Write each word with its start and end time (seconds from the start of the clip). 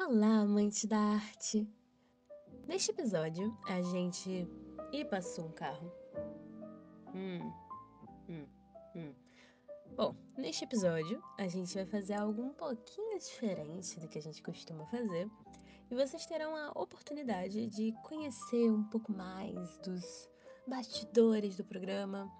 Olá, 0.00 0.42
amantes 0.42 0.84
da 0.84 0.96
arte! 0.96 1.68
Neste 2.68 2.92
episódio, 2.92 3.58
a 3.66 3.82
gente. 3.82 4.46
E 4.92 5.04
passou 5.04 5.46
um 5.46 5.50
carro. 5.50 5.92
Hum, 7.12 7.52
hum, 8.28 8.46
hum. 8.94 9.14
Bom, 9.96 10.14
neste 10.36 10.62
episódio, 10.62 11.20
a 11.36 11.48
gente 11.48 11.74
vai 11.74 11.84
fazer 11.84 12.14
algo 12.14 12.40
um 12.40 12.54
pouquinho 12.54 13.18
diferente 13.18 13.98
do 13.98 14.06
que 14.06 14.18
a 14.18 14.22
gente 14.22 14.40
costuma 14.40 14.86
fazer. 14.86 15.28
E 15.90 15.94
vocês 15.96 16.24
terão 16.26 16.54
a 16.54 16.70
oportunidade 16.80 17.66
de 17.66 17.92
conhecer 18.04 18.70
um 18.70 18.84
pouco 18.84 19.10
mais 19.10 19.78
dos 19.78 20.30
bastidores 20.64 21.56
do 21.56 21.64
programa 21.64 22.30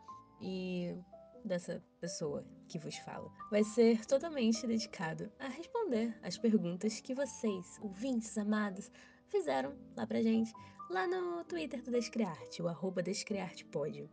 e 0.40 0.96
dessa 1.44 1.82
pessoa 2.00 2.46
que 2.68 2.78
vos 2.78 2.96
fala 2.98 3.32
vai 3.50 3.64
ser 3.64 4.04
totalmente 4.06 4.66
dedicado 4.66 5.32
a 5.38 5.48
responder 5.48 6.14
as 6.22 6.36
perguntas 6.36 7.00
que 7.00 7.14
vocês, 7.14 7.78
ouvintes 7.82 8.36
amados, 8.36 8.90
fizeram 9.26 9.74
lá 9.96 10.06
pra 10.06 10.22
gente, 10.22 10.52
lá 10.90 11.06
no 11.06 11.44
Twitter 11.44 11.82
do 11.82 11.90
Descriarte, 11.90 12.62
o 12.62 12.68
arroba 12.68 13.02
Descriartepod. 13.02 14.08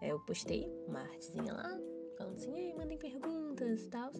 É, 0.00 0.08
eu 0.08 0.18
postei 0.20 0.66
uma 0.88 1.00
artezinha 1.00 1.52
lá, 1.52 1.78
falando 2.16 2.36
assim, 2.36 2.54
ei, 2.54 2.74
mandem 2.74 2.98
perguntas 2.98 3.82
e 3.82 3.88
tal. 3.88 4.10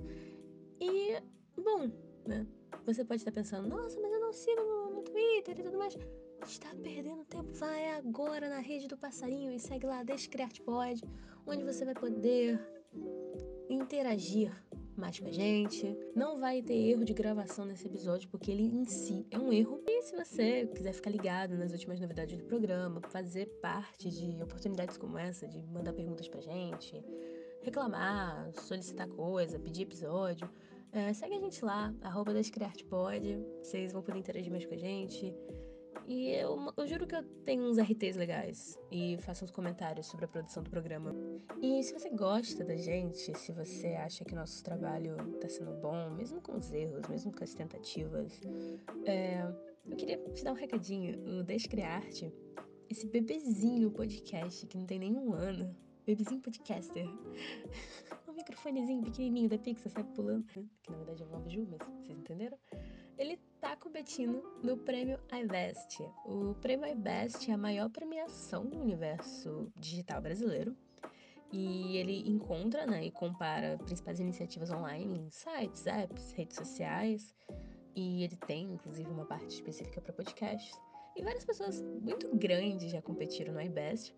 E, 0.81 1.21
bom, 1.57 1.91
né? 2.27 2.47
Você 2.87 3.05
pode 3.05 3.21
estar 3.21 3.33
pensando, 3.33 3.69
nossa, 3.69 4.01
mas 4.01 4.13
eu 4.13 4.21
não 4.21 4.33
sigo 4.33 4.63
no, 4.63 4.91
no 4.91 5.03
Twitter 5.03 5.59
e 5.59 5.63
tudo 5.63 5.79
mais. 5.79 5.97
Está 6.45 6.75
perdendo 6.83 7.25
tempo? 7.25 7.53
Vai 7.53 7.91
agora 7.91 8.49
na 8.49 8.59
rede 8.59 8.89
do 8.89 8.97
passarinho 8.97 9.53
e 9.53 9.59
segue 9.59 9.87
lá 9.87 10.03
Descriartepod, 10.03 11.03
onde 11.47 11.65
você 11.65 11.85
vai 11.85 11.95
poder 11.95 12.59
interagir 13.73 14.53
mais 14.97 15.19
com 15.19 15.27
a 15.27 15.31
gente. 15.31 15.97
Não 16.15 16.39
vai 16.39 16.63
ter 16.63 16.75
erro 16.75 17.05
de 17.05 17.13
gravação 17.13 17.65
nesse 17.65 17.87
episódio, 17.87 18.29
porque 18.29 18.51
ele 18.51 18.65
em 18.65 18.85
si 18.85 19.27
é 19.31 19.39
um 19.39 19.53
erro. 19.53 19.83
E 19.87 20.03
se 20.03 20.15
você 20.15 20.67
quiser 20.67 20.93
ficar 20.93 21.11
ligado 21.11 21.57
nas 21.57 21.73
últimas 21.73 22.01
novidades 22.01 22.37
do 22.37 22.45
programa, 22.45 23.01
fazer 23.09 23.47
parte 23.61 24.11
de 24.11 24.43
oportunidades 24.43 24.97
como 24.97 25.19
essa, 25.19 25.47
de 25.47 25.63
mandar 25.67 25.93
perguntas 25.93 26.29
pra 26.29 26.41
gente, 26.41 27.03
reclamar, 27.63 28.53
solicitar 28.55 29.09
coisa, 29.09 29.59
pedir 29.59 29.83
episódio, 29.83 30.49
é, 30.93 31.13
segue 31.15 31.35
a 31.35 31.41
gente 31.41 31.65
lá, 31.65 31.95
arroba. 32.03 32.33
Vocês 32.33 33.93
vão 33.93 34.03
poder 34.03 34.19
interagir 34.19 34.51
mais 34.51 34.67
com 34.67 34.75
a 34.75 34.79
gente. 34.79 35.35
E 36.07 36.31
eu, 36.31 36.73
eu, 36.77 36.87
juro 36.87 37.07
que 37.07 37.15
eu 37.15 37.23
tenho 37.45 37.65
uns 37.65 37.79
RTs 37.79 38.17
legais 38.17 38.79
e 38.91 39.17
faço 39.21 39.45
uns 39.45 39.51
comentários 39.51 40.07
sobre 40.07 40.25
a 40.25 40.29
produção 40.29 40.63
do 40.63 40.71
programa. 40.71 41.15
E 41.61 41.83
se 41.83 41.93
você 41.93 42.11
gosta 42.11 42.65
da 42.65 42.77
gente, 42.77 43.37
se 43.39 43.53
você 43.53 43.89
acha 43.95 44.25
que 44.25 44.35
nosso 44.35 44.63
trabalho 44.63 45.17
tá 45.41 45.49
sendo 45.49 45.73
bom, 45.81 46.11
mesmo 46.11 46.41
com 46.41 46.57
os 46.57 46.73
erros, 46.73 47.07
mesmo 47.09 47.33
com 47.33 47.45
as 47.45 47.55
tentativas, 47.55 48.41
é, 49.05 49.43
eu 49.87 49.97
queria 49.97 50.19
te 50.33 50.43
dar 50.43 50.53
um 50.53 50.57
recadinho. 50.57 51.41
O 51.41 51.43
Descriarte, 51.45 52.33
esse 52.91 53.07
bebezinho 53.07 53.91
podcast 53.91 54.67
que 54.67 54.77
não 54.77 54.87
tem 54.87 54.99
nenhum 54.99 55.33
ano, 55.33 55.75
bebezinho 56.05 56.41
podcaster, 56.41 57.07
um 58.29 58.33
microfonezinho 58.33 59.03
pequenininho 59.03 59.49
da 59.49 59.59
Pixar, 59.59 59.93
sai 59.93 60.05
pulando, 60.05 60.45
que 60.83 60.91
na 60.91 60.97
verdade 60.97 61.23
é 61.23 61.27
uma 61.27 61.49
Ju, 61.49 61.67
mas 61.71 61.79
vocês 61.79 62.19
entenderam? 62.19 62.59
ele 63.19 63.39
está 63.63 63.77
competindo 63.77 64.43
no 64.61 64.77
prêmio 64.77 65.21
iBest. 65.33 66.03
O 66.27 66.53
prêmio 66.61 66.85
iBest 66.89 67.49
é 67.49 67.55
a 67.55 67.57
maior 67.57 67.89
premiação 67.91 68.67
do 68.67 68.77
universo 68.77 69.71
digital 69.77 70.21
brasileiro. 70.21 70.77
E 71.53 71.97
ele 71.97 72.29
encontra 72.29 72.85
né, 72.85 73.05
e 73.05 73.13
compara 73.13 73.79
principais 73.79 74.19
iniciativas 74.19 74.69
online 74.73 75.17
em 75.17 75.31
sites, 75.31 75.87
apps, 75.87 76.33
redes 76.33 76.57
sociais. 76.57 77.33
E 77.95 78.25
ele 78.25 78.35
tem, 78.35 78.65
inclusive, 78.65 79.09
uma 79.09 79.27
parte 79.27 79.55
específica 79.55 80.01
para 80.01 80.13
podcasts. 80.13 80.77
E 81.15 81.23
várias 81.23 81.45
pessoas 81.45 81.81
muito 81.81 82.35
grandes 82.37 82.91
já 82.91 83.01
competiram 83.01 83.55
no 83.55 83.61
iBest. 83.61 84.13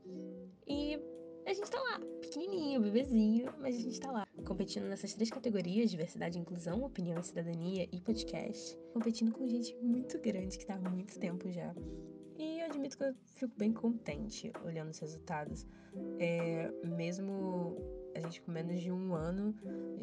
E 0.66 0.98
a 1.46 1.52
gente 1.52 1.70
tá 1.70 1.80
lá, 1.80 2.00
pequenininho, 2.20 2.80
bebezinho, 2.80 3.52
mas 3.58 3.76
a 3.76 3.80
gente 3.80 4.00
tá 4.00 4.10
lá, 4.10 4.26
competindo 4.46 4.84
nessas 4.84 5.12
três 5.14 5.30
categorias: 5.30 5.90
diversidade, 5.90 6.38
inclusão, 6.38 6.82
opinião 6.82 7.20
e 7.20 7.24
cidadania 7.24 7.88
e 7.92 8.00
podcast. 8.00 8.78
Competindo 8.92 9.32
com 9.32 9.46
gente 9.46 9.76
muito 9.76 10.18
grande 10.20 10.58
que 10.58 10.66
tá 10.66 10.74
há 10.74 10.90
muito 10.90 11.18
tempo 11.18 11.50
já. 11.50 11.74
E 12.38 12.60
eu 12.60 12.66
admito 12.66 12.96
que 12.96 13.04
eu 13.04 13.14
fico 13.36 13.52
bem 13.56 13.72
contente 13.72 14.52
olhando 14.64 14.90
os 14.90 14.98
resultados. 14.98 15.66
É, 16.18 16.72
mesmo 16.84 17.76
a 18.14 18.20
gente 18.20 18.42
com 18.42 18.50
menos 18.50 18.80
de 18.80 18.90
um 18.90 19.14
ano, 19.14 19.54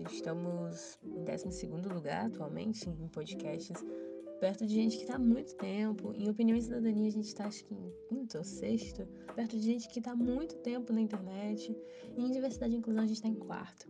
estamos 0.10 1.00
em 1.04 1.24
12 1.24 1.88
lugar 1.94 2.28
atualmente 2.28 2.90
em 2.90 3.08
podcasts 3.08 3.84
perto 4.42 4.66
de 4.66 4.74
gente 4.74 4.98
que 4.98 5.04
está 5.04 5.16
há 5.16 5.20
muito 5.20 5.54
tempo. 5.56 6.14
Em 6.16 6.28
Opinião 6.28 6.58
e 6.58 6.62
Cidadania, 6.62 7.08
a 7.08 7.12
gente 7.12 7.28
está 7.28 7.46
acho 7.46 7.64
que 7.64 7.76
em 7.76 7.94
quinto 8.10 8.40
ou 8.40 8.44
sexto, 8.44 9.08
perto 9.36 9.56
de 9.56 9.64
gente 9.64 9.88
que 9.88 10.00
está 10.00 10.12
há 10.12 10.16
muito 10.16 10.56
tempo 10.58 10.92
na 10.92 11.00
internet. 11.00 11.78
E 12.18 12.26
em 12.26 12.32
Diversidade 12.32 12.74
e 12.74 12.78
Inclusão, 12.78 13.04
a 13.04 13.06
gente 13.06 13.18
está 13.18 13.28
em 13.28 13.36
quarto. 13.36 13.86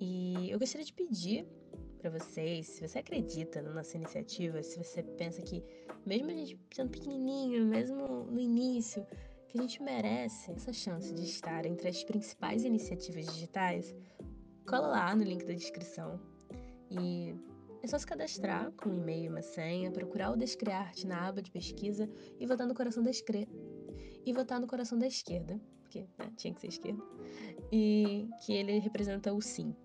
E 0.00 0.50
eu 0.50 0.58
gostaria 0.58 0.84
de 0.84 0.92
pedir 0.92 1.46
para 1.98 2.10
vocês, 2.10 2.66
se 2.66 2.86
você 2.86 2.98
acredita 2.98 3.62
na 3.62 3.72
nossa 3.72 3.96
iniciativa, 3.96 4.62
se 4.64 4.76
você 4.76 5.00
pensa 5.00 5.40
que, 5.40 5.64
mesmo 6.04 6.28
a 6.28 6.34
gente 6.34 6.58
sendo 6.74 6.90
pequenininho, 6.90 7.64
mesmo 7.64 8.24
no 8.24 8.40
início, 8.40 9.06
que 9.48 9.56
a 9.56 9.62
gente 9.62 9.80
merece 9.80 10.50
essa 10.50 10.72
chance 10.72 11.14
de 11.14 11.22
estar 11.22 11.64
entre 11.64 11.88
as 11.88 12.02
principais 12.02 12.64
iniciativas 12.64 13.26
digitais, 13.26 13.94
cola 14.66 14.88
lá 14.88 15.14
no 15.14 15.22
link 15.22 15.46
da 15.46 15.54
descrição 15.54 16.20
e 16.90 17.32
é 17.84 17.86
só 17.86 17.98
se 17.98 18.06
cadastrar 18.06 18.72
com 18.72 18.88
um 18.88 18.94
e-mail 18.94 19.24
e 19.24 19.28
uma 19.28 19.42
senha, 19.42 19.90
procurar 19.90 20.30
o 20.30 20.36
Descriarte 20.36 21.06
na 21.06 21.28
aba 21.28 21.42
de 21.42 21.50
pesquisa 21.50 22.08
e 22.40 22.46
votar 22.46 22.66
no 22.66 22.74
coração 22.74 23.02
da 23.02 23.10
esquerda. 23.10 23.52
E 24.24 24.32
votar 24.32 24.58
no 24.58 24.66
coração 24.66 24.98
da 24.98 25.06
esquerda, 25.06 25.60
porque 25.82 26.08
né, 26.18 26.32
tinha 26.34 26.54
que 26.54 26.62
ser 26.62 26.68
esquerda, 26.68 27.04
e 27.70 28.26
que 28.40 28.54
ele 28.54 28.78
representa 28.78 29.34
o 29.34 29.42
sim. 29.42 29.76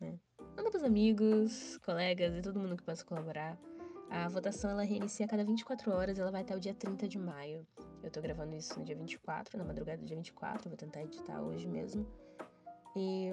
Né? 0.00 0.16
Manda 0.56 0.70
pros 0.70 0.84
amigos, 0.84 1.78
colegas 1.78 2.32
e 2.36 2.42
todo 2.42 2.60
mundo 2.60 2.76
que 2.76 2.84
possa 2.84 3.04
colaborar. 3.04 3.58
A 4.08 4.28
votação 4.28 4.70
ela 4.70 4.84
reinicia 4.84 5.26
a 5.26 5.28
cada 5.28 5.42
24 5.42 5.90
horas, 5.90 6.20
ela 6.20 6.30
vai 6.30 6.42
até 6.42 6.54
o 6.54 6.60
dia 6.60 6.74
30 6.74 7.08
de 7.08 7.18
maio. 7.18 7.66
Eu 8.04 8.10
tô 8.12 8.20
gravando 8.20 8.54
isso 8.54 8.78
no 8.78 8.84
dia 8.84 8.94
24, 8.94 9.58
na 9.58 9.64
madrugada 9.64 9.98
do 9.98 10.06
dia 10.06 10.16
24, 10.16 10.68
vou 10.68 10.76
tentar 10.76 11.02
editar 11.02 11.42
hoje 11.42 11.66
mesmo. 11.66 12.06
E 12.94 13.30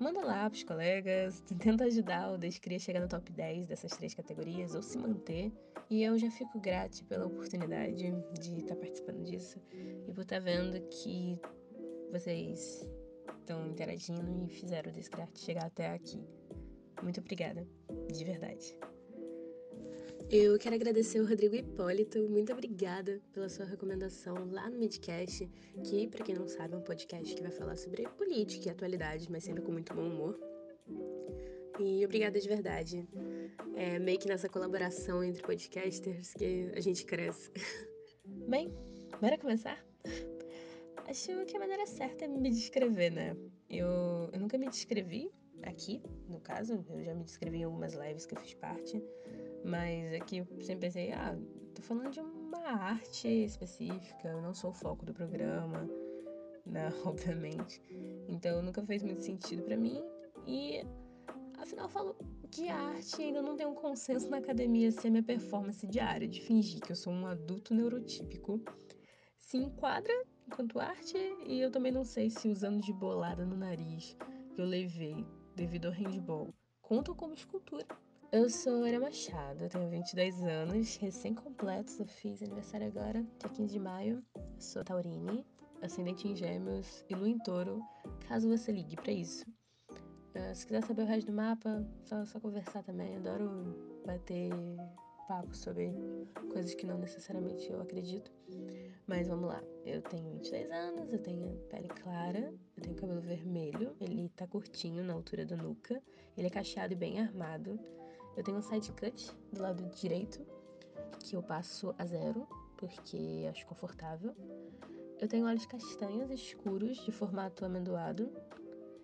manda 0.00 0.20
lá 0.22 0.48
pros 0.48 0.64
colegas, 0.64 1.40
tenta 1.60 1.84
ajudar 1.84 2.32
o 2.32 2.38
Descria 2.38 2.78
a 2.78 2.80
chegar 2.80 3.00
no 3.00 3.08
top 3.08 3.30
10 3.30 3.66
dessas 3.66 3.92
três 3.92 4.14
categorias 4.14 4.74
ou 4.74 4.82
se 4.82 4.98
manter. 4.98 5.52
E 5.88 6.02
eu 6.02 6.18
já 6.18 6.30
fico 6.30 6.58
grata 6.58 7.04
pela 7.08 7.26
oportunidade 7.26 8.10
de 8.40 8.58
estar 8.58 8.74
tá 8.74 8.80
participando 8.80 9.22
disso 9.22 9.60
e 10.08 10.12
por 10.12 10.22
estar 10.22 10.36
tá 10.36 10.40
vendo 10.40 10.80
que 10.88 11.38
vocês 12.10 12.88
estão 13.40 13.66
interagindo 13.66 14.44
e 14.44 14.48
fizeram 14.48 14.90
o 14.90 14.94
Descria 14.94 15.28
chegar 15.36 15.66
até 15.66 15.92
aqui. 15.92 16.20
Muito 17.02 17.20
obrigada, 17.20 17.66
de 18.12 18.24
verdade. 18.24 18.76
Eu 20.32 20.56
quero 20.60 20.76
agradecer 20.76 21.18
o 21.18 21.26
Rodrigo 21.26 21.56
Hipólito. 21.56 22.22
Muito 22.28 22.52
obrigada 22.52 23.20
pela 23.32 23.48
sua 23.48 23.64
recomendação 23.64 24.48
lá 24.52 24.70
no 24.70 24.78
Midcast, 24.78 25.50
que, 25.82 26.06
para 26.06 26.24
quem 26.24 26.36
não 26.36 26.46
sabe, 26.46 26.74
é 26.74 26.76
um 26.76 26.82
podcast 26.82 27.34
que 27.34 27.42
vai 27.42 27.50
falar 27.50 27.74
sobre 27.74 28.08
política 28.10 28.68
e 28.68 28.70
atualidade, 28.70 29.26
mas 29.28 29.42
sempre 29.42 29.60
com 29.60 29.72
muito 29.72 29.92
bom 29.92 30.06
humor. 30.06 30.38
E 31.80 32.04
obrigada 32.04 32.38
de 32.38 32.46
verdade. 32.46 33.08
É 33.74 33.98
meio 33.98 34.20
que 34.20 34.28
nessa 34.28 34.48
colaboração 34.48 35.24
entre 35.24 35.42
podcasters 35.42 36.32
que 36.34 36.70
a 36.76 36.80
gente 36.80 37.04
cresce. 37.04 37.50
Bem, 38.24 38.72
bora 39.20 39.36
começar? 39.36 39.84
Acho 41.08 41.44
que 41.44 41.56
a 41.56 41.58
maneira 41.58 41.86
certa 41.86 42.26
é 42.26 42.28
me 42.28 42.50
descrever, 42.50 43.10
né? 43.10 43.36
Eu, 43.68 44.30
eu 44.32 44.38
nunca 44.38 44.56
me 44.56 44.68
descrevi 44.68 45.28
aqui, 45.62 46.02
no 46.28 46.40
caso, 46.40 46.84
eu 46.90 47.04
já 47.04 47.14
me 47.14 47.24
descrevi 47.24 47.58
em 47.58 47.64
algumas 47.64 47.94
lives 47.94 48.26
que 48.26 48.34
eu 48.34 48.38
fiz 48.38 48.54
parte. 48.54 49.02
Mas 49.64 50.14
aqui 50.14 50.38
eu 50.38 50.46
sempre 50.60 50.86
pensei, 50.86 51.12
ah, 51.12 51.36
tô 51.74 51.82
falando 51.82 52.10
de 52.10 52.20
uma 52.20 52.66
arte 52.68 53.28
específica, 53.28 54.28
eu 54.28 54.40
não 54.40 54.54
sou 54.54 54.70
o 54.70 54.74
foco 54.74 55.04
do 55.04 55.12
programa, 55.12 55.88
né, 56.64 56.90
obviamente. 57.04 57.80
Então 58.28 58.62
nunca 58.62 58.82
fez 58.84 59.02
muito 59.02 59.22
sentido 59.22 59.62
para 59.62 59.76
mim 59.76 60.02
e 60.46 60.82
afinal 61.58 61.86
eu 61.86 61.90
falo 61.90 62.16
de 62.48 62.68
arte 62.68 63.22
ainda 63.22 63.42
não 63.42 63.56
tem 63.56 63.66
um 63.66 63.74
consenso 63.74 64.28
na 64.30 64.38
academia 64.38 64.90
se 64.90 65.06
a 65.06 65.10
minha 65.10 65.22
performance 65.22 65.86
diária 65.86 66.26
de 66.26 66.40
fingir 66.40 66.80
que 66.80 66.90
eu 66.90 66.96
sou 66.96 67.12
um 67.12 67.26
adulto 67.26 67.74
neurotípico 67.74 68.60
se 69.38 69.58
enquadra 69.58 70.12
enquanto 70.46 70.80
arte 70.80 71.16
e 71.46 71.60
eu 71.60 71.70
também 71.70 71.92
não 71.92 72.04
sei 72.04 72.30
se 72.30 72.48
os 72.48 72.64
anos 72.64 72.84
de 72.84 72.92
bolada 72.92 73.44
no 73.44 73.56
nariz 73.56 74.16
que 74.54 74.60
eu 74.60 74.64
levei 74.64 75.24
devido 75.60 75.88
ao 75.88 75.92
handball 75.92 76.54
contam 76.80 77.14
como 77.14 77.34
escultura. 77.34 77.84
Eu 78.32 78.48
sou 78.48 78.82
Ana 78.82 78.98
Machado, 78.98 79.68
tenho 79.68 79.90
22 79.90 80.42
anos, 80.42 80.96
recém-completos, 80.96 82.00
eu 82.00 82.06
fiz 82.06 82.42
aniversário 82.42 82.86
agora, 82.86 83.22
dia 83.38 83.50
15 83.50 83.70
de 83.70 83.78
maio. 83.78 84.24
Eu 84.36 84.42
sou 84.58 84.82
taurine, 84.82 85.44
ascendente 85.82 86.26
em 86.26 86.34
gêmeos 86.34 87.04
e 87.10 87.14
lua 87.14 87.28
em 87.28 87.38
touro, 87.40 87.82
caso 88.26 88.48
você 88.48 88.72
ligue 88.72 88.96
para 88.96 89.12
isso. 89.12 89.44
Uh, 89.90 90.54
se 90.54 90.64
quiser 90.64 90.82
saber 90.82 91.02
o 91.02 91.06
resto 91.06 91.26
do 91.26 91.36
mapa, 91.36 91.86
só, 92.04 92.24
só 92.24 92.40
conversar 92.40 92.82
também, 92.82 93.16
adoro 93.16 94.02
bater 94.06 94.50
papo 95.30 95.56
sobre 95.56 95.94
coisas 96.52 96.74
que 96.74 96.84
não 96.84 96.98
necessariamente 96.98 97.70
eu 97.70 97.80
acredito. 97.80 98.32
Mas 99.06 99.28
vamos 99.28 99.46
lá. 99.46 99.62
Eu 99.86 100.02
tenho 100.02 100.28
23 100.28 100.68
anos, 100.72 101.12
eu 101.12 101.22
tenho 101.22 101.56
pele 101.70 101.86
clara, 101.86 102.52
eu 102.76 102.82
tenho 102.82 102.96
cabelo 102.96 103.20
vermelho, 103.20 103.94
ele 104.00 104.28
tá 104.30 104.44
curtinho 104.48 105.04
na 105.04 105.12
altura 105.12 105.46
da 105.46 105.56
nuca, 105.56 106.02
ele 106.36 106.48
é 106.48 106.50
cacheado 106.50 106.94
e 106.94 106.96
bem 106.96 107.20
armado. 107.20 107.78
Eu 108.36 108.42
tenho 108.42 108.58
um 108.58 108.62
side 108.62 108.90
cut 108.90 109.32
do 109.52 109.62
lado 109.62 109.88
direito, 109.94 110.44
que 111.20 111.36
eu 111.36 111.42
passo 111.44 111.94
a 111.96 112.04
zero, 112.04 112.48
porque 112.76 113.46
acho 113.48 113.64
confortável. 113.66 114.34
Eu 115.20 115.28
tenho 115.28 115.46
olhos 115.46 115.64
castanhos 115.64 116.28
escuros, 116.32 116.96
de 117.04 117.12
formato 117.12 117.64
amendoado. 117.64 118.32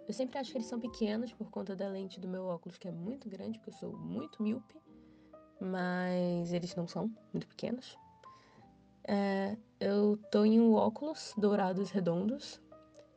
Eu 0.09 0.13
sempre 0.13 0.39
acho 0.39 0.51
que 0.51 0.59
eles 0.59 0.67
são 0.67 0.81
pequenos 0.81 1.33
por 1.33 1.51
conta 1.51 1.77
da 1.77 1.89
lente 1.89 2.19
do 2.19 2.27
meu 2.27 2.47
óculos, 2.47 2.79
que 2.79 2.89
é 2.89 2.93
muito 2.93 3.29
grande, 3.29 3.61
porque 3.61 3.71
eu 3.71 3.79
sou 3.79 3.97
muito 3.97 4.43
míope. 4.43 4.86
Mas 5.61 6.53
eles 6.53 6.75
não 6.77 6.87
são 6.87 7.11
muito 7.33 7.47
pequenos. 7.47 7.99
É, 9.09 9.57
eu 9.81 10.19
um 10.33 10.75
óculos 10.75 11.35
dourados 11.37 11.91
redondos. 11.91 12.61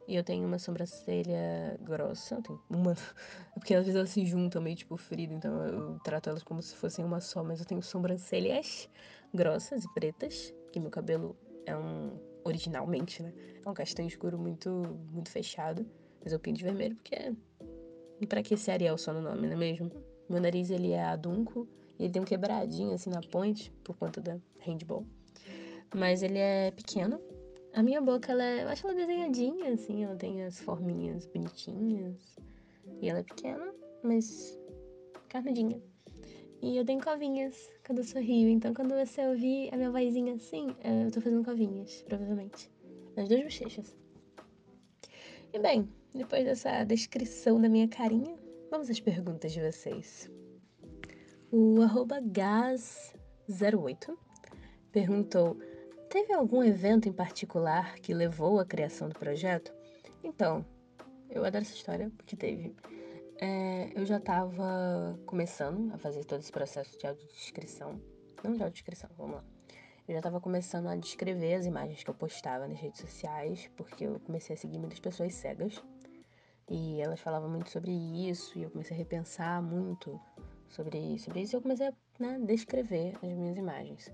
E 0.07 0.15
eu 0.15 0.24
tenho 0.24 0.47
uma 0.47 0.57
sobrancelha 0.57 1.77
grossa. 1.81 2.36
Eu 2.36 2.41
tenho 2.41 2.62
uma. 2.69 2.95
Porque 3.53 3.75
às 3.75 3.86
vezes 3.86 3.95
elas 3.95 4.09
se 4.09 4.25
juntam 4.25 4.62
meio 4.62 4.75
tipo 4.75 4.97
ferido, 4.97 5.33
então 5.33 5.63
eu 5.65 6.00
trato 6.00 6.30
elas 6.30 6.41
como 6.41 6.62
se 6.63 6.75
fossem 6.75 7.06
uma 7.06 7.19
só. 7.19 7.44
Mas 7.44 7.59
eu 7.59 7.65
tenho 7.65 7.81
sobrancelhas 7.83 8.89
grossas 9.33 9.83
e 9.83 9.94
pretas. 9.94 10.53
Que 10.71 10.80
meu 10.80 10.89
cabelo 10.89 11.38
é 11.65 11.75
um. 11.75 12.18
Originalmente, 12.44 13.21
né? 13.21 13.33
É 13.63 13.69
um 13.69 13.74
castanho 13.74 14.07
escuro 14.07 14.39
muito, 14.39 14.69
muito 15.12 15.30
fechado. 15.30 15.85
Mas 16.24 16.33
eu 16.33 16.39
pinto 16.39 16.57
de 16.57 16.63
vermelho 16.63 16.95
porque. 16.95 17.15
É... 17.15 17.33
Pra 18.27 18.42
que 18.42 18.56
esse 18.56 18.69
Ariel 18.71 18.97
só 18.97 19.13
no 19.13 19.21
nome, 19.21 19.45
não 19.47 19.53
é 19.53 19.56
mesmo? 19.56 19.92
Meu 20.27 20.42
nariz 20.42 20.71
ele 20.71 20.92
é 20.92 21.03
adunco. 21.03 21.68
Ele 21.99 22.09
tem 22.09 22.21
um 22.21 22.25
quebradinho 22.25 22.93
assim 22.93 23.09
na 23.09 23.21
ponte 23.21 23.71
por 23.83 23.97
conta 23.97 24.21
da 24.21 24.37
handball. 24.59 25.05
Mas 25.93 26.23
ele 26.23 26.37
é 26.37 26.71
pequeno. 26.71 27.19
A 27.73 27.83
minha 27.83 28.01
boca, 28.01 28.31
ela 28.31 28.43
é, 28.43 28.63
eu 28.63 28.69
acho 28.69 28.87
ela 28.87 28.95
desenhadinha, 28.95 29.73
assim, 29.73 30.03
ela 30.03 30.15
tem 30.15 30.43
as 30.43 30.59
forminhas 30.59 31.25
bonitinhas. 31.27 32.37
E 33.01 33.09
ela 33.09 33.19
é 33.19 33.23
pequena, 33.23 33.73
mas 34.03 34.57
carnudinha. 35.27 35.81
E 36.61 36.77
eu 36.77 36.85
tenho 36.85 37.01
covinhas 37.01 37.69
quando 37.85 37.99
eu 37.99 38.03
sorrio. 38.03 38.49
Então, 38.49 38.73
quando 38.73 38.93
você 38.93 39.25
ouvir 39.27 39.73
a 39.73 39.77
minha 39.77 39.91
vozinha 39.91 40.33
assim, 40.33 40.75
é, 40.83 41.05
eu 41.05 41.11
tô 41.11 41.21
fazendo 41.21 41.43
covinhas, 41.43 42.01
provavelmente. 42.03 42.69
Nas 43.15 43.29
duas 43.29 43.43
bochechas. 43.43 43.95
E 45.53 45.59
bem, 45.59 45.89
depois 46.13 46.43
dessa 46.43 46.83
descrição 46.83 47.61
da 47.61 47.69
minha 47.69 47.87
carinha, 47.87 48.35
vamos 48.69 48.89
às 48.89 48.99
perguntas 48.99 49.51
de 49.51 49.61
vocês. 49.61 50.29
O 51.51 51.81
arroba 51.81 52.21
gas08 52.21 54.15
perguntou: 54.91 55.57
Teve 56.07 56.31
algum 56.31 56.63
evento 56.63 57.09
em 57.09 57.11
particular 57.11 57.95
que 57.95 58.13
levou 58.13 58.59
à 58.59 58.65
criação 58.65 59.09
do 59.09 59.17
projeto? 59.17 59.73
Então, 60.23 60.63
eu 61.27 61.43
adoro 61.43 61.63
essa 61.63 61.73
história 61.73 62.11
porque 62.15 62.35
teve. 62.35 62.75
É, 63.41 63.91
eu 63.95 64.05
já 64.05 64.17
estava 64.17 65.19
começando 65.25 65.91
a 65.91 65.97
fazer 65.97 66.23
todo 66.23 66.39
esse 66.39 66.51
processo 66.51 66.95
de 66.99 67.07
audiodescrição. 67.07 67.99
Não 68.43 68.53
de 68.53 68.61
audiodescrição, 68.61 69.09
vamos 69.17 69.37
lá. 69.37 69.43
Eu 70.07 70.13
já 70.13 70.19
estava 70.19 70.39
começando 70.39 70.85
a 70.85 70.95
descrever 70.95 71.55
as 71.55 71.65
imagens 71.65 72.03
que 72.03 72.11
eu 72.11 72.15
postava 72.15 72.67
nas 72.67 72.79
redes 72.79 73.01
sociais, 73.01 73.71
porque 73.75 74.05
eu 74.05 74.19
comecei 74.19 74.55
a 74.55 74.57
seguir 74.57 74.77
muitas 74.77 74.99
pessoas 74.99 75.33
cegas. 75.33 75.83
E 76.69 77.01
elas 77.01 77.19
falavam 77.19 77.49
muito 77.49 77.71
sobre 77.71 77.91
isso, 77.91 78.55
e 78.59 78.63
eu 78.63 78.69
comecei 78.69 78.95
a 78.95 78.97
repensar 78.97 79.63
muito 79.63 80.19
sobre, 80.69 81.18
sobre 81.19 81.42
isso, 81.42 81.56
e 81.56 81.57
eu 81.57 81.62
comecei 81.62 81.88
a 81.88 81.94
né, 82.19 82.39
descrever 82.45 83.16
as 83.21 83.33
minhas 83.33 83.57
imagens. 83.57 84.12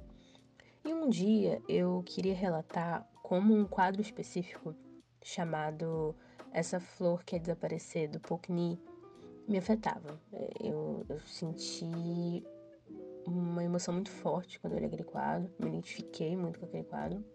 E 0.83 0.93
um 0.93 1.09
dia 1.09 1.61
eu 1.67 2.03
queria 2.05 2.35
relatar 2.35 3.07
como 3.23 3.55
um 3.55 3.65
quadro 3.65 4.01
específico 4.01 4.75
chamado 5.23 6.15
Essa 6.51 6.79
Flor 6.79 7.23
Quer 7.23 7.39
Desaparecer, 7.39 8.09
do 8.09 8.19
Pocni, 8.19 8.79
me 9.47 9.57
afetava. 9.57 10.19
Eu, 10.59 11.05
eu 11.09 11.19
senti 11.21 12.43
uma 13.25 13.63
emoção 13.63 13.93
muito 13.93 14.11
forte 14.11 14.59
quando 14.59 14.73
eu 14.73 14.79
li 14.79 14.85
aquele 14.85 15.03
quadro, 15.03 15.51
me 15.59 15.69
identifiquei 15.69 16.37
muito 16.37 16.59
com 16.59 16.65
aquele 16.65 16.83
quadro. 16.83 17.25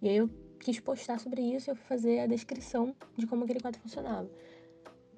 E 0.00 0.08
aí 0.08 0.16
eu 0.16 0.30
quis 0.60 0.78
postar 0.78 1.18
sobre 1.18 1.42
isso 1.42 1.68
e 1.68 1.72
eu 1.72 1.76
fui 1.76 1.86
fazer 1.86 2.20
a 2.20 2.26
descrição 2.26 2.94
de 3.16 3.26
como 3.26 3.44
aquele 3.44 3.60
quadro 3.60 3.80
funcionava. 3.80 4.30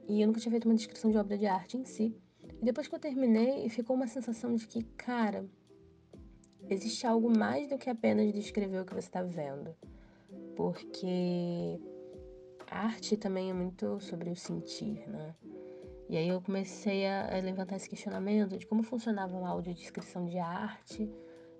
E 0.08 0.20
eu 0.20 0.26
nunca 0.26 0.40
tinha 0.40 0.50
feito 0.50 0.66
uma 0.66 0.74
descrição 0.74 1.10
de 1.10 1.18
obra 1.18 1.36
de 1.36 1.46
arte 1.46 1.76
em 1.76 1.84
si. 1.84 2.16
Depois 2.62 2.86
que 2.86 2.94
eu 2.94 3.00
terminei, 3.00 3.68
ficou 3.68 3.96
uma 3.96 4.06
sensação 4.06 4.54
de 4.54 4.68
que, 4.68 4.84
cara, 4.96 5.44
existe 6.70 7.06
algo 7.06 7.28
mais 7.36 7.68
do 7.68 7.76
que 7.76 7.90
apenas 7.90 8.32
descrever 8.32 8.80
o 8.80 8.84
que 8.84 8.94
você 8.94 9.08
está 9.08 9.22
vendo. 9.22 9.74
Porque 10.54 11.80
arte 12.70 13.16
também 13.16 13.50
é 13.50 13.52
muito 13.52 13.98
sobre 14.00 14.30
o 14.30 14.36
sentir, 14.36 15.08
né? 15.08 15.34
E 16.08 16.16
aí 16.16 16.28
eu 16.28 16.40
comecei 16.40 17.06
a, 17.06 17.40
levantar 17.42 17.76
esse 17.76 17.88
questionamento 17.88 18.56
de 18.56 18.66
como 18.66 18.82
funcionava 18.82 19.36
uma 19.36 19.48
audiodescrição 19.48 20.26
de 20.26 20.38
arte, 20.38 21.10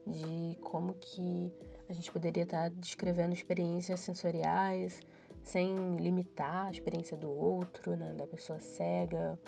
de 0.06 0.56
como 0.60 0.94
que 0.94 1.52
a 1.88 1.92
gente 1.92 2.12
poderia 2.12 2.44
estar 2.44 2.70
tá 2.70 2.76
descrevendo 2.76 3.32
experiências 3.32 4.00
sensoriais 4.00 5.00
sem 5.42 5.96
limitar 5.96 6.66
a 6.66 6.70
experiência 6.70 7.16
do 7.16 7.30
outro, 7.30 7.96
né, 7.96 8.14
da 8.14 8.26
pessoa 8.26 8.60
cega. 8.60 9.38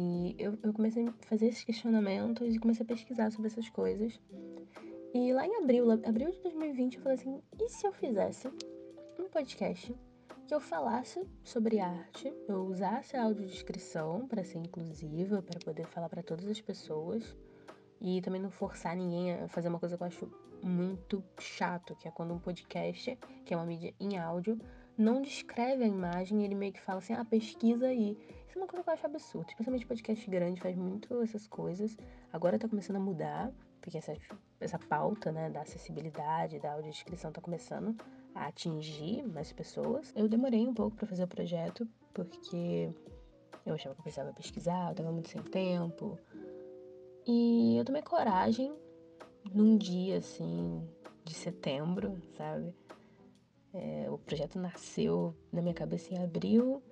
E 0.00 0.36
eu, 0.38 0.56
eu 0.62 0.72
comecei 0.72 1.08
a 1.08 1.12
fazer 1.26 1.48
esses 1.48 1.64
questionamentos 1.64 2.54
e 2.54 2.58
comecei 2.60 2.84
a 2.84 2.86
pesquisar 2.86 3.32
sobre 3.32 3.48
essas 3.48 3.68
coisas. 3.68 4.20
E 5.12 5.32
lá 5.32 5.44
em 5.44 5.56
abril, 5.56 5.90
abril 5.90 6.30
de 6.30 6.40
2020, 6.40 6.94
eu 6.94 7.02
falei 7.02 7.18
assim: 7.18 7.42
e 7.60 7.68
se 7.68 7.84
eu 7.84 7.92
fizesse 7.92 8.46
um 9.18 9.28
podcast 9.28 9.92
que 10.46 10.54
eu 10.54 10.60
falasse 10.60 11.20
sobre 11.42 11.80
arte, 11.80 12.32
eu 12.46 12.66
usasse 12.66 13.16
a 13.16 13.24
audiodescrição 13.24 14.28
para 14.28 14.44
ser 14.44 14.58
inclusiva, 14.58 15.42
para 15.42 15.58
poder 15.58 15.84
falar 15.88 16.08
para 16.08 16.22
todas 16.22 16.46
as 16.46 16.60
pessoas 16.60 17.36
e 18.00 18.20
também 18.22 18.40
não 18.40 18.52
forçar 18.52 18.94
ninguém 18.94 19.34
a 19.34 19.48
fazer 19.48 19.68
uma 19.68 19.80
coisa 19.80 19.96
que 19.96 20.02
eu 20.04 20.06
acho 20.06 20.30
muito 20.62 21.24
chato, 21.40 21.96
que 21.96 22.06
é 22.06 22.10
quando 22.12 22.32
um 22.32 22.38
podcast, 22.38 23.18
que 23.44 23.52
é 23.52 23.56
uma 23.56 23.66
mídia 23.66 23.92
em 23.98 24.16
áudio, 24.16 24.60
não 24.96 25.20
descreve 25.22 25.82
a 25.82 25.88
imagem 25.88 26.42
e 26.42 26.44
ele 26.44 26.54
meio 26.54 26.72
que 26.72 26.80
fala 26.80 26.98
assim: 26.98 27.14
ah, 27.14 27.24
pesquisa 27.24 27.88
aí. 27.88 28.16
Isso 28.48 28.58
é 28.58 28.62
uma 28.62 28.66
coisa 28.66 28.82
que 28.82 28.88
eu 28.88 28.94
acho 28.94 29.06
absurda. 29.06 29.48
Especialmente 29.48 29.86
podcast 29.86 30.30
grande 30.30 30.60
faz 30.60 30.74
muito 30.74 31.22
essas 31.22 31.46
coisas. 31.46 31.96
Agora 32.32 32.58
tá 32.58 32.66
começando 32.66 32.96
a 32.96 33.00
mudar, 33.00 33.52
porque 33.80 33.98
essa, 33.98 34.14
essa 34.58 34.78
pauta, 34.78 35.30
né, 35.30 35.50
da 35.50 35.60
acessibilidade, 35.60 36.58
da 36.58 36.72
audiodescrição 36.72 37.30
tá 37.30 37.42
começando 37.42 37.94
a 38.34 38.46
atingir 38.46 39.22
mais 39.22 39.52
pessoas. 39.52 40.12
Eu 40.16 40.28
demorei 40.28 40.66
um 40.66 40.72
pouco 40.72 40.96
para 40.96 41.06
fazer 41.06 41.24
o 41.24 41.28
projeto, 41.28 41.86
porque 42.14 42.90
eu 43.66 43.74
achava 43.74 43.94
que 43.94 44.00
eu 44.00 44.04
precisava 44.04 44.32
pesquisar, 44.32 44.90
eu 44.90 44.94
tava 44.94 45.12
muito 45.12 45.28
sem 45.28 45.42
tempo. 45.42 46.18
E 47.26 47.76
eu 47.76 47.84
tomei 47.84 48.00
coragem 48.00 48.74
num 49.52 49.76
dia, 49.76 50.16
assim, 50.16 50.88
de 51.22 51.34
setembro, 51.34 52.16
sabe? 52.34 52.74
É, 53.74 54.10
o 54.10 54.16
projeto 54.16 54.58
nasceu 54.58 55.36
na 55.52 55.60
minha 55.60 55.74
cabeça 55.74 56.14
em 56.14 56.18
abril, 56.18 56.82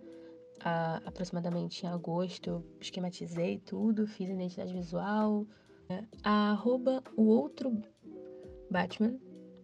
a, 0.66 0.96
aproximadamente 1.04 1.86
em 1.86 1.88
agosto 1.88 2.50
eu 2.50 2.64
esquematizei 2.80 3.60
tudo, 3.60 4.04
fiz 4.04 4.28
identidade 4.28 4.72
visual, 4.72 5.46
é, 5.88 6.02
a 6.24 6.50
arroba 6.50 7.04
o 7.16 7.22
outro 7.22 7.80
Batman, 8.68 9.16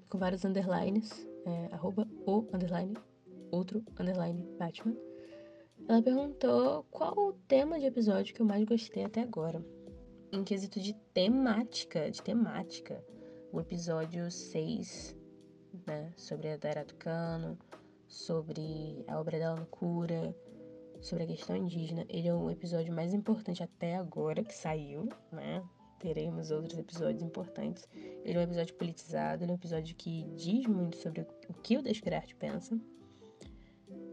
com 0.09 0.17
vários 0.17 0.45
underlines, 0.45 1.29
é, 1.45 1.75
arroba 1.75 2.07
o 2.25 2.47
underline, 2.55 2.97
outro 3.51 3.85
underline 3.99 4.47
Batman. 4.57 4.97
Ela 5.89 6.01
perguntou 6.01 6.85
qual 6.89 7.19
o 7.19 7.33
tema 7.49 7.81
de 7.81 7.87
episódio 7.87 8.33
que 8.33 8.41
eu 8.41 8.47
mais 8.47 8.65
gostei 8.65 9.05
até 9.05 9.23
agora. 9.23 9.61
Em 10.31 10.45
quesito 10.45 10.81
de 10.81 10.95
temática, 11.13 12.09
de 12.13 12.23
temática, 12.23 13.05
o 13.53 13.61
episódio 13.61 14.31
6 14.31 15.17
né, 15.85 16.13
sobre 16.17 16.51
a 16.51 16.57
Daira 16.57 16.85
Tucano, 16.85 17.59
sobre 18.07 19.05
a 19.09 19.19
obra 19.19 19.37
dela 19.37 19.57
no 19.57 19.67
Cura, 19.67 20.33
sobre 21.03 21.25
a 21.25 21.27
questão 21.27 21.57
indígena. 21.57 22.07
Ele 22.09 22.29
é 22.29 22.35
o 22.35 22.51
episódio 22.51 22.95
mais 22.95 23.13
importante 23.13 23.63
até 23.63 23.97
agora 23.97 24.43
que 24.43 24.55
saiu, 24.55 25.09
né? 25.31 25.63
Teremos 25.99 26.51
outros 26.51 26.79
episódios 26.79 27.23
importantes. 27.23 27.87
Ele 28.25 28.39
é 28.39 28.41
um 28.41 28.45
episódio 28.45 28.75
politizado, 28.75 29.45
ele 29.45 29.51
é 29.51 29.55
um 29.55 29.59
episódio 29.59 29.95
que 29.95 30.25
diz 30.37 30.67
muito 30.67 30.97
sobre 30.97 31.27
o 31.49 31.55
que 31.63 31.77
o 31.77 31.83
Descrarte 31.83 32.35
pensa 32.35 32.79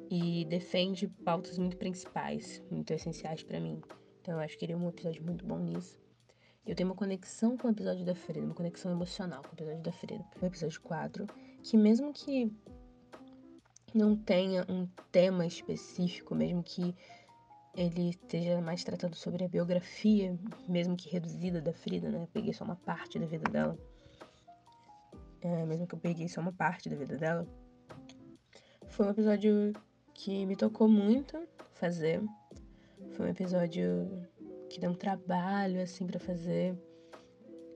e 0.09 0.45
defende 0.45 1.07
pautas 1.23 1.57
muito 1.57 1.77
principais, 1.77 2.61
muito 2.69 2.91
essenciais 2.91 3.43
para 3.43 3.59
mim. 3.59 3.81
Então 4.21 4.33
eu 4.33 4.39
acho 4.39 4.57
que 4.57 4.65
ele 4.65 4.73
é 4.73 4.77
um 4.77 4.89
episódio 4.89 5.23
muito 5.23 5.45
bom 5.45 5.59
nisso. 5.59 5.99
Eu 6.65 6.75
tenho 6.75 6.89
uma 6.89 6.95
conexão 6.95 7.57
com 7.57 7.67
o 7.67 7.71
episódio 7.71 8.05
da 8.05 8.13
Freda, 8.13 8.45
uma 8.45 8.53
conexão 8.53 8.91
emocional 8.91 9.41
com 9.41 9.49
o 9.49 9.53
episódio 9.53 9.81
da 9.81 9.91
Freda. 9.91 10.25
O 10.41 10.45
episódio 10.45 10.81
4 10.81 11.25
que 11.63 11.77
mesmo 11.77 12.13
que 12.13 12.51
não 13.97 14.15
tenha 14.15 14.65
um 14.69 14.87
tema 15.11 15.45
específico, 15.45 16.35
mesmo 16.35 16.63
que 16.63 16.95
ele 17.75 18.09
esteja 18.09 18.59
mais 18.61 18.83
tratando 18.83 19.15
sobre 19.15 19.45
a 19.45 19.47
biografia, 19.47 20.37
mesmo 20.67 20.95
que 20.95 21.09
reduzida 21.09 21.61
da 21.61 21.71
Frida, 21.71 22.09
né? 22.09 22.23
Eu 22.23 22.27
peguei 22.27 22.53
só 22.53 22.63
uma 22.63 22.75
parte 22.75 23.19
da 23.19 23.25
vida 23.25 23.49
dela. 23.49 23.77
É, 25.41 25.65
mesmo 25.65 25.87
que 25.87 25.95
eu 25.95 25.99
peguei 25.99 26.27
só 26.27 26.41
uma 26.41 26.51
parte 26.51 26.89
da 26.89 26.95
vida 26.95 27.15
dela. 27.15 27.47
Foi 28.87 29.05
um 29.05 29.09
episódio 29.11 29.73
que 30.13 30.45
me 30.45 30.55
tocou 30.55 30.87
muito 30.89 31.47
fazer. 31.73 32.21
Foi 33.11 33.27
um 33.27 33.29
episódio 33.29 34.27
que 34.69 34.79
deu 34.79 34.91
um 34.91 34.95
trabalho, 34.95 35.81
assim, 35.81 36.05
para 36.05 36.19
fazer. 36.19 36.77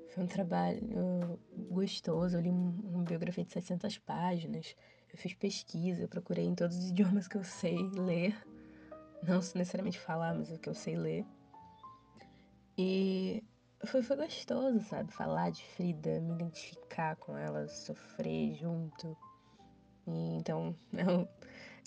Foi 0.10 0.24
um 0.24 0.28
trabalho 0.28 1.40
gostoso. 1.70 2.36
Eu 2.36 2.42
li 2.42 2.50
uma 2.50 3.04
biografia 3.04 3.46
de 3.46 3.54
700 3.54 3.98
páginas. 4.00 4.76
Eu 5.14 5.20
fiz 5.20 5.34
pesquisa, 5.36 6.02
eu 6.02 6.10
procurei 6.10 6.46
em 6.46 6.56
todos 6.56 6.76
os 6.76 6.90
idiomas 6.92 7.28
que 7.28 7.38
eu 7.38 7.44
sei 7.44 7.78
ler. 7.94 8.36
Não 9.22 9.36
necessariamente 9.36 10.00
falar, 10.00 10.34
mas 10.34 10.52
o 10.52 10.58
que 10.58 10.68
eu 10.68 10.74
sei 10.74 10.98
ler. 10.98 11.26
E 12.78 13.44
foi, 13.86 14.02
foi 14.02 14.18
gostoso, 14.18 14.80
sabe? 14.82 15.14
Falar 15.14 15.52
de 15.52 15.64
Frida, 15.64 16.20
me 16.20 16.34
identificar 16.34 17.16
com 17.18 17.38
ela, 17.38 17.68
sofrer 17.68 18.56
junto. 18.56 19.16
E, 20.08 20.36
então, 20.36 20.76
é 20.98 21.06
o, 21.06 21.28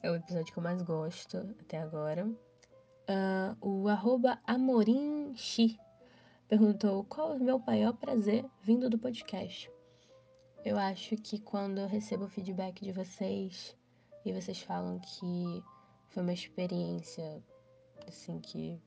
é 0.02 0.10
o 0.10 0.14
episódio 0.14 0.52
que 0.52 0.58
eu 0.58 0.62
mais 0.62 0.80
gosto 0.82 1.38
até 1.60 1.78
agora. 1.78 2.26
Uh, 3.08 3.56
o 3.60 3.88
arroba 3.88 4.38
amorimxi 4.46 5.78
perguntou 6.48 7.04
qual 7.04 7.34
é 7.34 7.36
o 7.36 7.42
meu 7.42 7.58
maior 7.58 7.92
prazer 7.92 8.44
vindo 8.62 8.88
do 8.88 8.98
podcast. 8.98 9.70
Eu 10.66 10.76
acho 10.76 11.16
que 11.18 11.38
quando 11.38 11.78
eu 11.78 11.86
recebo 11.86 12.24
o 12.24 12.28
feedback 12.28 12.84
de 12.84 12.90
vocês 12.90 13.76
e 14.24 14.32
vocês 14.32 14.60
falam 14.62 14.98
que 14.98 15.62
foi 16.08 16.24
uma 16.24 16.32
experiência 16.32 17.40
assim 18.04 18.40
que 18.40 18.82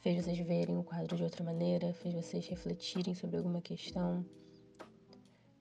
fez 0.00 0.24
vocês 0.24 0.38
verem 0.38 0.78
o 0.78 0.82
quadro 0.82 1.14
de 1.14 1.22
outra 1.22 1.44
maneira, 1.44 1.92
fez 1.92 2.14
vocês 2.14 2.48
refletirem 2.48 3.14
sobre 3.14 3.36
alguma 3.36 3.60
questão. 3.60 4.24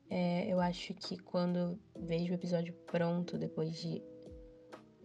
É, 0.09 0.47
eu 0.47 0.61
acho 0.61 0.93
que 0.93 1.17
quando 1.17 1.77
vejo 1.99 2.31
o 2.31 2.35
episódio 2.35 2.73
pronto, 2.85 3.37
depois 3.37 3.75
de 3.75 4.01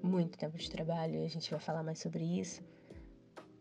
muito 0.01 0.39
tempo 0.39 0.57
de 0.57 0.71
trabalho, 0.71 1.25
a 1.25 1.29
gente 1.29 1.51
vai 1.51 1.59
falar 1.59 1.83
mais 1.83 1.99
sobre 1.99 2.23
isso, 2.23 2.63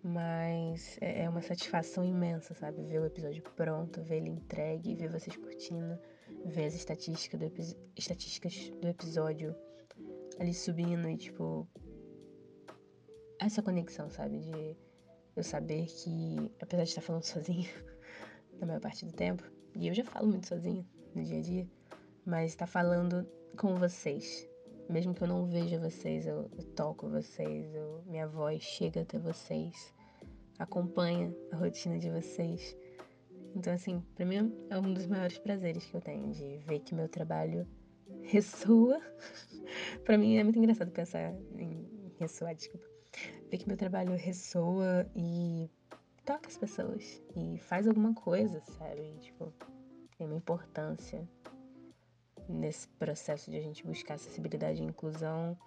mas 0.04 1.00
é, 1.02 1.24
é 1.24 1.30
uma 1.30 1.42
satisfação 1.42 2.06
imensa, 2.06 2.54
sabe? 2.54 2.84
Ver 2.84 3.02
o 3.02 3.08
episódio 3.08 3.42
pronto, 3.56 4.04
ver 4.04 4.18
ele 4.18 4.30
entregue, 4.30 4.94
ver 4.94 5.10
vocês 5.10 5.36
curtindo 5.36 5.98
ver 6.46 6.65
as 6.65 6.75
estatísticas 6.75 7.39
do, 7.39 7.51
estatísticas 7.96 8.72
do 8.81 8.88
episódio 8.88 9.55
ali 10.39 10.53
subindo 10.53 11.08
e, 11.10 11.17
tipo, 11.17 11.67
essa 13.39 13.62
conexão, 13.62 14.10
sabe? 14.10 14.39
De 14.39 14.77
eu 15.36 15.43
saber 15.43 15.86
que, 15.86 16.51
apesar 16.62 16.84
de 16.84 16.89
estar 16.89 17.01
falando 17.01 17.24
sozinho 17.24 17.69
na 18.60 18.67
maior 18.67 18.81
parte 18.81 19.05
do 19.05 19.12
tempo, 19.12 19.43
e 19.75 19.88
eu 19.88 19.93
já 19.93 20.03
falo 20.03 20.27
muito 20.27 20.48
sozinho 20.48 20.86
no 21.15 21.24
dia 21.24 21.39
a 21.39 21.41
dia, 21.41 21.67
mas 22.25 22.51
estar 22.51 22.65
tá 22.65 22.72
falando 22.72 23.27
com 23.58 23.75
vocês. 23.75 24.48
Mesmo 24.89 25.13
que 25.13 25.24
eu 25.24 25.27
não 25.27 25.46
veja 25.46 25.79
vocês, 25.79 26.25
eu, 26.25 26.50
eu 26.58 26.63
toco 26.75 27.08
vocês, 27.10 27.74
eu, 27.75 28.03
minha 28.05 28.27
voz 28.27 28.62
chega 28.63 29.01
até 29.01 29.19
vocês, 29.19 29.93
acompanha 30.58 31.34
a 31.51 31.58
rotina 31.58 32.00
de 32.00 32.10
vocês. 32.10 32.75
Então, 33.56 33.74
assim, 33.74 34.01
pra 34.15 34.25
mim 34.25 34.53
é 34.70 34.77
um 34.77 34.94
dos 34.94 35.08
maiores 35.08 35.38
prazeres 35.38 35.86
que 35.86 35.96
eu 35.96 36.01
tenho 36.01 36.32
de 36.32 36.58
ver 36.60 36.79
que 36.79 36.94
meu 36.94 37.10
trabalho 37.10 37.68
ressoa. 38.24 39.01
pra 40.06 40.18
mim 40.18 40.38
é 40.38 40.44
muito 40.44 40.60
engraçado 40.60 40.91
pensar 40.91 41.34
em 41.58 41.88
ressoar, 42.20 42.56
desculpa. 42.56 42.88
Ver 43.50 43.58
que 43.58 43.68
meu 43.68 43.77
trabalho 43.77 44.15
ressoa 44.15 45.10
e 45.15 45.70
toca 46.25 46.48
as 46.48 46.58
pessoas 46.58 47.24
e 47.36 47.58
faz 47.58 47.88
alguma 47.88 48.13
coisa, 48.13 48.62
sabe? 48.77 49.18
Tipo, 49.20 49.51
tem 50.18 50.27
uma 50.27 50.36
importância 50.36 51.27
nesse 52.48 52.88
processo 52.88 53.50
de 53.50 53.58
a 53.58 53.62
gente 53.62 53.86
buscar 53.86 54.15
acessibilidade 54.15 54.82
e 54.82 54.86
inclusão 54.86 55.58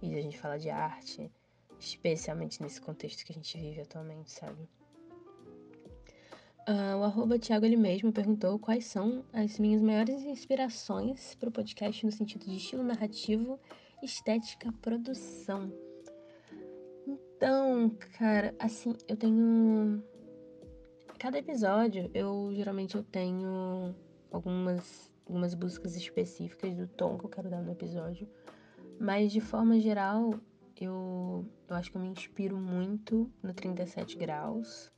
e 0.00 0.08
de 0.08 0.16
a 0.16 0.22
gente 0.22 0.38
falar 0.38 0.58
de 0.58 0.70
arte, 0.70 1.30
especialmente 1.78 2.62
nesse 2.62 2.80
contexto 2.80 3.24
que 3.24 3.32
a 3.32 3.34
gente 3.34 3.58
vive 3.58 3.80
atualmente, 3.80 4.30
sabe? 4.30 4.68
Uh, 6.68 6.98
o 6.98 7.04
arroba 7.04 7.38
Thiago 7.38 7.64
ele 7.64 7.78
mesmo 7.78 8.12
perguntou 8.12 8.58
quais 8.58 8.84
são 8.84 9.24
as 9.32 9.58
minhas 9.58 9.80
maiores 9.80 10.22
inspirações 10.22 11.34
para 11.36 11.48
o 11.48 11.52
podcast 11.52 12.04
no 12.04 12.12
sentido 12.12 12.44
de 12.44 12.58
estilo 12.58 12.82
narrativo, 12.82 13.58
estética, 14.02 14.70
produção. 14.82 15.72
Então, 17.06 17.88
cara, 18.18 18.54
assim, 18.58 18.92
eu 19.08 19.16
tenho. 19.16 20.04
Cada 21.18 21.38
episódio, 21.38 22.10
eu 22.12 22.52
geralmente 22.52 22.96
eu 22.96 23.02
tenho 23.02 23.94
algumas, 24.30 25.10
algumas 25.26 25.54
buscas 25.54 25.96
específicas 25.96 26.76
do 26.76 26.86
tom 26.86 27.16
que 27.16 27.24
eu 27.24 27.30
quero 27.30 27.48
dar 27.48 27.62
no 27.62 27.72
episódio. 27.72 28.28
Mas 29.00 29.32
de 29.32 29.40
forma 29.40 29.80
geral, 29.80 30.34
eu, 30.78 31.46
eu 31.66 31.76
acho 31.76 31.90
que 31.90 31.96
eu 31.96 32.02
me 32.02 32.08
inspiro 32.08 32.58
muito 32.58 33.32
no 33.42 33.54
37 33.54 34.18
graus 34.18 34.92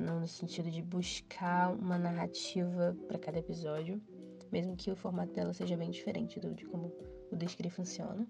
no 0.00 0.26
sentido 0.26 0.70
de 0.70 0.82
buscar 0.82 1.72
uma 1.74 1.98
narrativa 1.98 2.96
para 3.06 3.18
cada 3.18 3.38
episódio, 3.38 4.00
mesmo 4.50 4.76
que 4.76 4.90
o 4.90 4.96
formato 4.96 5.32
dela 5.32 5.52
seja 5.52 5.76
bem 5.76 5.90
diferente 5.90 6.40
do, 6.40 6.54
de 6.54 6.64
como 6.64 6.92
o 7.30 7.36
Descrever 7.36 7.74
funciona. 7.74 8.26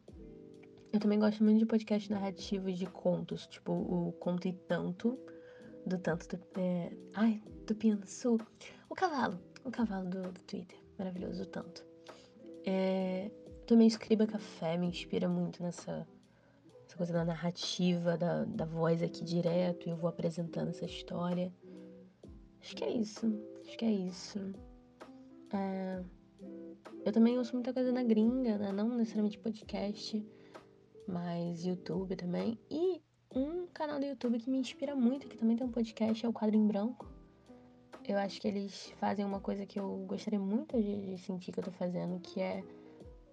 Eu 0.93 0.99
também 0.99 1.21
gosto 1.21 1.45
muito 1.45 1.61
de 1.61 1.67
podcast 1.67 2.11
narrativos 2.11 2.77
de 2.77 2.87
contos, 2.87 3.47
tipo 3.47 3.73
o 3.73 4.13
Conto 4.13 4.49
e 4.49 4.53
Tanto, 4.53 5.17
do 5.87 5.97
Tanto 5.99 6.37
do. 6.37 6.61
É, 6.61 6.93
ai, 7.15 7.41
do 7.67 7.75
Piansu. 7.77 8.39
O 8.89 8.95
cavalo, 8.95 9.39
o 9.65 9.71
cavalo 9.71 10.11
do, 10.11 10.23
do 10.33 10.41
Twitter, 10.43 10.79
maravilhoso, 10.99 11.45
o 11.45 11.47
Tanto. 11.47 11.87
É, 12.67 13.31
também 13.67 13.87
Escriba 13.87 14.27
Café 14.27 14.77
me 14.77 14.89
inspira 14.89 15.29
muito 15.29 15.63
nessa 15.63 16.07
essa 16.91 16.97
coisa 16.97 17.13
da 17.13 17.25
narrativa, 17.25 18.19
da, 18.19 18.45
da 18.45 18.65
voz 18.65 19.01
aqui 19.01 19.23
direto, 19.23 19.87
e 19.87 19.91
eu 19.91 19.97
vou 19.97 20.11
apresentando 20.11 20.71
essa 20.71 20.85
história. 20.85 21.53
Acho 22.61 22.77
que 22.77 22.85
é 22.85 22.91
isso. 22.91 23.27
Acho 23.65 23.79
que 23.79 23.85
é 23.85 23.93
isso. 23.93 24.39
É... 25.53 26.03
Eu 27.05 27.13
também 27.13 27.39
ouço 27.39 27.55
muita 27.55 27.73
coisa 27.73 27.93
na 27.93 28.03
gringa, 28.03 28.59
né? 28.59 28.73
Não 28.73 28.89
necessariamente 28.91 29.39
podcast, 29.39 30.25
mas 31.07 31.65
YouTube 31.65 32.15
também. 32.17 32.59
E 32.71 33.01
um 33.35 33.67
canal 33.69 33.99
do 33.99 34.07
YouTube 34.07 34.39
que 34.39 34.51
me 34.51 34.59
inspira 34.59 34.95
muito, 34.95 35.29
que 35.29 35.37
também 35.37 35.57
tem 35.57 35.67
um 35.67 35.71
podcast, 35.71 36.25
é 36.25 36.29
o 36.29 36.33
Quadro 36.33 36.57
em 36.57 36.67
Branco. 36.67 37.09
Eu 38.07 38.19
acho 38.19 38.41
que 38.41 38.49
eles 38.49 38.91
fazem 38.99 39.25
uma 39.25 39.41
coisa 39.41 39.65
que 39.65 39.79
eu 39.79 40.05
gostaria 40.07 40.41
muito 40.41 40.77
de, 40.83 41.15
de 41.15 41.19
sentir 41.19 41.53
que 41.53 41.61
eu 41.61 41.65
tô 41.65 41.71
fazendo, 41.71 42.19
que 42.21 42.41
é 42.41 42.65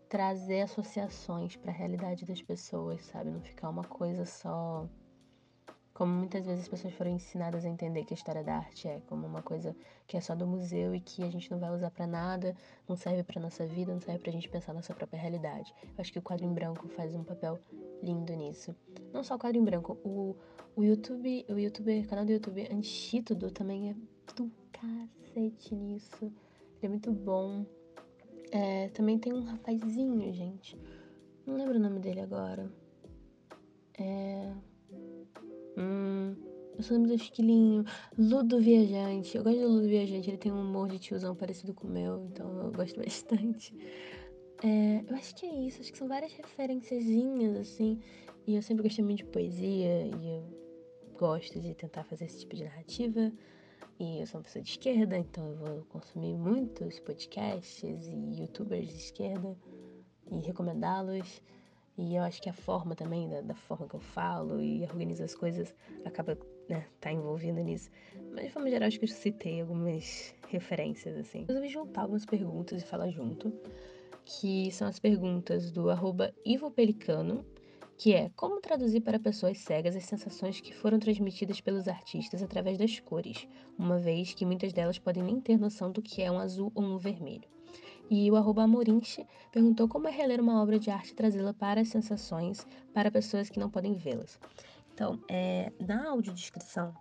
trazer 0.08 0.62
associações 0.62 1.56
para 1.56 1.72
a 1.72 1.74
realidade 1.74 2.26
das 2.26 2.42
pessoas, 2.42 3.02
sabe? 3.06 3.32
Não 3.32 3.42
ficar 3.42 3.70
uma 3.70 3.84
coisa 3.84 4.26
só 4.26 4.88
como 5.98 6.14
muitas 6.14 6.46
vezes 6.46 6.66
as 6.66 6.70
pessoas 6.70 6.94
foram 6.94 7.10
ensinadas 7.10 7.66
a 7.66 7.68
entender 7.68 8.06
que 8.06 8.14
a 8.14 8.18
história 8.18 8.44
da 8.44 8.58
arte 8.58 8.88
é 8.88 9.02
como 9.08 9.26
uma 9.26 9.42
coisa 9.42 9.76
que 10.06 10.16
é 10.16 10.22
só 10.22 10.36
do 10.36 10.46
museu 10.46 10.94
e 10.94 11.00
que 11.00 11.24
a 11.24 11.30
gente 11.32 11.50
não 11.50 11.58
vai 11.58 11.72
usar 11.74 11.90
para 11.90 12.06
nada, 12.06 12.56
não 12.88 12.96
serve 12.96 13.24
para 13.24 13.42
nossa 13.42 13.66
vida, 13.66 13.92
não 13.92 14.00
serve 14.00 14.20
pra 14.20 14.32
gente 14.32 14.48
pensar 14.48 14.76
nossa 14.76 14.94
própria 14.94 15.20
realidade. 15.20 15.74
Eu 15.84 15.96
acho 15.98 16.14
que 16.14 16.20
o 16.20 16.22
quadro 16.22 16.46
em 16.46 16.54
branco 16.54 16.88
faz 16.90 17.16
um 17.16 17.24
papel 17.24 17.60
lindo 18.04 18.32
nisso. 18.36 18.76
Não 19.12 19.24
só 19.24 19.34
o 19.34 19.40
quadro 19.40 19.60
em 19.60 19.64
branco, 19.64 19.98
o, 20.04 20.36
o 20.76 20.84
YouTube, 20.84 21.48
o 21.50 21.58
youtuber, 21.58 22.06
o 22.06 22.08
canal 22.08 22.26
do 22.26 22.32
YouTube 22.32 22.72
Antídoto 22.72 23.50
também 23.50 23.90
é 23.90 23.96
do 24.36 24.52
cacete 24.72 25.74
nisso. 25.74 26.26
Ele 26.26 26.84
é 26.84 26.90
muito 26.90 27.12
bom. 27.12 27.66
É, 28.52 28.90
também 28.90 29.18
tem 29.18 29.34
um 29.34 29.44
rapazinho, 29.44 30.32
gente. 30.32 30.78
Não 31.44 31.56
lembro 31.56 31.78
o 31.78 31.82
nome 31.82 32.00
dele 32.00 32.20
agora. 32.20 32.72
É. 33.98 34.54
Hum, 35.78 36.36
eu 36.78 36.86
lembro 36.90 37.10
do 37.10 37.14
esquilinho. 37.14 37.86
Ludo 38.18 38.60
Viajante. 38.60 39.38
Eu 39.38 39.44
gosto 39.44 39.60
do 39.60 39.68
Ludo 39.68 39.88
Viajante. 39.88 40.30
Ele 40.30 40.38
tem 40.38 40.52
um 40.52 40.62
humor 40.62 40.90
de 40.90 41.00
tiozão 41.00 41.36
parecido 41.36 41.74
com 41.74 41.88
o 41.88 41.92
meu, 41.92 42.26
então 42.26 42.64
eu 42.64 42.72
gosto 42.72 42.98
bastante. 43.02 43.76
É, 44.64 45.04
eu 45.08 45.16
acho 45.16 45.36
que 45.36 45.46
é 45.46 45.54
isso. 45.54 45.82
Acho 45.82 45.92
que 45.92 45.98
são 45.98 46.08
várias 46.08 46.34
referenciazinhas, 46.34 47.56
assim. 47.58 48.00
E 48.46 48.56
eu 48.56 48.62
sempre 48.62 48.84
gostei 48.84 49.06
muito 49.06 49.20
de 49.20 49.26
poesia. 49.26 50.08
E 50.08 50.28
eu 50.30 51.14
gosto 51.18 51.60
de 51.60 51.76
tentar 51.76 52.04
fazer 52.04 52.26
esse 52.26 52.40
tipo 52.40 52.56
de 52.56 52.64
narrativa. 52.64 53.32
E 54.00 54.20
eu 54.20 54.28
sou 54.28 54.40
uma 54.40 54.44
pessoa 54.44 54.64
de 54.64 54.70
esquerda, 54.70 55.18
então 55.18 55.48
eu 55.48 55.56
vou 55.56 55.86
consumir 55.86 56.36
muitos 56.36 57.00
podcasts 57.00 58.08
e 58.08 58.42
youtubers 58.42 58.88
de 58.88 58.96
esquerda 58.96 59.58
e 60.32 60.40
recomendá-los. 60.40 61.42
E 61.98 62.16
eu 62.16 62.22
acho 62.22 62.40
que 62.40 62.50
a 62.50 62.54
forma 62.54 62.96
também, 62.96 63.28
da, 63.28 63.42
da, 63.42 63.56
forma 63.56 63.88
que 63.88 63.96
eu 63.96 64.00
falo 64.00 64.62
e 64.62 64.84
organizo 64.84 65.24
as 65.24 65.34
coisas, 65.34 65.74
acaba, 66.06 66.38
né, 66.70 66.86
tá 67.02 67.12
envolvida 67.12 67.64
nisso. 67.64 67.90
Mas 68.32 68.46
de 68.46 68.52
forma 68.52 68.70
geral, 68.70 68.88
acho 68.88 69.00
que 69.00 69.06
eu 69.06 69.10
citei 69.10 69.62
algumas 69.62 70.36
referências, 70.48 71.18
assim. 71.18 71.42
Eu 71.42 71.48
resolvi 71.48 71.70
juntar 71.70 72.02
algumas 72.02 72.24
perguntas 72.24 72.84
e 72.84 72.86
falar 72.86 73.10
junto, 73.10 73.52
que 74.24 74.72
são 74.72 74.88
as 74.88 75.00
perguntas 75.00 75.72
do 75.72 75.90
arroba 75.90 76.32
Ivo 76.46 76.70
Pelicano, 76.70 77.44
que 77.98 78.14
é 78.14 78.30
como 78.36 78.62
traduzir 78.62 79.02
para 79.02 79.20
pessoas 79.20 79.58
cegas 79.58 79.96
as 79.96 80.06
sensações 80.06 80.62
que 80.62 80.76
foram 80.76 81.00
transmitidas 81.00 81.60
pelos 81.60 81.88
artistas 81.88 82.44
através 82.44 82.78
das 82.78 83.00
cores, 83.00 83.48
uma 83.76 83.98
vez 83.98 84.36
que 84.36 84.46
muitas 84.46 84.72
delas 84.72 85.00
podem 85.00 85.24
nem 85.24 85.42
ter 85.42 85.58
noção 85.58 85.92
do 85.92 86.02
que 86.02 86.22
é 86.22 86.32
um 86.32 86.38
azul 86.38 86.72
ou 86.76 86.84
um 86.84 86.98
vermelho. 87.00 87.57
E 88.10 88.32
o 88.32 88.36
arroba 88.36 88.64
Amorinche 88.64 89.28
perguntou 89.52 89.88
como 89.88 90.08
é 90.08 90.12
reler 90.12 90.40
uma 90.40 90.62
obra 90.62 90.80
de 90.80 90.90
arte 90.90 91.12
e 91.12 91.16
trazê-la 91.16 91.54
para 91.54 91.82
as 91.82 91.90
sensações 91.90 92.66
para 92.94 93.12
pessoas 93.12 93.50
que 93.50 93.60
não 93.60 93.70
podem 93.70 93.94
vê-las. 93.94 94.40
Então, 94.94 95.20
é, 95.30 95.72
na 95.80 96.10
audiodescrição, 96.10 96.94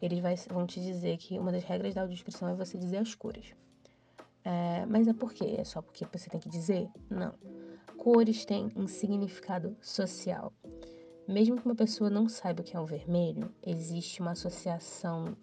eles 0.00 0.20
vai, 0.20 0.36
vão 0.50 0.66
te 0.66 0.80
dizer 0.80 1.16
que 1.16 1.38
uma 1.38 1.50
das 1.50 1.64
regras 1.64 1.94
da 1.94 2.02
audiodescrição 2.02 2.48
é 2.48 2.54
você 2.54 2.76
dizer 2.76 2.98
as 2.98 3.14
cores. 3.14 3.54
É, 4.44 4.84
mas 4.86 5.08
é 5.08 5.14
por 5.14 5.32
quê? 5.32 5.56
É 5.58 5.64
só 5.64 5.80
porque 5.80 6.06
você 6.12 6.28
tem 6.28 6.38
que 6.38 6.48
dizer? 6.48 6.88
Não. 7.08 7.34
Cores 7.96 8.44
têm 8.44 8.70
um 8.76 8.86
significado 8.86 9.74
social. 9.80 10.52
Mesmo 11.26 11.56
que 11.56 11.64
uma 11.64 11.74
pessoa 11.74 12.10
não 12.10 12.28
saiba 12.28 12.60
o 12.60 12.64
que 12.64 12.76
é 12.76 12.80
um 12.80 12.84
vermelho, 12.84 13.50
existe 13.66 14.20
uma 14.20 14.32
associação 14.32 15.34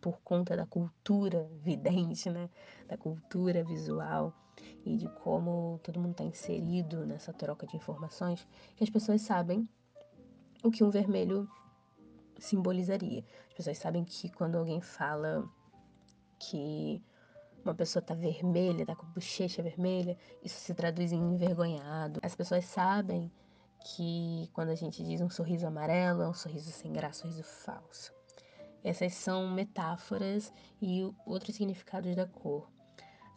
por 0.00 0.20
conta 0.22 0.56
da 0.56 0.66
cultura 0.66 1.48
vidente, 1.62 2.30
né? 2.30 2.48
Da 2.86 2.96
cultura 2.96 3.62
visual 3.64 4.34
e 4.84 4.96
de 4.96 5.08
como 5.22 5.78
todo 5.82 6.00
mundo 6.00 6.12
está 6.12 6.24
inserido 6.24 7.06
nessa 7.06 7.32
troca 7.32 7.66
de 7.66 7.76
informações, 7.76 8.46
que 8.76 8.82
as 8.82 8.90
pessoas 8.90 9.22
sabem 9.22 9.68
o 10.64 10.70
que 10.70 10.82
um 10.82 10.90
vermelho 10.90 11.48
simbolizaria. 12.38 13.24
As 13.48 13.54
pessoas 13.54 13.78
sabem 13.78 14.04
que 14.04 14.30
quando 14.30 14.56
alguém 14.56 14.80
fala 14.80 15.48
que 16.38 17.02
uma 17.64 17.74
pessoa 17.74 18.02
tá 18.02 18.14
vermelha, 18.14 18.86
tá 18.86 18.94
com 18.94 19.06
bochecha 19.08 19.62
vermelha, 19.62 20.16
isso 20.42 20.58
se 20.58 20.74
traduz 20.74 21.12
em 21.12 21.18
envergonhado. 21.18 22.20
As 22.22 22.34
pessoas 22.34 22.64
sabem 22.64 23.30
que 23.84 24.48
quando 24.52 24.70
a 24.70 24.74
gente 24.74 25.02
diz 25.02 25.20
um 25.20 25.30
sorriso 25.30 25.66
amarelo, 25.66 26.22
é 26.22 26.28
um 26.28 26.34
sorriso 26.34 26.70
sem 26.70 26.92
graça, 26.92 27.26
um 27.26 27.30
sorriso 27.30 27.44
falso. 27.44 28.17
Essas 28.82 29.14
são 29.14 29.50
metáforas 29.50 30.52
e 30.80 31.02
outros 31.26 31.56
significados 31.56 32.14
da 32.14 32.26
cor. 32.26 32.70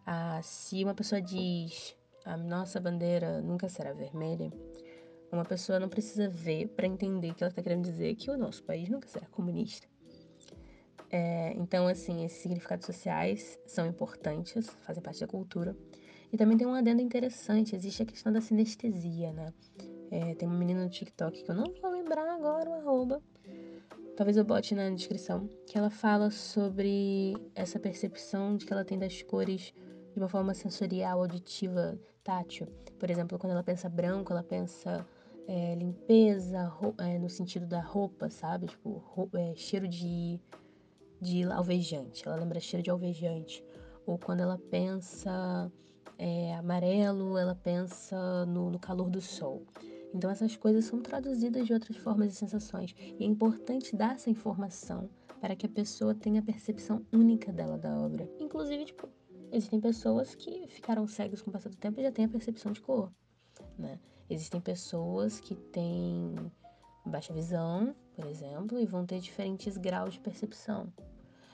Ah, 0.06 0.42
se 0.44 0.84
uma 0.84 0.94
pessoa 0.94 1.22
diz 1.22 1.96
a 2.26 2.38
nossa 2.38 2.80
bandeira 2.80 3.42
nunca 3.42 3.68
será 3.68 3.94
vermelha, 3.94 4.52
uma 5.32 5.46
pessoa 5.46 5.80
não 5.80 5.90
precisa 5.90 6.28
ver 6.30 6.68
para 6.70 6.86
entender 6.86 7.34
que 7.34 7.44
ela 7.44 7.50
está 7.50 7.62
querendo 7.62 7.84
dizer 7.84 8.16
que 8.16 8.30
o 8.30 8.38
nosso 8.38 8.64
país 8.64 8.90
nunca 8.90 9.08
será 9.08 9.26
comunista. 9.28 9.88
É, 11.10 11.54
então, 11.54 11.88
assim, 11.88 12.24
esses 12.24 12.42
significados 12.42 12.86
sociais 12.86 13.60
são 13.66 13.86
importantes, 13.86 14.70
fazem 14.86 15.04
parte 15.04 15.20
da 15.20 15.28
cultura. 15.28 15.76
E 16.32 16.38
também 16.38 16.58
tem 16.58 16.66
um 16.66 16.74
adendo 16.74 17.02
interessante, 17.02 17.76
existe 17.76 18.04
a 18.04 18.06
questão 18.06 18.32
da 18.32 18.40
sinestesia, 18.40 19.34
né? 19.34 19.54
É, 20.10 20.36
tem 20.36 20.48
uma 20.48 20.58
menina 20.58 20.84
no 20.84 20.90
TikTok 20.90 21.44
que 21.44 21.52
eu 21.52 21.56
não 21.56 21.74
vou 21.82 21.92
lembrar 21.92 22.30
agora 22.34 22.70
o 22.70 22.74
arroba, 22.74 23.22
talvez 24.16 24.38
eu 24.38 24.44
bote 24.44 24.76
na 24.76 24.90
descrição, 24.90 25.48
que 25.66 25.78
ela 25.78 25.90
fala 25.90 26.32
sobre 26.32 27.34
essa 27.56 27.80
percepção 27.80 28.58
de 28.58 28.66
que 28.66 28.74
ela 28.74 28.86
tem 28.86 28.98
das 28.98 29.22
cores 29.22 29.74
de 30.14 30.20
uma 30.20 30.30
forma 30.30 30.54
sensorial, 30.54 31.22
auditiva, 31.22 31.98
tátil. 32.24 32.68
Por 33.00 33.10
exemplo, 33.10 33.40
quando 33.40 33.52
ela 33.54 33.64
pensa 33.64 33.90
branco, 33.90 34.32
ela 34.32 34.44
pensa 34.44 35.06
é, 35.48 35.76
limpeza, 35.76 36.72
é, 37.00 37.18
no 37.18 37.30
sentido 37.30 37.66
da 37.66 37.82
roupa, 37.82 38.30
sabe? 38.30 38.68
Tipo, 38.68 38.90
roupa, 38.92 39.40
é, 39.40 39.56
cheiro 39.56 39.88
de 39.88 40.40
de 41.22 41.44
alvejante, 41.44 42.28
ela 42.28 42.36
lembra 42.36 42.60
cheiro 42.60 42.84
de 42.84 42.90
alvejante. 42.90 43.64
Ou 44.08 44.18
quando 44.18 44.40
ela 44.40 44.58
pensa 44.58 45.72
é, 46.18 46.56
amarelo, 46.56 47.38
ela 47.38 47.54
pensa 47.54 48.46
no, 48.48 48.72
no 48.72 48.80
calor 48.80 49.10
do 49.10 49.22
sol. 49.22 49.64
Então 50.14 50.30
essas 50.30 50.56
coisas 50.56 50.86
são 50.86 51.02
traduzidas 51.02 51.66
de 51.66 51.74
outras 51.74 51.98
formas 51.98 52.34
e 52.34 52.36
sensações. 52.36 52.94
E 53.20 53.24
é 53.24 53.28
importante 53.28 53.96
dar 53.96 54.16
essa 54.16 54.30
informação 54.30 55.10
para 55.40 55.56
que 55.56 55.66
a 55.66 55.70
pessoa 55.70 56.14
tenha 56.14 56.42
a 56.42 56.44
percepção 56.44 57.06
única 57.12 57.52
dela 57.52 57.78
da 57.78 57.98
obra. 57.98 58.30
Inclusive, 58.40 58.86
tipo, 58.86 59.10
existem 59.52 59.80
pessoas 59.80 60.36
que 60.36 60.68
ficaram 60.68 61.08
cegas 61.08 61.42
com 61.42 61.50
o 61.50 61.54
passar 61.54 61.70
do 61.70 61.78
tempo 61.78 62.00
e 62.00 62.04
já 62.04 62.12
têm 62.12 62.26
a 62.26 62.30
percepção 62.30 62.72
de 62.72 62.82
cor. 62.82 63.12
Né? 63.78 64.00
Existem 64.30 64.62
pessoas 64.62 65.40
que 65.40 65.56
têm 65.56 66.36
baixa 67.06 67.34
visão, 67.34 67.96
por 68.16 68.26
exemplo, 68.26 68.80
e 68.80 68.86
vão 68.86 69.06
ter 69.06 69.20
diferentes 69.20 69.78
graus 69.78 70.14
de 70.14 70.20
percepção. 70.20 70.92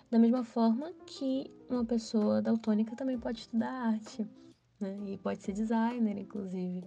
Da 0.10 0.18
mesma 0.18 0.44
forma 0.44 0.94
que 1.06 1.52
uma 1.70 1.86
pessoa 1.86 2.42
daltônica 2.42 2.96
também 2.96 3.20
pode 3.20 3.40
estudar 3.40 3.72
arte, 3.72 4.28
né? 4.80 4.98
E 5.06 5.18
pode 5.18 5.42
ser 5.44 5.54
designer, 5.54 6.18
inclusive, 6.18 6.84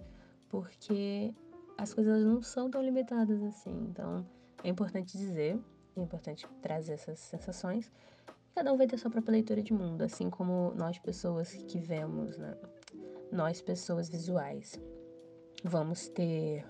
porque 0.49 1.33
as 1.77 1.93
coisas 1.93 2.23
não 2.23 2.41
são 2.41 2.69
tão 2.69 2.81
limitadas 2.81 3.41
assim. 3.43 3.87
Então, 3.89 4.25
é 4.63 4.69
importante 4.69 5.17
dizer, 5.17 5.59
é 5.95 6.01
importante 6.01 6.47
trazer 6.61 6.93
essas 6.93 7.19
sensações. 7.19 7.91
Cada 8.53 8.71
um 8.71 8.77
vai 8.77 8.87
ter 8.87 8.97
sua 8.97 9.09
própria 9.09 9.31
leitura 9.31 9.61
de 9.61 9.73
mundo, 9.73 10.01
assim 10.03 10.29
como 10.29 10.73
nós 10.75 10.99
pessoas 10.99 11.53
que 11.53 11.79
vemos, 11.79 12.37
né? 12.37 12.57
Nós 13.31 13.61
pessoas 13.61 14.09
visuais 14.09 14.79
vamos 15.63 16.09
ter 16.09 16.65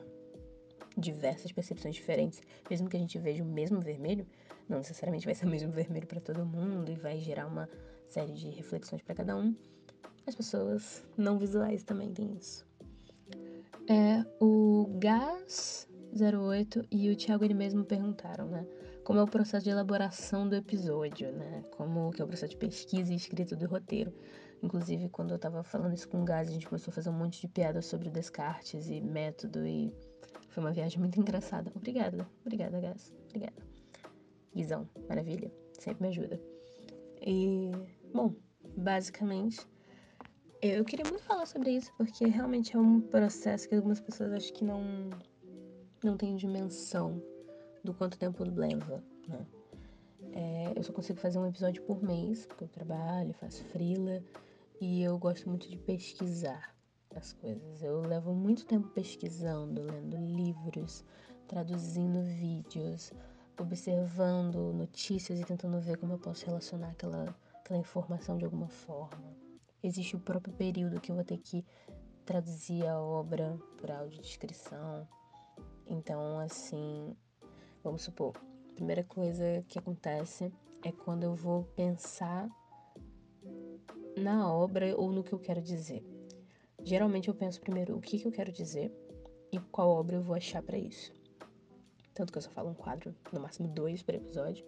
diversas 0.97 1.51
percepções 1.51 1.95
diferentes, 1.95 2.41
mesmo 2.69 2.89
que 2.89 2.97
a 2.97 2.99
gente 2.99 3.17
veja 3.17 3.43
o 3.43 3.45
mesmo 3.45 3.79
vermelho, 3.79 4.27
não 4.67 4.77
necessariamente 4.77 5.25
vai 5.25 5.33
ser 5.33 5.45
o 5.45 5.49
mesmo 5.49 5.71
vermelho 5.71 6.07
para 6.07 6.19
todo 6.19 6.45
mundo 6.45 6.91
e 6.91 6.95
vai 6.95 7.19
gerar 7.19 7.47
uma 7.47 7.69
série 8.07 8.33
de 8.33 8.49
reflexões 8.49 9.01
para 9.01 9.15
cada 9.15 9.35
um. 9.35 9.55
As 10.27 10.35
pessoas 10.35 11.03
não 11.17 11.39
visuais 11.39 11.83
também 11.83 12.13
têm 12.13 12.35
isso. 12.35 12.70
É, 13.87 14.25
o 14.39 14.87
Gas 14.99 15.87
08 16.13 16.85
e 16.91 17.09
o 17.09 17.15
Thiago 17.15 17.43
ele 17.43 17.53
mesmo 17.53 17.83
perguntaram, 17.83 18.47
né? 18.47 18.65
Como 19.03 19.19
é 19.19 19.23
o 19.23 19.27
processo 19.27 19.63
de 19.63 19.71
elaboração 19.71 20.47
do 20.47 20.55
episódio, 20.55 21.31
né? 21.31 21.63
Como 21.75 22.11
que 22.11 22.21
é 22.21 22.25
o 22.25 22.27
processo 22.27 22.51
de 22.51 22.57
pesquisa 22.57 23.11
e 23.11 23.15
escrita 23.15 23.55
do 23.55 23.65
roteiro. 23.67 24.13
Inclusive, 24.61 25.09
quando 25.09 25.31
eu 25.31 25.39
tava 25.39 25.63
falando 25.63 25.93
isso 25.93 26.07
com 26.07 26.21
o 26.21 26.25
Gas, 26.25 26.47
a 26.47 26.51
gente 26.51 26.67
começou 26.67 26.91
a 26.91 26.95
fazer 26.95 27.09
um 27.09 27.13
monte 27.13 27.41
de 27.41 27.47
piadas 27.47 27.85
sobre 27.87 28.09
Descartes 28.09 28.87
e 28.87 29.01
método 29.01 29.65
e 29.65 29.91
foi 30.49 30.63
uma 30.63 30.71
viagem 30.71 30.99
muito 30.99 31.17
engraçada. 31.19 31.71
Obrigada, 31.75 32.27
obrigada, 32.41 32.79
Gas. 32.79 33.11
Obrigada. 33.29 33.61
Guizão, 34.53 34.87
maravilha, 35.07 35.51
sempre 35.79 36.03
me 36.03 36.09
ajuda. 36.09 36.39
E, 37.25 37.71
bom, 38.13 38.35
basicamente, 38.77 39.65
eu 40.61 40.85
queria 40.85 41.05
muito 41.05 41.23
falar 41.23 41.45
sobre 41.45 41.71
isso 41.71 41.91
porque 41.97 42.25
realmente 42.27 42.75
é 42.75 42.79
um 42.79 43.01
processo 43.01 43.67
que 43.67 43.75
algumas 43.75 43.99
pessoas 43.99 44.31
acho 44.31 44.53
que 44.53 44.63
não, 44.63 45.09
não 46.03 46.15
têm 46.15 46.35
dimensão 46.35 47.21
do 47.83 47.93
quanto 47.93 48.17
tempo 48.17 48.43
leva, 48.43 49.03
né? 49.27 49.45
É, 50.33 50.73
eu 50.75 50.83
só 50.83 50.93
consigo 50.93 51.19
fazer 51.19 51.39
um 51.39 51.47
episódio 51.47 51.81
por 51.83 52.01
mês, 52.01 52.45
porque 52.45 52.63
eu 52.63 52.67
trabalho, 52.67 53.33
faço 53.33 53.63
frila 53.65 54.23
e 54.79 55.01
eu 55.01 55.17
gosto 55.17 55.49
muito 55.49 55.67
de 55.67 55.77
pesquisar 55.77 56.75
as 57.15 57.33
coisas. 57.33 57.81
Eu 57.81 58.01
levo 58.01 58.33
muito 58.33 58.65
tempo 58.65 58.87
pesquisando, 58.89 59.81
lendo 59.81 60.15
livros, 60.17 61.03
traduzindo 61.47 62.21
vídeos, 62.21 63.11
observando 63.59 64.71
notícias 64.73 65.39
e 65.39 65.43
tentando 65.43 65.79
ver 65.79 65.97
como 65.97 66.13
eu 66.13 66.19
posso 66.19 66.45
relacionar 66.45 66.91
aquela, 66.91 67.35
aquela 67.59 67.79
informação 67.79 68.37
de 68.37 68.45
alguma 68.45 68.69
forma. 68.69 69.40
Existe 69.83 70.15
o 70.15 70.19
próprio 70.19 70.53
período 70.53 71.01
que 71.01 71.11
eu 71.11 71.15
vou 71.15 71.25
ter 71.25 71.37
que 71.37 71.65
traduzir 72.25 72.85
a 72.85 72.99
obra 72.99 73.59
por 73.77 73.91
audiodescrição. 73.91 75.07
Então, 75.87 76.39
assim, 76.39 77.15
vamos 77.83 78.03
supor, 78.03 78.33
a 78.69 78.73
primeira 78.73 79.03
coisa 79.03 79.65
que 79.67 79.79
acontece 79.79 80.51
é 80.83 80.91
quando 80.91 81.23
eu 81.23 81.35
vou 81.35 81.63
pensar 81.75 82.49
na 84.17 84.51
obra 84.51 84.95
ou 84.95 85.11
no 85.11 85.23
que 85.23 85.33
eu 85.33 85.39
quero 85.39 85.61
dizer. 85.61 86.03
Geralmente 86.83 87.27
eu 87.27 87.35
penso 87.35 87.61
primeiro 87.61 87.95
o 87.95 88.01
que, 88.01 88.19
que 88.19 88.27
eu 88.27 88.31
quero 88.31 88.51
dizer 88.51 88.91
e 89.51 89.59
qual 89.59 89.89
obra 89.89 90.15
eu 90.15 90.21
vou 90.21 90.35
achar 90.35 90.61
para 90.61 90.77
isso. 90.77 91.11
Tanto 92.13 92.31
que 92.31 92.37
eu 92.37 92.41
só 92.41 92.49
falo 92.49 92.69
um 92.69 92.73
quadro, 92.73 93.15
no 93.31 93.39
máximo 93.39 93.67
dois 93.67 94.01
por 94.01 94.15
episódio, 94.15 94.65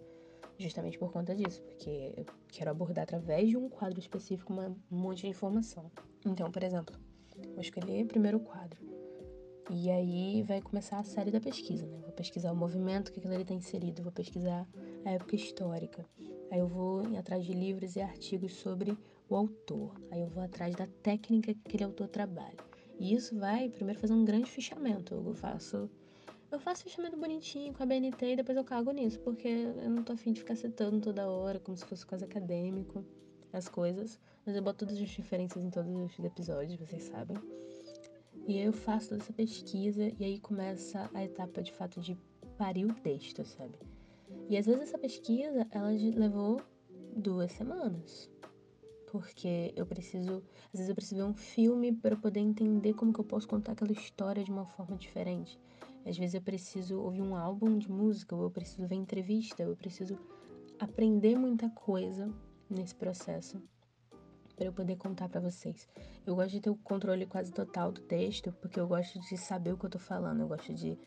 justamente 0.58 0.98
por 0.98 1.12
conta 1.12 1.34
disso, 1.34 1.62
porque 1.62 2.12
eu 2.16 2.26
quero 2.48 2.70
abordar 2.70 3.04
através 3.04 3.48
de 3.48 3.56
um 3.56 3.68
quadro 3.68 3.98
específico 3.98 4.52
uma, 4.52 4.68
um 4.90 4.96
monte 4.96 5.22
de 5.22 5.28
informação. 5.28 5.90
Então, 6.24 6.50
por 6.50 6.62
exemplo, 6.62 6.96
vou 7.52 7.60
escolher 7.60 8.06
primeiro 8.06 8.38
o 8.38 8.40
quadro. 8.40 8.78
E 9.70 9.90
aí 9.90 10.42
vai 10.42 10.60
começar 10.60 10.98
a 10.98 11.04
série 11.04 11.30
da 11.30 11.40
pesquisa, 11.40 11.86
né? 11.86 11.98
Vou 12.02 12.12
pesquisar 12.12 12.52
o 12.52 12.56
movimento 12.56 13.10
que 13.10 13.18
aquilo 13.18 13.32
ali 13.32 13.42
está 13.42 13.54
inserido, 13.54 14.02
vou 14.02 14.12
pesquisar 14.12 14.68
a 15.04 15.10
época 15.10 15.36
histórica. 15.36 16.04
Aí 16.50 16.58
eu 16.58 16.68
vou 16.68 17.00
atrás 17.16 17.44
de 17.44 17.52
livros 17.52 17.96
e 17.96 18.00
artigos 18.00 18.52
sobre 18.54 18.96
o 19.28 19.34
autor. 19.34 19.94
Aí 20.10 20.20
eu 20.20 20.28
vou 20.28 20.42
atrás 20.42 20.74
da 20.76 20.86
técnica 21.02 21.54
que 21.54 21.60
aquele 21.66 21.84
autor 21.84 22.08
trabalha. 22.08 22.56
E 23.00 23.14
isso 23.14 23.36
vai 23.38 23.68
primeiro 23.70 23.98
fazer 23.98 24.12
um 24.12 24.24
grande 24.24 24.50
fichamento. 24.50 25.14
Eu 25.14 25.34
faço 25.34 25.90
eu 26.54 26.60
faço 26.60 26.84
fechamento 26.84 27.16
bonitinho 27.16 27.74
com 27.74 27.82
a 27.82 27.86
BNT 27.86 28.32
e 28.32 28.36
depois 28.36 28.56
eu 28.56 28.64
cago 28.64 28.92
nisso, 28.92 29.18
porque 29.20 29.48
eu 29.48 29.90
não 29.90 30.04
tô 30.04 30.12
afim 30.12 30.32
de 30.32 30.38
ficar 30.38 30.54
citando 30.54 31.00
toda 31.00 31.28
hora, 31.28 31.58
como 31.58 31.76
se 31.76 31.84
fosse 31.84 32.06
quase 32.06 32.24
acadêmico, 32.24 33.04
as 33.52 33.68
coisas. 33.68 34.20
Mas 34.46 34.54
eu 34.54 34.62
boto 34.62 34.86
todas 34.86 35.00
as 35.00 35.16
referências 35.16 35.64
em 35.64 35.70
todos 35.70 35.92
os 35.92 36.24
episódios, 36.24 36.78
vocês 36.78 37.02
sabem. 37.04 37.36
E 38.46 38.60
eu 38.60 38.72
faço 38.72 39.08
toda 39.08 39.22
essa 39.22 39.32
pesquisa 39.32 40.12
e 40.18 40.24
aí 40.24 40.38
começa 40.38 41.10
a 41.12 41.24
etapa 41.24 41.60
de 41.60 41.72
fato 41.72 42.00
de 42.00 42.16
parir 42.56 42.84
o 42.84 42.94
texto, 42.94 43.44
sabe? 43.44 43.76
E 44.48 44.56
às 44.56 44.66
vezes 44.66 44.82
essa 44.82 44.98
pesquisa, 44.98 45.66
ela 45.72 45.88
levou 45.88 46.60
duas 47.16 47.50
semanas. 47.50 48.30
Porque 49.10 49.72
eu 49.74 49.86
preciso, 49.86 50.42
às 50.66 50.78
vezes 50.78 50.88
eu 50.88 50.94
preciso 50.94 51.16
ver 51.16 51.24
um 51.24 51.34
filme 51.34 51.92
para 51.92 52.16
poder 52.16 52.40
entender 52.40 52.94
como 52.94 53.12
que 53.12 53.20
eu 53.20 53.24
posso 53.24 53.48
contar 53.48 53.72
aquela 53.72 53.92
história 53.92 54.44
de 54.44 54.52
uma 54.52 54.66
forma 54.66 54.96
diferente. 54.96 55.58
Às 56.06 56.18
vezes 56.18 56.34
eu 56.34 56.42
preciso 56.42 57.00
ouvir 57.00 57.22
um 57.22 57.34
álbum 57.34 57.78
de 57.78 57.90
música, 57.90 58.36
ou 58.36 58.42
eu 58.42 58.50
preciso 58.50 58.86
ver 58.86 58.96
entrevista, 58.96 59.62
ou 59.62 59.70
eu 59.70 59.76
preciso 59.76 60.18
aprender 60.78 61.36
muita 61.36 61.70
coisa 61.70 62.30
nesse 62.68 62.94
processo 62.94 63.62
para 64.54 64.66
eu 64.66 64.72
poder 64.72 64.96
contar 64.96 65.28
para 65.28 65.40
vocês. 65.40 65.88
Eu 66.26 66.34
gosto 66.36 66.50
de 66.50 66.60
ter 66.60 66.70
o 66.70 66.76
controle 66.76 67.26
quase 67.26 67.52
total 67.52 67.90
do 67.90 68.00
texto, 68.02 68.52
porque 68.60 68.78
eu 68.78 68.86
gosto 68.86 69.18
de 69.20 69.36
saber 69.36 69.72
o 69.72 69.78
que 69.78 69.86
eu 69.86 69.90
tô 69.90 69.98
falando, 69.98 70.40
eu 70.40 70.48
gosto 70.48 70.72
de 70.72 70.98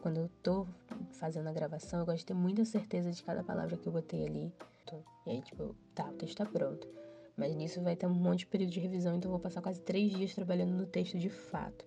quando 0.00 0.18
eu 0.18 0.28
tô 0.42 0.66
fazendo 1.12 1.48
a 1.48 1.52
gravação, 1.52 2.00
eu 2.00 2.06
gosto 2.06 2.18
de 2.18 2.26
ter 2.26 2.34
muita 2.34 2.64
certeza 2.64 3.10
de 3.10 3.22
cada 3.22 3.42
palavra 3.42 3.76
que 3.76 3.86
eu 3.86 3.92
botei 3.92 4.26
ali. 4.26 4.52
E 5.26 5.30
aí, 5.30 5.42
tipo, 5.42 5.74
tá, 5.94 6.08
o 6.08 6.14
texto 6.14 6.36
tá 6.36 6.46
pronto. 6.46 6.86
Mas 7.36 7.54
nisso 7.54 7.80
vai 7.80 7.96
ter 7.96 8.06
um 8.06 8.14
monte 8.14 8.40
de 8.40 8.46
período 8.46 8.72
de 8.72 8.80
revisão, 8.80 9.16
então 9.16 9.28
eu 9.28 9.32
vou 9.32 9.40
passar 9.40 9.62
quase 9.62 9.80
três 9.80 10.12
dias 10.12 10.34
trabalhando 10.34 10.72
no 10.72 10.86
texto 10.86 11.18
de 11.18 11.30
fato. 11.30 11.84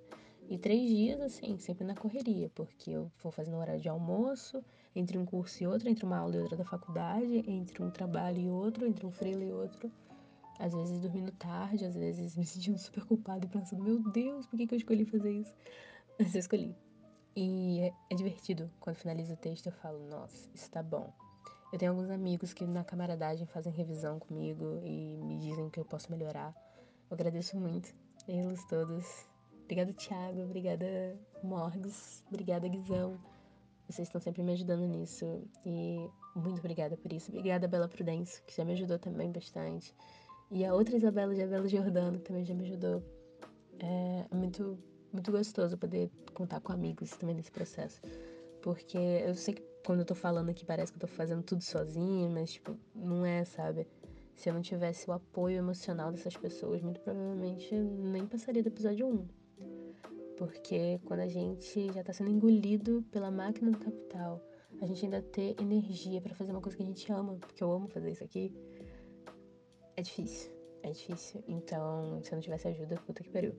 E 0.47 0.57
três 0.59 0.87
dias, 0.87 1.19
assim, 1.21 1.57
sempre 1.57 1.83
na 1.83 1.95
correria, 1.95 2.51
porque 2.53 2.91
eu 2.91 3.11
vou 3.21 3.31
fazendo 3.31 3.57
horário 3.57 3.81
de 3.81 3.89
almoço, 3.89 4.63
entre 4.95 5.17
um 5.17 5.25
curso 5.25 5.63
e 5.63 5.67
outro, 5.67 5.89
entre 5.89 6.05
uma 6.05 6.17
aula 6.17 6.35
e 6.35 6.39
outra 6.39 6.55
da 6.55 6.63
faculdade, 6.63 7.43
entre 7.49 7.81
um 7.83 7.89
trabalho 7.89 8.39
e 8.39 8.49
outro, 8.49 8.85
entre 8.85 9.05
um 9.05 9.11
freela 9.11 9.43
e 9.43 9.51
outro. 9.51 9.91
Às 10.59 10.73
vezes 10.73 11.01
dormindo 11.01 11.31
tarde, 11.31 11.83
às 11.85 11.95
vezes 11.95 12.37
me 12.37 12.45
sentindo 12.45 12.77
super 12.77 13.03
culpada 13.05 13.45
e 13.45 13.49
pensando, 13.49 13.83
meu 13.83 13.99
Deus, 13.99 14.45
por 14.45 14.57
que, 14.57 14.67
que 14.67 14.75
eu 14.75 14.77
escolhi 14.77 15.05
fazer 15.05 15.31
isso? 15.31 15.53
Mas 16.19 16.35
eu 16.35 16.39
escolhi. 16.39 16.75
E 17.35 17.79
é, 17.81 17.93
é 18.11 18.15
divertido. 18.15 18.71
Quando 18.79 18.95
finalizo 18.95 19.33
o 19.33 19.37
texto, 19.37 19.65
eu 19.65 19.73
falo, 19.73 19.99
nossa, 20.07 20.47
isso 20.53 20.69
tá 20.69 20.83
bom. 20.83 21.11
Eu 21.73 21.79
tenho 21.79 21.91
alguns 21.91 22.09
amigos 22.09 22.53
que 22.53 22.65
na 22.65 22.83
camaradagem 22.83 23.45
fazem 23.47 23.73
revisão 23.73 24.19
comigo 24.19 24.79
e 24.85 25.17
me 25.23 25.37
dizem 25.37 25.69
que 25.69 25.79
eu 25.79 25.83
posso 25.83 26.09
melhorar. 26.11 26.55
Eu 27.09 27.15
agradeço 27.15 27.57
muito 27.57 27.93
eles 28.27 28.63
todos. 28.67 29.34
Obrigada, 29.65 29.93
Thiago. 29.93 30.41
Obrigada, 30.43 31.19
Morgs. 31.43 32.23
Obrigada, 32.27 32.67
Guizão. 32.67 33.19
Vocês 33.89 34.07
estão 34.07 34.21
sempre 34.21 34.41
me 34.41 34.53
ajudando 34.53 34.87
nisso. 34.87 35.43
E 35.65 36.07
muito 36.35 36.59
obrigada 36.59 36.95
por 36.95 37.11
isso. 37.11 37.29
Obrigada, 37.31 37.67
Bela 37.67 37.87
Prudêncio, 37.87 38.43
que 38.45 38.55
já 38.55 38.63
me 38.63 38.73
ajudou 38.73 38.97
também 38.97 39.31
bastante. 39.31 39.93
E 40.51 40.63
a 40.63 40.73
outra 40.73 40.95
Isabela, 40.95 41.33
Isabela 41.33 41.67
Jordano, 41.67 42.19
que 42.19 42.25
também 42.25 42.45
já 42.45 42.53
me 42.53 42.63
ajudou. 42.63 43.03
É 43.79 44.33
muito 44.33 44.77
muito 45.15 45.31
gostoso 45.31 45.77
poder 45.77 46.11
contar 46.33 46.59
com 46.59 46.73
amigos 46.73 47.11
também 47.11 47.35
nesse 47.35 47.51
processo. 47.51 48.01
Porque 48.61 48.97
eu 48.97 49.33
sei 49.33 49.53
que 49.53 49.63
quando 49.85 49.99
eu 49.99 50.05
tô 50.05 50.15
falando 50.15 50.49
aqui 50.49 50.65
parece 50.65 50.91
que 50.91 50.97
eu 50.97 51.01
tô 51.01 51.07
fazendo 51.07 51.41
tudo 51.43 51.63
sozinha, 51.63 52.29
mas, 52.29 52.53
tipo, 52.53 52.77
não 52.93 53.25
é, 53.25 53.45
sabe? 53.45 53.87
Se 54.35 54.49
eu 54.49 54.53
não 54.53 54.61
tivesse 54.61 55.09
o 55.09 55.13
apoio 55.13 55.57
emocional 55.57 56.11
dessas 56.11 56.35
pessoas, 56.35 56.81
muito 56.81 56.99
provavelmente 56.99 57.73
nem 57.73 58.25
passaria 58.27 58.61
do 58.61 58.67
episódio 58.67 59.07
1. 59.07 59.44
Porque 60.37 60.99
quando 61.05 61.21
a 61.21 61.27
gente 61.27 61.91
já 61.93 62.03
tá 62.03 62.11
sendo 62.11 62.29
engolido 62.29 63.03
pela 63.11 63.31
máquina 63.31 63.71
do 63.71 63.77
capital, 63.77 64.41
a 64.81 64.85
gente 64.85 65.05
ainda 65.05 65.21
ter 65.21 65.55
energia 65.59 66.21
para 66.21 66.35
fazer 66.35 66.51
uma 66.51 66.61
coisa 66.61 66.77
que 66.77 66.83
a 66.83 66.85
gente 66.85 67.11
ama, 67.11 67.35
porque 67.35 67.63
eu 67.63 67.71
amo 67.71 67.87
fazer 67.87 68.11
isso 68.11 68.23
aqui, 68.23 68.53
é 69.95 70.01
difícil. 70.01 70.51
É 70.83 70.91
difícil. 70.91 71.43
Então, 71.47 72.21
se 72.23 72.31
eu 72.31 72.35
não 72.35 72.41
tivesse 72.41 72.67
ajuda, 72.67 72.95
puta 72.97 73.23
que 73.23 73.29
pariu. 73.29 73.55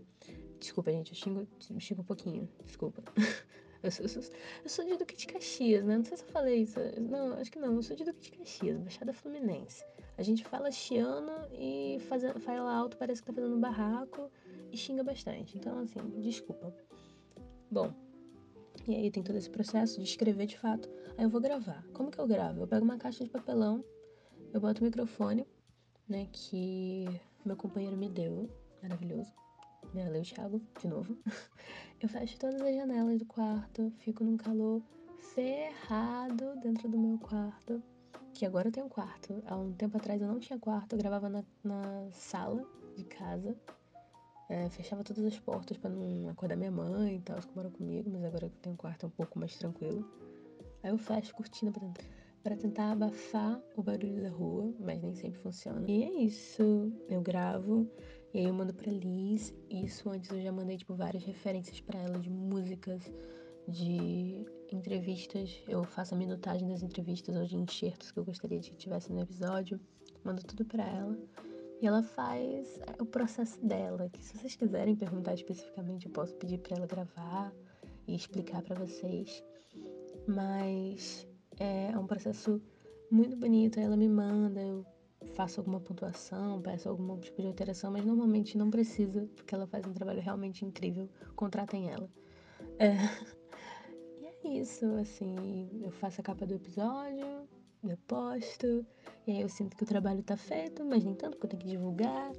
Desculpa, 0.61 0.93
gente, 0.93 1.11
eu 1.11 1.17
xingo, 1.17 1.49
xingo 1.81 2.03
um 2.03 2.05
pouquinho. 2.05 2.49
Desculpa. 2.65 3.03
Eu 3.83 3.91
sou, 3.91 4.05
eu, 4.05 4.09
sou, 4.09 4.23
eu 4.65 4.69
sou 4.69 4.85
de 4.85 4.97
Duque 4.97 5.15
de 5.15 5.27
Caxias, 5.29 5.85
né? 5.85 5.99
Não 5.99 6.05
sei 6.05 6.17
se 6.17 6.25
eu 6.25 6.29
falei 6.31 6.63
isso. 6.63 6.81
Não, 6.99 7.35
acho 7.35 7.53
que 7.53 7.59
não. 7.59 7.75
Eu 7.75 7.83
sou 7.83 7.95
de 7.95 8.05
Duque 8.05 8.21
de 8.21 8.31
Caxias, 8.33 8.81
Baixada 8.81 9.13
Fluminense. 9.13 9.85
A 10.17 10.23
gente 10.23 10.45
fala 10.45 10.71
chiano 10.71 11.33
e 11.53 11.99
faz, 12.09 12.23
fala 12.41 12.75
alto, 12.75 12.97
parece 12.97 13.21
que 13.21 13.27
tá 13.27 13.33
fazendo 13.33 13.57
um 13.57 13.61
barraco 13.61 14.31
e 14.73 14.77
xinga 14.77 15.05
bastante. 15.05 15.57
Então, 15.57 15.79
assim, 15.79 16.01
desculpa. 16.21 16.75
Bom, 17.71 17.93
e 18.87 18.95
aí 18.95 19.11
tem 19.11 19.23
todo 19.23 19.37
esse 19.37 19.51
processo 19.51 19.99
de 20.01 20.05
escrever 20.07 20.47
de 20.47 20.59
fato. 20.59 20.89
Aí 21.19 21.25
eu 21.25 21.31
vou 21.31 21.41
gravar. 21.41 21.85
Como 21.93 22.11
que 22.11 22.19
eu 22.19 22.27
gravo? 22.27 22.63
Eu 22.63 22.67
pego 22.67 22.85
uma 22.85 22.97
caixa 22.97 23.25
de 23.25 23.31
papelão, 23.31 23.85
eu 24.53 24.61
boto 24.61 24.81
o 24.81 24.85
microfone, 24.85 25.47
né, 26.09 26.29
que 26.33 27.07
meu 27.45 27.57
companheiro 27.57 27.97
me 27.97 28.09
deu, 28.09 28.49
maravilhoso 28.83 29.33
né? 29.97 30.09
Leu 30.09 30.21
o 30.21 30.25
Thiago, 30.25 30.61
de 30.81 30.89
novo. 30.89 31.17
Eu 32.01 32.09
fecho 32.09 32.39
todas 32.39 32.61
as 32.61 32.75
janelas 32.75 33.19
do 33.19 33.25
quarto, 33.25 33.91
fico 33.99 34.23
num 34.23 34.37
calor 34.37 34.83
ferrado 35.19 36.55
dentro 36.61 36.89
do 36.89 36.99
meu 36.99 37.19
quarto. 37.19 37.83
Que 38.37 38.45
agora 38.45 38.69
eu 38.69 38.73
tenho 38.73 38.87
quarto. 38.87 39.43
Há 39.47 39.57
um 39.57 39.73
tempo 39.73 39.97
atrás 39.97 40.21
eu 40.21 40.29
não 40.29 40.39
tinha 40.39 40.59
quarto, 40.59 40.93
eu 40.93 40.99
gravava 40.99 41.27
na, 41.27 41.43
na 41.65 42.11
sala 42.13 42.63
de 42.95 43.03
casa. 43.05 43.57
É, 44.51 44.69
fechava 44.69 45.03
todas 45.03 45.25
as 45.25 45.39
portas 45.39 45.79
para 45.79 45.89
não 45.89 46.29
acordar 46.29 46.55
minha 46.55 46.71
mãe 46.71 47.17
e 47.17 47.21
tal, 47.21 47.39
que 47.39 47.57
moram 47.57 47.71
comigo, 47.71 48.11
mas 48.11 48.23
agora 48.23 48.51
que 48.51 48.55
eu 48.57 48.61
tenho 48.61 48.75
um 48.75 48.77
quarto 48.77 49.05
é 49.05 49.07
um 49.07 49.11
pouco 49.11 49.39
mais 49.39 49.57
tranquilo. 49.57 50.07
Aí 50.83 50.91
eu 50.91 50.99
fecho 50.99 51.35
cortina 51.35 51.73
pra, 51.73 51.89
pra 52.43 52.57
tentar 52.57 52.93
abafar 52.93 53.59
o 53.75 53.83
barulho 53.83 54.23
da 54.23 54.29
rua, 54.29 54.71
mas 54.81 55.01
nem 55.01 55.15
sempre 55.15 55.41
funciona. 55.41 55.83
E 55.91 56.05
é 56.05 56.13
isso. 56.23 56.93
Eu 57.09 57.23
gravo. 57.23 57.91
E 58.35 58.41
aí 58.41 58.45
eu 58.45 58.53
mando 58.53 58.75
pra 58.75 58.93
Liz. 58.93 59.55
Isso 59.71 60.11
antes 60.11 60.31
eu 60.31 60.43
já 60.43 60.53
mandei, 60.53 60.77
tipo, 60.77 60.95
várias 60.95 61.25
referências 61.25 61.81
para 61.81 62.01
ela 62.01 62.19
de 62.19 62.29
músicas, 62.29 63.01
de 63.67 64.45
entrevistas. 64.75 65.63
Eu 65.69 65.85
faço 65.85 66.15
a 66.15 66.19
minutagem 66.19 66.69
das 66.69 66.83
entrevistas 66.83 67.37
ou 67.37 67.45
de 67.45 67.57
enxertos 67.57 68.11
que 68.11 68.19
eu 68.19 68.25
gostaria 68.25 68.59
de 68.59 68.71
que 68.71 68.77
tivesse 68.77 69.13
no 69.13 69.21
episódio. 69.21 69.79
Mando 70.25 70.43
tudo 70.43 70.65
para 70.65 70.85
ela. 70.85 71.17
E 71.81 71.87
ela 71.87 72.03
faz 72.03 72.79
é, 72.79 73.03
o 73.03 73.07
processo 73.07 73.65
dela, 73.65 74.09
que 74.09 74.25
se 74.25 74.37
vocês 74.37 74.57
quiserem 74.57 74.97
perguntar 74.97 75.35
especificamente, 75.35 76.07
eu 76.07 76.13
posso 76.13 76.35
pedir 76.37 76.59
para 76.59 76.77
ela 76.77 76.87
gravar 76.87 77.53
e 78.09 78.15
explicar 78.15 78.63
para 78.63 78.75
vocês. 78.77 79.45
Mas 80.27 81.29
é 81.59 81.97
um 81.99 82.07
processo 82.07 82.61
muito 83.11 83.37
bonito, 83.37 83.79
ela 83.79 83.97
me 83.97 84.09
manda, 84.09 84.61
eu 84.61 84.85
faço 85.35 85.61
alguma 85.61 85.79
pontuação, 85.81 86.61
peço 86.63 86.89
algum 86.89 87.19
tipo 87.19 87.43
de 87.43 87.49
alteração, 87.49 87.93
mas 87.93 88.05
normalmente 88.05 88.57
não 88.57 88.71
precisa, 88.71 89.29
porque 89.37 89.55
ela 89.55 89.67
faz 89.67 89.87
um 89.87 89.93
trabalho 89.93 90.21
realmente 90.21 90.65
incrível. 90.65 91.09
Contratem 91.35 91.91
ela. 91.91 92.09
É. 92.79 92.97
Isso, 94.47 94.87
assim, 95.01 95.69
eu 95.83 95.91
faço 95.91 96.21
a 96.21 96.25
capa 96.25 96.47
do 96.47 96.55
episódio, 96.55 97.49
eu 97.83 97.97
posto, 98.07 98.87
e 99.27 99.33
aí 99.33 99.41
eu 99.41 99.49
sinto 99.49 99.77
que 99.77 99.83
o 99.83 99.87
trabalho 99.87 100.23
tá 100.23 100.37
feito, 100.37 100.85
mas 100.85 101.03
nem 101.03 101.15
tanto 101.15 101.37
porque 101.37 101.47
eu 101.47 101.51
tenho 101.51 101.63
que 101.63 101.69
divulgar. 101.69 102.33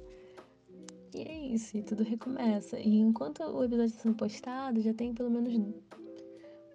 E 1.14 1.22
é 1.22 1.46
isso, 1.48 1.76
e 1.76 1.82
tudo 1.82 2.02
recomeça. 2.02 2.78
E 2.78 2.98
enquanto 2.98 3.42
o 3.42 3.62
episódio 3.62 3.90
está 3.90 4.02
sendo 4.02 4.16
postado, 4.16 4.80
já 4.80 4.94
tem 4.94 5.12
pelo 5.14 5.30
menos 5.30 5.54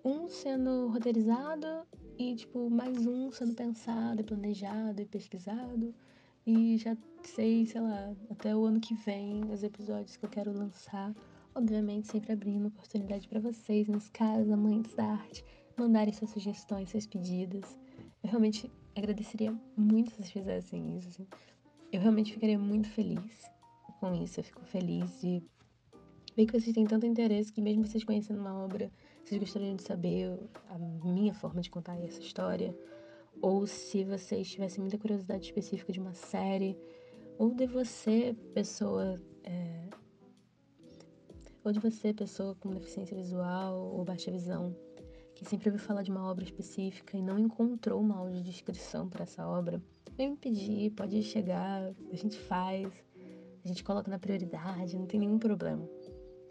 um 0.06 0.30
sendo 0.30 0.88
roteirizado 0.88 1.68
e, 2.18 2.36
tipo, 2.36 2.70
mais 2.70 3.06
um 3.08 3.32
sendo 3.32 3.56
pensado 3.56 4.22
e 4.22 4.24
planejado 4.24 5.02
e 5.02 5.06
pesquisado. 5.06 5.94
E 6.46 6.78
já 6.78 6.96
sei, 7.24 7.66
sei 7.66 7.82
lá, 7.82 8.14
até 8.30 8.56
o 8.56 8.66
ano 8.66 8.80
que 8.80 8.94
vem, 8.94 9.44
os 9.52 9.64
episódios 9.64 10.16
que 10.16 10.26
eu 10.26 10.30
quero 10.30 10.52
lançar. 10.52 11.14
Obviamente, 11.56 12.08
sempre 12.08 12.34
abrindo 12.34 12.68
oportunidade 12.68 13.28
para 13.28 13.40
vocês, 13.40 13.88
nos 13.88 14.10
casos, 14.10 14.52
amantes 14.52 14.96
da 14.96 15.06
arte, 15.06 15.46
mandarem 15.78 16.12
suas 16.12 16.32
sugestões, 16.32 16.90
seus 16.90 17.06
pedidos. 17.06 17.78
Eu 18.24 18.30
realmente 18.30 18.72
agradeceria 18.96 19.56
muito 19.78 20.10
se 20.10 20.18
vocês 20.18 20.32
fizessem 20.32 20.98
isso. 20.98 21.10
Assim. 21.10 21.28
Eu 21.92 22.02
realmente 22.02 22.34
ficaria 22.34 22.58
muito 22.58 22.90
feliz 22.90 23.44
com 24.00 24.14
isso. 24.16 24.40
Eu 24.40 24.44
fico 24.44 24.66
feliz 24.66 25.22
de 25.22 25.44
ver 26.36 26.48
que 26.48 26.60
vocês 26.60 26.74
têm 26.74 26.86
tanto 26.86 27.06
interesse 27.06 27.54
que, 27.54 27.62
mesmo 27.62 27.86
vocês 27.86 28.04
conhecendo 28.04 28.40
uma 28.40 28.56
obra, 28.64 28.92
vocês 29.24 29.40
gostariam 29.40 29.76
de 29.76 29.84
saber 29.84 30.40
a 30.70 30.80
minha 30.80 31.36
forma 31.36 31.62
de 31.62 31.70
contar 31.70 32.00
essa 32.00 32.20
história, 32.20 32.76
ou 33.42 33.68
se 33.68 34.04
vocês 34.04 34.50
tivessem 34.50 34.82
muita 34.82 34.98
curiosidade 34.98 35.46
específica 35.46 35.94
de 35.94 36.00
uma 36.00 36.14
série, 36.16 36.76
ou 37.38 37.54
de 37.54 37.68
você, 37.68 38.36
pessoa. 38.56 39.22
É, 39.44 39.84
ou 41.64 41.72
de 41.72 41.80
você, 41.80 42.14
pessoa 42.14 42.56
com 42.56 42.70
deficiência 42.70 43.16
visual 43.16 43.94
ou 43.94 44.04
baixa 44.04 44.32
visão, 44.32 44.76
que 45.34 45.46
sempre 45.46 45.70
ouviu 45.70 45.84
falar 45.84 46.04
de 46.04 46.12
uma 46.12 46.30
obra 46.30 46.44
específica 46.44 47.18
e 47.18 47.22
não 47.22 47.40
encontrou 47.40 48.00
uma 48.00 48.18
audiodescrição 48.18 49.10
para 49.10 49.24
essa 49.24 49.48
obra, 49.48 49.82
vem 50.18 50.32
me 50.32 50.38
pedir, 50.38 50.92
pode 50.92 51.22
chegar, 51.24 51.94
a 52.12 52.16
gente 52.16 52.38
faz, 52.38 52.92
a 53.64 53.68
gente 53.68 53.84
coloca 53.84 54.12
na 54.12 54.20
prioridade, 54.20 54.98
não 54.98 55.06
tem 55.06 55.20
nenhum 55.20 55.40
problema. 55.40 55.88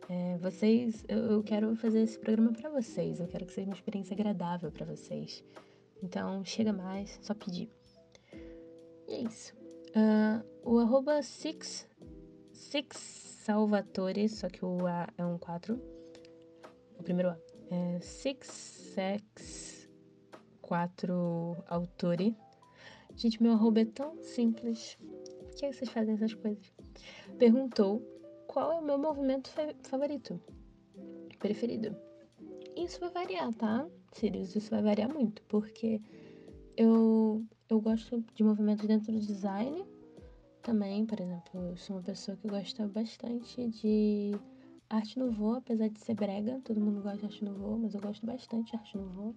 É, 0.09 0.37
vocês, 0.39 1.05
eu, 1.09 1.19
eu, 1.19 1.43
quero 1.43 1.75
fazer 1.77 2.01
esse 2.01 2.19
programa 2.19 2.53
para 2.53 2.69
vocês. 2.71 3.21
Eu 3.21 3.29
quero 3.29 3.47
que 3.47 3.53
seja 3.53 3.69
uma 3.69 3.77
experiência 3.77 4.15
agradável 4.15 4.71
para 4.71 4.85
vocês. 4.85 5.45
Então, 6.03 6.45
chega 6.45 6.73
mais, 6.73 7.19
só 7.23 7.33
pedir. 7.35 7.71
E 9.09 9.15
é 9.15 9.21
isso. 9.23 9.55
Uh, 9.91 10.45
o 10.65 10.79
arroba 10.81 11.23
six, 11.23 11.87
six 12.53 13.32
Salvatore, 13.45 14.29
só 14.29 14.49
que 14.49 14.65
o 14.65 14.87
A 14.87 15.09
é 15.19 15.25
um 15.25 15.37
4. 15.37 15.75
O 16.97 17.03
primeiro 17.03 17.31
A. 17.31 17.39
É 17.71 17.99
Six 18.01 18.47
Sex 18.95 19.89
4 20.61 21.57
Autori. 21.67 22.37
Gente, 23.17 23.43
meu 23.43 23.53
arroba 23.53 23.81
é 23.81 23.85
tão 23.85 24.17
simples. 24.23 24.97
Por 25.01 25.57
que 25.57 25.73
vocês 25.73 25.91
fazem 25.91 26.15
essas 26.15 26.35
coisas? 26.35 26.73
Perguntou 27.37 28.01
qual 28.47 28.73
é 28.73 28.77
o 28.77 28.85
meu 28.85 28.97
movimento 28.97 29.51
favorito, 29.83 30.41
preferido. 31.41 31.97
Isso 32.77 33.01
vai 33.01 33.11
variar, 33.11 33.53
tá? 33.55 33.89
Sirius, 34.13 34.55
isso 34.55 34.71
vai 34.71 34.83
variar 34.83 35.13
muito, 35.13 35.43
porque 35.49 36.01
eu, 36.77 37.45
eu 37.69 37.81
gosto 37.81 38.25
de 38.35 38.45
movimentos 38.45 38.87
dentro 38.87 39.13
do 39.13 39.19
design 39.19 39.85
também, 40.63 41.05
por 41.05 41.21
exemplo, 41.21 41.61
eu 41.61 41.77
sou 41.77 41.97
uma 41.97 42.03
pessoa 42.03 42.37
que 42.37 42.49
gosta 42.49 42.87
bastante 42.87 43.69
de 43.69 44.33
arte 44.89 45.19
nouveau, 45.19 45.55
apesar 45.55 45.89
de 45.89 45.99
ser 45.99 46.15
brega, 46.15 46.61
todo 46.65 46.81
mundo 46.81 47.03
gosta 47.03 47.19
de 47.19 47.25
arte 47.27 47.45
nouveau, 47.45 47.79
mas 47.79 47.95
eu 47.95 48.01
gosto 48.01 48.25
bastante 48.25 48.71
de 48.71 48.77
arte 48.77 48.97
nouveau. 48.97 49.35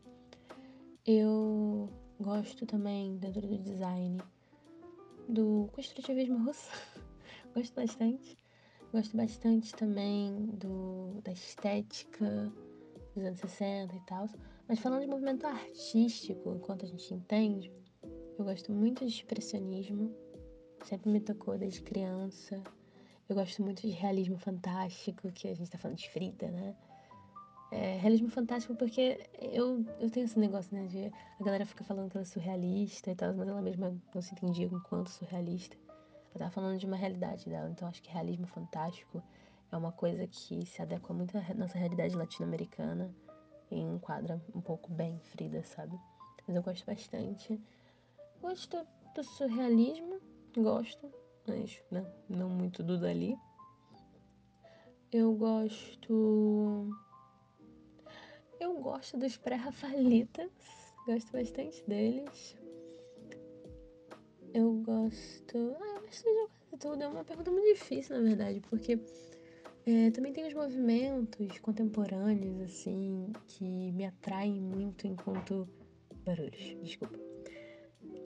Eu 1.06 1.90
gosto 2.20 2.66
também, 2.66 3.18
dentro 3.18 3.42
do 3.42 3.58
design, 3.58 4.18
do 5.28 5.68
construtivismo 5.74 6.46
russo. 6.46 6.70
gosto 7.56 7.74
bastante. 7.76 8.38
Gosto 8.94 9.18
bastante 9.18 9.74
também 9.76 10.46
do, 10.54 11.22
da 11.24 11.32
estética 11.32 12.52
dos 13.16 13.24
anos 13.24 13.40
60 13.40 13.96
e 13.96 14.00
tal. 14.02 14.28
Mas 14.68 14.80
falando 14.80 15.02
de 15.02 15.08
movimento 15.08 15.46
artístico, 15.46 16.54
enquanto 16.56 16.86
a 16.86 16.88
gente 16.88 17.14
entende, 17.14 17.72
eu 18.38 18.46
gosto 18.46 18.72
muito 18.72 19.06
de 19.06 19.12
expressionismo. 19.12 20.25
Sempre 20.86 21.10
me 21.10 21.20
tocou 21.20 21.58
desde 21.58 21.82
criança. 21.82 22.62
Eu 23.28 23.36
gosto 23.36 23.64
muito 23.64 23.82
de 23.82 23.90
realismo 23.90 24.38
fantástico, 24.38 25.32
que 25.32 25.48
a 25.48 25.56
gente 25.56 25.70
tá 25.70 25.80
falando 25.80 25.98
de 25.98 26.08
Frida, 26.12 26.48
né? 26.52 26.76
É, 27.72 27.98
realismo 27.98 28.30
fantástico 28.30 28.76
porque 28.76 29.28
eu, 29.42 29.84
eu 30.00 30.12
tenho 30.12 30.26
esse 30.26 30.38
negócio, 30.38 30.76
né? 30.78 30.86
De 30.86 31.12
a 31.40 31.44
galera 31.44 31.66
fica 31.66 31.84
falando 31.84 32.12
que 32.12 32.18
ela 32.18 32.24
é 32.24 32.28
surrealista 32.28 33.10
e 33.10 33.16
tal, 33.16 33.34
mas 33.34 33.48
ela 33.48 33.64
mesma 33.64 34.00
não 34.14 34.22
se 34.22 34.34
entendia 34.34 34.68
enquanto 34.68 35.10
surrealista. 35.10 35.76
Eu 36.36 36.40
tava 36.40 36.52
falando 36.52 36.78
de 36.78 36.86
uma 36.86 36.96
realidade 36.96 37.50
dela, 37.50 37.68
então 37.68 37.88
acho 37.88 38.04
que 38.04 38.12
realismo 38.12 38.46
fantástico 38.46 39.24
é 39.72 39.78
uma 39.78 39.92
coisa 39.92 40.28
que 40.28 40.68
se 40.68 40.82
adequa 40.84 41.12
muito 41.16 41.36
à 41.36 41.54
nossa 41.56 41.80
realidade 41.80 42.16
latino-americana 42.16 43.12
e 43.72 43.80
enquadra 43.80 44.40
um 44.54 44.62
pouco 44.62 44.92
bem 44.94 45.20
Frida, 45.32 45.64
sabe? 45.64 46.00
Mas 46.48 46.56
eu 46.56 46.62
gosto 46.62 46.86
bastante. 46.86 47.60
Gosto 48.40 48.86
do 49.16 49.24
surrealismo, 49.24 50.15
gosto, 50.62 51.12
mas 51.48 51.82
né, 51.92 52.06
não 52.30 52.50
muito 52.50 52.84
do 52.84 53.00
Dali. 53.00 53.36
Eu 55.12 55.34
gosto 55.34 56.90
eu 58.60 58.74
gosto 58.80 59.18
dos 59.18 59.38
pré-rafaelitas, 59.38 60.50
gosto 61.06 61.32
bastante 61.32 61.84
deles. 61.88 62.58
Eu 64.54 64.74
gosto. 64.76 65.76
Ah, 65.80 65.96
eu 65.98 66.02
gosto 66.02 66.24
de 66.24 66.48
quase 66.48 66.78
tudo. 66.80 67.04
É 67.04 67.08
uma 67.08 67.24
pergunta 67.24 67.52
muito 67.52 67.68
difícil, 67.68 68.16
na 68.16 68.24
verdade, 68.24 68.62
porque 68.62 68.98
é, 69.86 70.10
também 70.12 70.32
tem 70.32 70.48
os 70.48 70.54
movimentos 70.54 71.60
contemporâneos, 71.60 72.62
assim, 72.62 73.32
que 73.48 73.92
me 73.92 74.06
atraem 74.06 74.60
muito 74.60 75.06
enquanto. 75.06 75.68
Barulhos, 76.26 76.76
desculpa. 76.82 77.35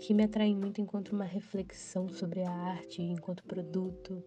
Que 0.02 0.14
me 0.14 0.24
atraem 0.24 0.56
muito 0.56 0.82
enquanto 0.82 1.10
uma 1.10 1.26
reflexão 1.26 2.10
sobre 2.10 2.42
a 2.42 2.50
arte, 2.50 3.02
enquanto 3.02 3.44
produto. 3.44 4.24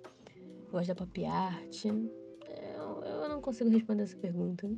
Gosto 0.70 0.88
da 0.88 0.94
pop 0.94 1.24
art. 1.24 1.84
Eu, 1.84 3.02
eu 3.02 3.28
não 3.28 3.40
consigo 3.40 3.70
responder 3.70 4.04
essa 4.04 4.16
pergunta. 4.16 4.70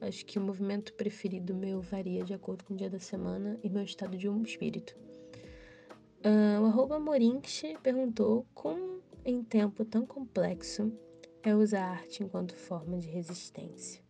Acho 0.00 0.26
que 0.26 0.38
o 0.38 0.42
movimento 0.42 0.92
preferido 0.94 1.54
meu 1.54 1.80
varia 1.80 2.24
de 2.24 2.34
acordo 2.34 2.64
com 2.64 2.74
o 2.74 2.76
dia 2.76 2.90
da 2.90 2.98
semana 2.98 3.58
e 3.62 3.70
meu 3.70 3.84
estado 3.84 4.16
de 4.16 4.28
um 4.28 4.42
espírito. 4.42 4.96
Uh, 6.24 6.60
o 6.62 6.66
arroba 6.66 6.98
perguntou 7.82 8.44
como 8.52 9.00
em 9.24 9.42
tempo 9.42 9.84
tão 9.84 10.04
complexo 10.04 10.92
é 11.42 11.54
usar 11.54 11.84
a 11.84 11.90
arte 11.92 12.22
enquanto 12.22 12.54
forma 12.54 12.98
de 12.98 13.08
resistência. 13.08 14.02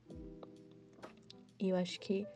E 1.61 1.69
eu 1.69 1.77
acho 1.77 2.01
que 2.01 2.27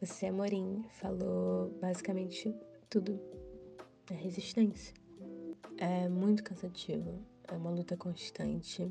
você, 0.00 0.30
Morim, 0.30 0.84
falou 0.88 1.70
basicamente 1.80 2.52
tudo. 2.90 3.31
Resistência. 4.14 4.94
É 5.78 6.08
muito 6.08 6.44
cansativo, 6.44 7.24
é 7.48 7.54
uma 7.54 7.70
luta 7.70 7.96
constante, 7.96 8.90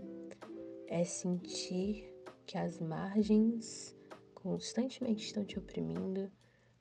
é 0.87 1.03
sentir 1.03 2.11
que 2.45 2.57
as 2.57 2.79
margens 2.79 3.95
constantemente 4.33 5.25
estão 5.25 5.45
te 5.45 5.57
oprimindo, 5.57 6.29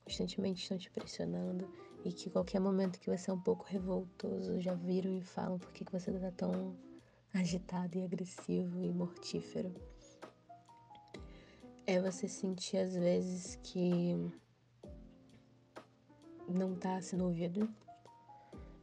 constantemente 0.05 0.63
estão 0.63 0.79
te 0.79 0.91
pressionando 0.91 1.69
e 2.05 2.13
que 2.13 2.31
qualquer 2.31 2.61
momento 2.61 2.99
que 2.99 3.11
você 3.11 3.31
é 3.31 3.35
um 3.35 3.41
pouco 3.41 3.65
revoltoso 3.67 4.61
já 4.61 4.75
viram 4.75 5.13
e 5.17 5.23
falam 5.23 5.59
por 5.59 5.71
que 5.73 5.85
você 5.93 6.11
tá 6.13 6.33
tão 6.33 6.75
agitado 7.33 7.99
e 7.99 8.03
agressivo 8.03 8.83
e 8.83 8.93
mortífero. 8.93 9.73
É 11.87 12.01
você 12.01 12.27
sentir 12.27 12.79
às 12.79 12.95
vezes 12.95 13.59
que 13.63 14.15
não 16.49 16.75
tá 16.75 17.01
sendo 17.01 17.25
ouvido. 17.25 17.69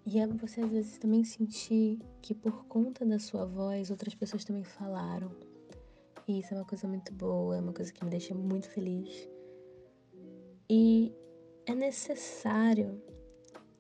E 0.09 0.19
é 0.19 0.25
você 0.25 0.61
às 0.61 0.71
vezes 0.71 0.97
também 0.97 1.25
sentir 1.25 1.99
que 2.21 2.33
por 2.33 2.63
conta 2.67 3.05
da 3.05 3.19
sua 3.19 3.45
voz 3.45 3.91
outras 3.91 4.15
pessoas 4.15 4.45
também 4.45 4.63
falaram 4.63 5.29
e 6.25 6.39
isso 6.39 6.53
é 6.53 6.57
uma 6.57 6.65
coisa 6.65 6.87
muito 6.87 7.13
boa, 7.13 7.57
é 7.57 7.59
uma 7.59 7.73
coisa 7.73 7.91
que 7.91 8.03
me 8.03 8.09
deixa 8.09 8.33
muito 8.33 8.69
feliz. 8.69 9.29
E 10.69 11.13
é 11.65 11.73
necessário 11.75 13.01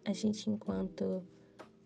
a 0.05 0.11
gente, 0.11 0.49
enquanto 0.49 1.21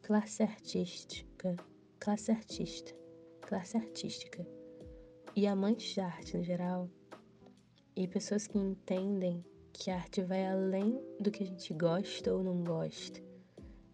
classe 0.01 0.41
artística, 0.41 1.55
classe 1.99 2.31
artista, 2.31 2.95
classe 3.41 3.77
artística 3.77 4.47
e 5.35 5.45
amantes 5.45 5.93
de 5.93 6.01
arte 6.01 6.35
no 6.35 6.43
geral, 6.43 6.89
e 7.95 8.07
pessoas 8.07 8.47
que 8.47 8.57
entendem 8.57 9.45
que 9.71 9.91
a 9.91 9.97
arte 9.97 10.23
vai 10.23 10.47
além 10.47 10.99
do 11.19 11.29
que 11.29 11.43
a 11.43 11.45
gente 11.45 11.73
gosta 11.75 12.33
ou 12.33 12.43
não 12.43 12.63
gosta, 12.63 13.30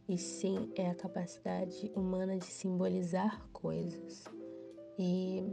e 0.08 0.17
sim 0.17 0.72
é 0.76 0.89
a 0.89 0.96
capacidade 0.96 1.91
humana 1.96 2.38
de 2.38 2.46
simbolizar 2.46 3.46
coisas. 3.52 4.24
E 4.98 5.43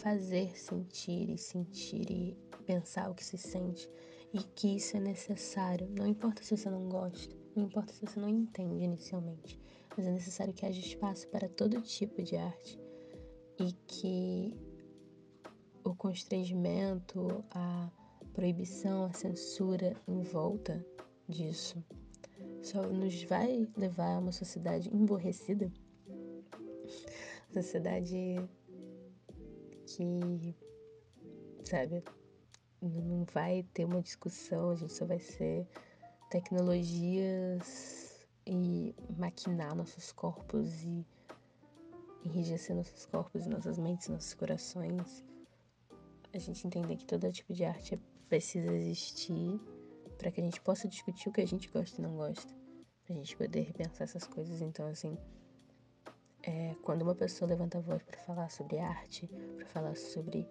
fazer 0.00 0.56
sentir 0.58 1.28
e 1.30 1.36
sentir 1.36 2.10
e 2.10 2.36
pensar 2.64 3.10
o 3.10 3.14
que 3.14 3.24
se 3.24 3.36
sente 3.36 3.88
e 4.32 4.38
que 4.38 4.76
isso 4.76 4.96
é 4.96 5.00
necessário. 5.00 5.88
Não 5.96 6.06
importa 6.06 6.42
se 6.42 6.56
você 6.56 6.70
não 6.70 6.88
gosta, 6.88 7.36
não 7.54 7.64
importa 7.64 7.92
se 7.92 8.00
você 8.00 8.18
não 8.18 8.28
entende 8.28 8.84
inicialmente, 8.84 9.60
mas 9.96 10.06
é 10.06 10.10
necessário 10.10 10.54
que 10.54 10.64
haja 10.64 10.80
espaço 10.80 11.28
para 11.28 11.48
todo 11.48 11.82
tipo 11.82 12.22
de 12.22 12.36
arte 12.36 12.80
e 13.58 13.72
que 13.86 14.54
o 15.84 15.94
constrangimento, 15.94 17.44
a 17.50 17.90
proibição, 18.32 19.04
a 19.04 19.12
censura 19.12 19.94
em 20.08 20.22
volta 20.22 20.84
disso 21.28 21.84
só 22.62 22.82
nos 22.82 23.22
vai 23.24 23.68
levar 23.76 24.16
a 24.16 24.18
uma 24.18 24.32
sociedade 24.32 24.88
emborrecida, 24.94 25.70
sociedade 27.52 28.48
que, 29.86 30.54
sabe, 31.64 32.04
não 32.80 33.24
vai 33.32 33.66
ter 33.74 33.84
uma 33.84 34.00
discussão, 34.00 34.70
a 34.70 34.74
gente 34.76 34.92
só 34.92 35.04
vai 35.04 35.18
ser 35.18 35.66
tecnologias 36.30 38.26
e 38.46 38.94
maquinar 39.18 39.74
nossos 39.74 40.12
corpos 40.12 40.82
e 40.82 41.04
enrijecer 42.24 42.76
nossos 42.76 43.06
corpos, 43.06 43.46
nossas 43.46 43.78
mentes, 43.78 44.08
nossos 44.08 44.34
corações. 44.34 45.24
A 46.32 46.38
gente 46.38 46.66
entender 46.66 46.96
que 46.96 47.04
todo 47.04 47.30
tipo 47.32 47.52
de 47.52 47.64
arte 47.64 48.00
precisa 48.28 48.72
existir 48.72 49.60
para 50.20 50.30
que 50.30 50.38
a 50.38 50.44
gente 50.44 50.60
possa 50.60 50.86
discutir 50.86 51.30
o 51.30 51.32
que 51.32 51.40
a 51.40 51.46
gente 51.46 51.70
gosta 51.70 51.98
e 51.98 52.04
não 52.04 52.14
gosta, 52.14 52.54
pra 53.04 53.14
gente 53.14 53.34
poder 53.34 53.62
repensar 53.62 54.04
essas 54.04 54.26
coisas. 54.26 54.60
Então, 54.60 54.86
assim, 54.86 55.16
é, 56.42 56.74
quando 56.82 57.02
uma 57.02 57.14
pessoa 57.14 57.48
levanta 57.48 57.78
a 57.78 57.80
voz 57.80 58.02
para 58.02 58.20
falar 58.20 58.50
sobre 58.50 58.78
arte, 58.78 59.26
para 59.56 59.66
falar 59.66 59.96
sobre 59.96 60.46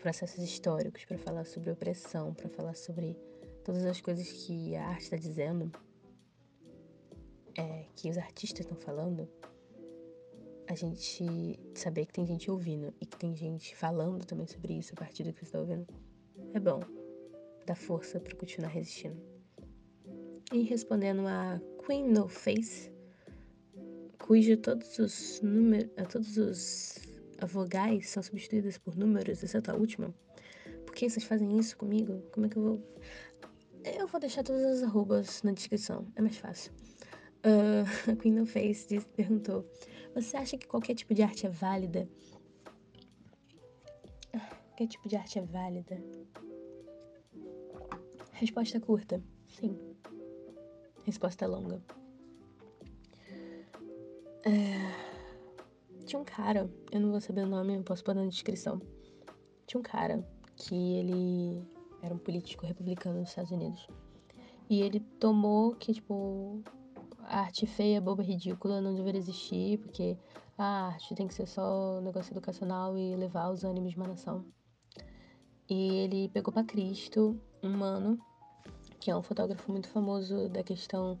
processos 0.00 0.42
históricos, 0.42 1.04
para 1.04 1.16
falar 1.16 1.44
sobre 1.44 1.70
opressão, 1.70 2.34
para 2.34 2.48
falar 2.48 2.74
sobre 2.74 3.16
todas 3.64 3.84
as 3.84 4.00
coisas 4.00 4.30
que 4.32 4.74
a 4.74 4.88
arte 4.88 5.04
está 5.04 5.16
dizendo, 5.16 5.70
é, 7.56 7.86
que 7.94 8.10
os 8.10 8.18
artistas 8.18 8.66
estão 8.66 8.76
falando, 8.76 9.28
a 10.68 10.74
gente 10.74 11.56
saber 11.72 12.06
que 12.06 12.12
tem 12.14 12.26
gente 12.26 12.50
ouvindo 12.50 12.92
e 13.00 13.06
que 13.06 13.16
tem 13.16 13.36
gente 13.36 13.76
falando 13.76 14.26
também 14.26 14.48
sobre 14.48 14.74
isso 14.74 14.92
a 14.92 14.96
partir 14.96 15.22
do 15.22 15.32
que 15.32 15.38
você 15.38 15.46
está 15.46 15.60
ouvindo, 15.60 15.86
é 16.52 16.58
bom. 16.58 16.95
Dá 17.66 17.74
força 17.74 18.20
para 18.20 18.36
continuar 18.36 18.68
resistindo. 18.68 19.20
E 20.52 20.62
respondendo 20.62 21.26
a 21.26 21.60
Queen 21.84 22.08
No 22.08 22.28
Face, 22.28 22.92
cujo 24.18 24.56
todos 24.58 24.98
os 25.00 25.40
números, 25.42 25.90
todos 26.08 26.36
os 26.36 27.00
vogais 27.50 28.08
são 28.08 28.22
substituídas 28.22 28.78
por 28.78 28.96
números, 28.96 29.42
exceto 29.42 29.72
a 29.72 29.74
última. 29.74 30.14
Por 30.86 30.94
que 30.94 31.10
vocês 31.10 31.24
fazem 31.24 31.58
isso 31.58 31.76
comigo? 31.76 32.22
Como 32.32 32.46
é 32.46 32.48
que 32.48 32.56
eu 32.56 32.62
vou. 32.62 32.96
Eu 33.98 34.06
vou 34.06 34.20
deixar 34.20 34.44
todas 34.44 34.64
as 34.64 34.82
arrobas 34.84 35.42
na 35.42 35.50
descrição, 35.52 36.06
é 36.14 36.22
mais 36.22 36.36
fácil. 36.36 36.72
Uh, 37.44 37.84
a 38.10 38.16
Queen 38.16 38.40
of 38.40 38.52
Face 38.52 38.88
disse, 38.88 39.06
perguntou: 39.08 39.68
Você 40.14 40.36
acha 40.36 40.56
que 40.56 40.68
qualquer 40.68 40.94
tipo 40.94 41.12
de 41.12 41.22
arte 41.22 41.46
é 41.46 41.50
válida? 41.50 42.08
Qualquer 44.68 44.86
tipo 44.86 45.08
de 45.08 45.16
arte 45.16 45.38
é 45.38 45.42
válida? 45.42 46.00
Resposta 48.38 48.78
curta: 48.78 49.22
Sim. 49.46 49.78
Resposta 51.04 51.46
longa. 51.46 51.82
É... 54.44 56.04
Tinha 56.04 56.20
um 56.20 56.24
cara, 56.24 56.70
eu 56.92 57.00
não 57.00 57.12
vou 57.12 57.20
saber 57.20 57.44
o 57.44 57.46
nome, 57.46 57.74
eu 57.74 57.82
posso 57.82 58.04
pôr 58.04 58.14
na 58.14 58.26
descrição. 58.26 58.78
Tinha 59.66 59.80
um 59.80 59.82
cara 59.82 60.22
que 60.54 60.74
ele 60.74 61.66
era 62.02 62.14
um 62.14 62.18
político 62.18 62.66
republicano 62.66 63.20
dos 63.20 63.30
Estados 63.30 63.50
Unidos. 63.50 63.86
E 64.68 64.82
ele 64.82 65.00
tomou 65.18 65.74
que, 65.74 65.94
tipo, 65.94 66.62
a 67.22 67.40
arte 67.40 67.66
feia, 67.66 68.02
boba, 68.02 68.22
ridícula 68.22 68.82
não 68.82 68.94
deveria 68.94 69.18
existir, 69.18 69.78
porque 69.78 70.18
a 70.58 70.88
arte 70.88 71.14
tem 71.14 71.26
que 71.26 71.34
ser 71.34 71.46
só 71.46 72.00
um 72.00 72.02
negócio 72.02 72.34
educacional 72.34 72.98
e 72.98 73.16
levar 73.16 73.50
os 73.50 73.64
ânimos 73.64 73.92
de 73.92 73.96
uma 73.96 74.08
nação. 74.08 74.44
E 75.68 75.96
ele 75.96 76.28
pegou 76.28 76.52
para 76.52 76.64
Cristo 76.64 77.40
um 77.62 77.76
mano, 77.76 78.18
que 79.06 79.10
é 79.12 79.16
um 79.16 79.22
fotógrafo 79.22 79.70
muito 79.70 79.88
famoso 79.88 80.48
da 80.48 80.64
questão 80.64 81.16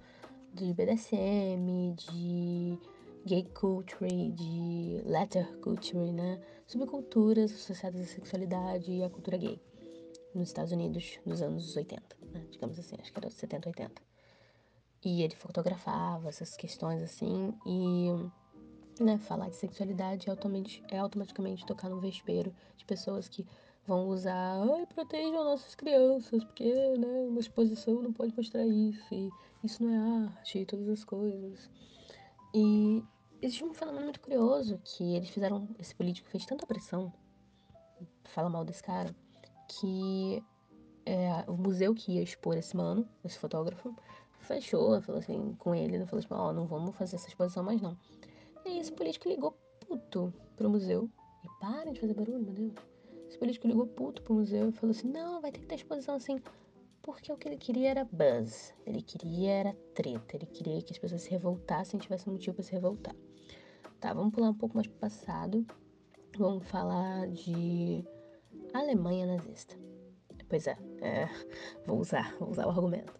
de 0.52 0.74
BDSM, 0.74 1.94
de 1.94 2.76
gay 3.24 3.44
culture, 3.54 4.32
de 4.32 5.02
letter 5.04 5.46
culture, 5.58 6.10
né? 6.10 6.40
Subculturas 6.66 7.52
associadas 7.52 8.00
à 8.00 8.04
sexualidade 8.06 8.90
e 8.90 9.04
à 9.04 9.08
cultura 9.08 9.36
gay 9.36 9.62
nos 10.34 10.48
Estados 10.48 10.72
Unidos 10.72 11.20
nos 11.24 11.40
anos 11.40 11.76
80, 11.76 12.02
né? 12.32 12.44
digamos 12.50 12.76
assim, 12.76 12.96
acho 13.00 13.12
que 13.12 13.18
era 13.20 13.30
70, 13.30 13.68
80. 13.68 14.02
E 15.04 15.22
ele 15.22 15.36
fotografava 15.36 16.28
essas 16.28 16.56
questões 16.56 17.00
assim 17.00 17.54
e 17.64 18.08
né, 19.00 19.16
falar 19.16 19.48
de 19.48 19.54
sexualidade 19.54 20.28
é 20.28 20.32
automaticamente, 20.32 20.82
é 20.92 20.98
automaticamente 20.98 21.64
tocar 21.64 21.88
no 21.88 22.00
vespeiro 22.00 22.52
de 22.76 22.84
pessoas 22.84 23.28
que 23.28 23.46
vão 23.86 24.08
usar, 24.08 24.60
ai, 24.60 24.86
protejam 24.86 25.44
nossas 25.44 25.74
crianças, 25.74 26.42
porque, 26.44 26.72
né, 26.98 27.06
uma 27.28 27.40
exposição 27.40 28.02
não 28.02 28.12
pode 28.12 28.34
mostrar 28.36 28.66
isso, 28.66 29.14
e 29.14 29.30
isso 29.62 29.82
não 29.82 29.90
é 29.90 30.26
arte, 30.26 30.58
e 30.58 30.66
todas 30.66 30.88
as 30.88 31.04
coisas. 31.04 31.70
E 32.52 33.02
existe 33.40 33.64
um 33.64 33.72
fenômeno 33.72 34.04
muito 34.04 34.20
curioso, 34.20 34.80
que 34.84 35.14
eles 35.14 35.28
fizeram, 35.30 35.68
esse 35.78 35.94
político 35.94 36.28
fez 36.28 36.44
tanta 36.44 36.66
pressão, 36.66 37.12
fala 38.24 38.50
mal 38.50 38.64
desse 38.64 38.82
cara, 38.82 39.14
que 39.68 40.42
é, 41.04 41.44
o 41.48 41.56
museu 41.56 41.94
que 41.94 42.12
ia 42.12 42.22
expor 42.22 42.56
esse 42.56 42.76
mano, 42.76 43.08
esse 43.24 43.38
fotógrafo, 43.38 43.94
fechou, 44.40 45.00
falou 45.02 45.20
assim, 45.20 45.54
com 45.58 45.74
ele, 45.74 46.04
falou 46.06 46.24
assim, 46.24 46.34
ó, 46.34 46.48
oh, 46.48 46.52
não 46.52 46.66
vamos 46.66 46.96
fazer 46.96 47.16
essa 47.16 47.28
exposição 47.28 47.62
mais 47.62 47.80
não. 47.80 47.96
E 48.64 48.68
aí 48.68 48.78
esse 48.80 48.92
político 48.92 49.28
ligou 49.28 49.56
puto 49.86 50.34
pro 50.56 50.68
museu, 50.68 51.08
e 51.44 51.60
para 51.60 51.92
de 51.92 52.00
fazer 52.00 52.14
barulho, 52.14 52.42
meu 52.42 52.52
Deus. 52.52 52.95
Esse 53.36 53.40
político 53.40 53.68
ligou 53.68 53.86
puto 53.86 54.22
pro 54.22 54.32
museu 54.32 54.70
e 54.70 54.72
falou 54.72 54.96
assim, 54.96 55.08
não, 55.08 55.42
vai 55.42 55.52
ter 55.52 55.60
que 55.60 55.66
ter 55.66 55.74
exposição 55.74 56.14
assim, 56.14 56.40
porque 57.02 57.30
o 57.30 57.36
que 57.36 57.46
ele 57.46 57.58
queria 57.58 57.90
era 57.90 58.04
buzz, 58.10 58.74
ele 58.86 59.02
queria 59.02 59.50
era 59.50 59.76
treta, 59.94 60.36
ele 60.36 60.46
queria 60.46 60.80
que 60.80 60.94
as 60.94 60.98
pessoas 60.98 61.20
se 61.20 61.30
revoltassem, 61.30 62.00
tivesse 62.00 62.30
um 62.30 62.32
motivo 62.32 62.54
para 62.54 62.64
se 62.64 62.72
revoltar. 62.72 63.14
Tá, 64.00 64.14
vamos 64.14 64.32
pular 64.32 64.48
um 64.48 64.54
pouco 64.54 64.74
mais 64.74 64.86
pro 64.86 64.96
passado, 64.96 65.66
vamos 66.38 66.66
falar 66.66 67.28
de 67.28 68.02
Alemanha 68.72 69.26
nazista. 69.26 69.76
Pois 70.48 70.66
é, 70.66 70.78
é, 71.02 71.28
vou 71.86 72.00
usar, 72.00 72.34
vou 72.38 72.48
usar 72.48 72.66
o 72.66 72.70
argumento. 72.70 73.12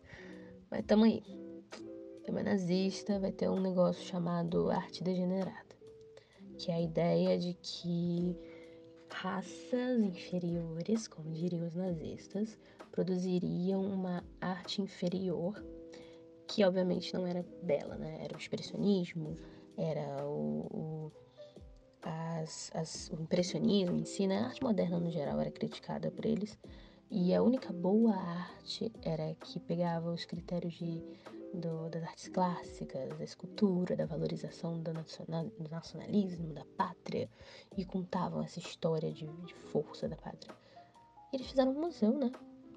Mas 0.70 0.82
tamo 0.86 1.04
aí. 1.04 1.22
Tema 2.24 2.42
nazista 2.42 3.20
vai 3.20 3.32
ter 3.32 3.50
um 3.50 3.60
negócio 3.60 4.02
chamado 4.02 4.70
arte 4.70 5.04
degenerada, 5.04 5.76
que 6.56 6.70
é 6.70 6.74
a 6.74 6.80
ideia 6.80 7.38
de 7.38 7.52
que 7.52 8.55
raças 9.10 10.00
inferiores, 10.00 11.08
como 11.08 11.32
diriam 11.32 11.66
os 11.66 11.74
nazistas, 11.74 12.58
produziriam 12.90 13.82
uma 13.82 14.24
arte 14.40 14.82
inferior, 14.82 15.62
que 16.46 16.64
obviamente 16.64 17.12
não 17.14 17.26
era 17.26 17.44
bela, 17.62 17.96
né? 17.96 18.18
Era 18.22 18.34
o 18.34 18.38
expressionismo, 18.38 19.36
era 19.76 20.26
o, 20.26 20.66
o 20.70 21.12
as, 22.02 22.70
as, 22.74 23.10
o 23.10 23.20
impressionismo 23.20 23.96
em 23.96 24.04
si, 24.04 24.26
né? 24.26 24.38
A 24.38 24.46
arte 24.46 24.62
moderna 24.62 25.00
no 25.00 25.10
geral 25.10 25.40
era 25.40 25.50
criticada 25.50 26.10
por 26.10 26.24
eles. 26.24 26.58
E 27.10 27.32
a 27.32 27.42
única 27.42 27.72
boa 27.72 28.14
arte 28.14 28.92
era 29.02 29.32
que 29.36 29.60
pegava 29.60 30.12
os 30.12 30.24
critérios 30.24 30.74
de, 30.74 31.00
do, 31.54 31.88
das 31.88 32.02
artes 32.02 32.28
clássicas, 32.28 33.16
da 33.16 33.24
escultura, 33.24 33.94
da 33.94 34.06
valorização 34.06 34.82
do, 34.82 34.92
nacional, 34.92 35.46
do 35.46 35.70
nacionalismo, 35.70 36.52
da 36.52 36.64
pátria, 36.76 37.30
e 37.76 37.84
contavam 37.84 38.42
essa 38.42 38.58
história 38.58 39.12
de, 39.12 39.26
de 39.26 39.54
força 39.54 40.08
da 40.08 40.16
pátria. 40.16 40.52
E 41.32 41.36
eles 41.36 41.46
fizeram 41.46 41.72
um 41.72 41.80
museu, 41.80 42.18
né? 42.18 42.32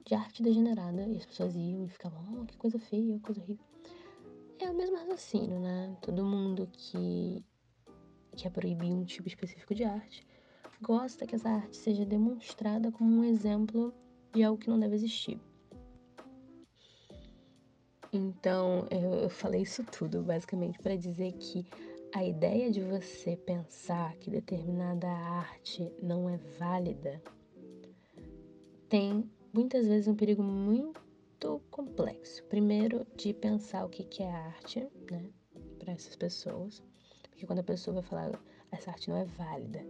De 0.06 0.13
arte 0.13 0.44
degenerada, 0.44 1.08
e 1.08 1.18
as 1.18 1.26
pessoas 1.26 1.56
iam 1.56 1.86
e 1.86 1.89
ficavam, 1.89 2.42
oh, 2.42 2.46
que 2.46 2.56
coisa 2.56 2.78
feia, 2.78 3.20
coisa 3.20 3.42
horrível. 3.42 3.65
É 4.60 4.70
o 4.70 4.76
mesmo 4.76 4.96
raciocínio, 4.96 5.60
né? 5.60 5.98
Todo 6.02 6.24
mundo 6.24 6.70
que 6.72 7.44
quer 8.38 8.48
é 8.48 8.52
proibir 8.52 8.94
um 8.94 9.04
tipo 9.04 9.28
específico 9.28 9.74
de 9.74 9.84
arte, 9.84 10.26
gosta 10.82 11.26
que 11.26 11.36
essa 11.36 11.50
arte 11.50 11.76
seja 11.76 12.06
demonstrada 12.06 12.92
como 12.92 13.20
um 13.20 13.24
exemplo 13.24 13.94
de 14.34 14.44
algo 14.44 14.60
que 14.60 14.70
não 14.70 14.80
deve 14.80 14.96
existir. 14.96 15.39
Então, 18.12 18.88
eu 18.89 19.30
falei 19.30 19.62
isso 19.62 19.84
tudo 19.84 20.24
basicamente 20.24 20.80
para 20.80 20.96
dizer 20.96 21.34
que 21.34 21.65
a 22.13 22.24
ideia 22.24 22.72
de 22.72 22.82
você 22.82 23.36
pensar 23.36 24.15
que 24.15 24.32
determinada 24.32 25.08
arte 25.08 25.92
não 26.02 26.28
é 26.28 26.38
válida 26.58 27.22
tem 28.88 29.30
muitas 29.54 29.88
vezes 29.88 30.08
um 30.08 30.15
perigo 30.15 30.42
muito 30.42 31.62
complexo. 31.70 32.44
Primeiro, 32.46 33.06
de 33.15 33.32
pensar 33.32 33.86
o 33.86 33.89
que 33.89 34.24
é 34.24 34.32
arte, 34.32 34.88
né, 35.12 35.30
para 35.78 35.94
essas 35.94 36.15
pessoas. 36.15 36.82
Porque 37.30 37.46
quando 37.46 37.60
a 37.60 37.63
pessoa 37.63 38.02
vai 38.02 38.04
falar 38.04 38.42
essa 38.72 38.89
arte 38.89 39.10
não 39.10 39.18
é 39.18 39.26
válida, 39.26 39.86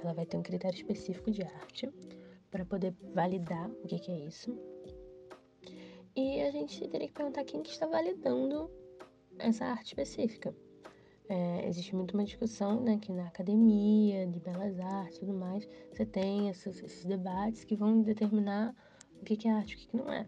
ela 0.00 0.14
vai 0.14 0.24
ter 0.24 0.38
um 0.38 0.42
critério 0.42 0.76
específico 0.76 1.30
de 1.30 1.42
arte 1.42 1.92
para 2.50 2.64
poder 2.64 2.94
validar 3.14 3.70
o 3.70 3.86
que, 3.86 3.98
que 3.98 4.10
é 4.10 4.26
isso. 4.26 4.56
E 6.16 6.40
a 6.42 6.50
gente 6.50 6.86
teria 6.88 7.06
que 7.06 7.14
perguntar 7.14 7.44
quem 7.44 7.62
que 7.62 7.70
está 7.70 7.86
validando 7.86 8.70
essa 9.38 9.66
arte 9.66 9.88
específica. 9.88 10.54
É, 11.28 11.68
existe 11.68 11.94
muito 11.94 12.14
uma 12.14 12.24
discussão 12.24 12.80
né, 12.80 12.98
que 12.98 13.12
na 13.12 13.28
academia 13.28 14.26
de 14.26 14.40
belas 14.40 14.80
artes 14.80 15.18
e 15.18 15.20
tudo 15.20 15.34
mais, 15.34 15.68
você 15.92 16.06
tem 16.06 16.48
esses, 16.48 16.82
esses 16.82 17.04
debates 17.04 17.64
que 17.64 17.76
vão 17.76 18.00
determinar 18.00 18.74
o 19.20 19.24
que, 19.24 19.36
que 19.36 19.46
é 19.46 19.52
arte 19.52 19.72
e 19.72 19.76
o 19.76 19.78
que, 19.78 19.88
que 19.88 19.96
não 19.96 20.12
é. 20.12 20.26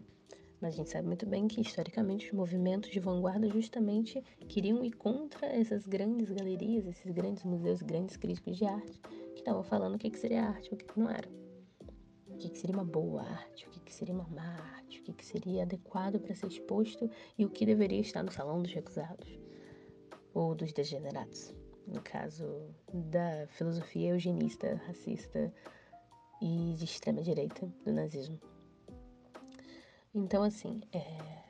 Mas 0.61 0.75
a 0.75 0.77
gente 0.77 0.91
sabe 0.91 1.07
muito 1.07 1.25
bem 1.25 1.47
que, 1.47 1.59
historicamente, 1.59 2.27
os 2.27 2.33
movimentos 2.33 2.91
de 2.91 2.99
vanguarda 2.99 3.49
justamente 3.49 4.23
queriam 4.47 4.85
ir 4.85 4.91
contra 4.91 5.47
essas 5.47 5.87
grandes 5.87 6.29
galerias, 6.29 6.85
esses 6.85 7.11
grandes 7.11 7.43
museus, 7.43 7.81
grandes 7.81 8.15
críticos 8.15 8.57
de 8.57 8.65
arte, 8.65 9.01
que 9.33 9.39
estavam 9.39 9.63
falando 9.63 9.95
o 9.95 9.97
que, 9.97 10.11
que 10.11 10.19
seria 10.19 10.43
arte 10.43 10.67
e 10.67 10.73
o 10.75 10.77
que, 10.77 10.85
que 10.85 10.99
não 10.99 11.09
era. 11.09 11.40
Que, 12.41 12.49
que 12.49 12.57
seria 12.57 12.75
uma 12.75 12.83
boa 12.83 13.21
arte, 13.21 13.67
o 13.67 13.69
que, 13.69 13.79
que 13.81 13.93
seria 13.93 14.15
uma 14.15 14.27
má 14.27 14.55
arte, 14.77 14.99
o 14.99 15.03
que, 15.03 15.13
que 15.13 15.23
seria 15.23 15.61
adequado 15.61 16.19
para 16.19 16.33
ser 16.33 16.47
exposto 16.47 17.07
e 17.37 17.45
o 17.45 17.49
que 17.51 17.67
deveria 17.67 17.99
estar 17.99 18.23
no 18.23 18.31
salão 18.31 18.63
dos 18.63 18.73
recusados 18.73 19.39
ou 20.33 20.55
dos 20.55 20.73
degenerados. 20.73 21.53
No 21.85 22.01
caso 22.01 22.73
da 22.91 23.45
filosofia 23.49 24.09
eugenista, 24.09 24.81
racista 24.87 25.53
e 26.41 26.73
de 26.75 26.85
extrema 26.85 27.21
direita 27.21 27.71
do 27.85 27.93
nazismo. 27.93 28.39
Então, 30.15 30.41
assim, 30.41 30.81
é, 30.91 31.43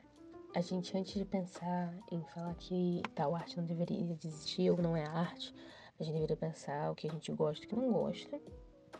a 0.54 0.60
gente 0.60 0.94
antes 0.94 1.14
de 1.14 1.24
pensar 1.24 1.98
em 2.10 2.22
falar 2.34 2.54
que 2.56 3.00
tal 3.14 3.34
arte 3.34 3.56
não 3.56 3.64
deveria 3.64 3.98
existir 4.22 4.70
ou 4.70 4.76
não 4.76 4.94
é 4.94 5.06
arte, 5.06 5.54
a 5.98 6.02
gente 6.04 6.12
deveria 6.12 6.36
pensar 6.36 6.90
o 6.90 6.94
que 6.94 7.08
a 7.08 7.10
gente 7.10 7.32
gosta 7.32 7.64
e 7.64 7.66
o 7.66 7.68
que 7.70 7.76
não 7.76 7.90
gosta. 7.90 8.38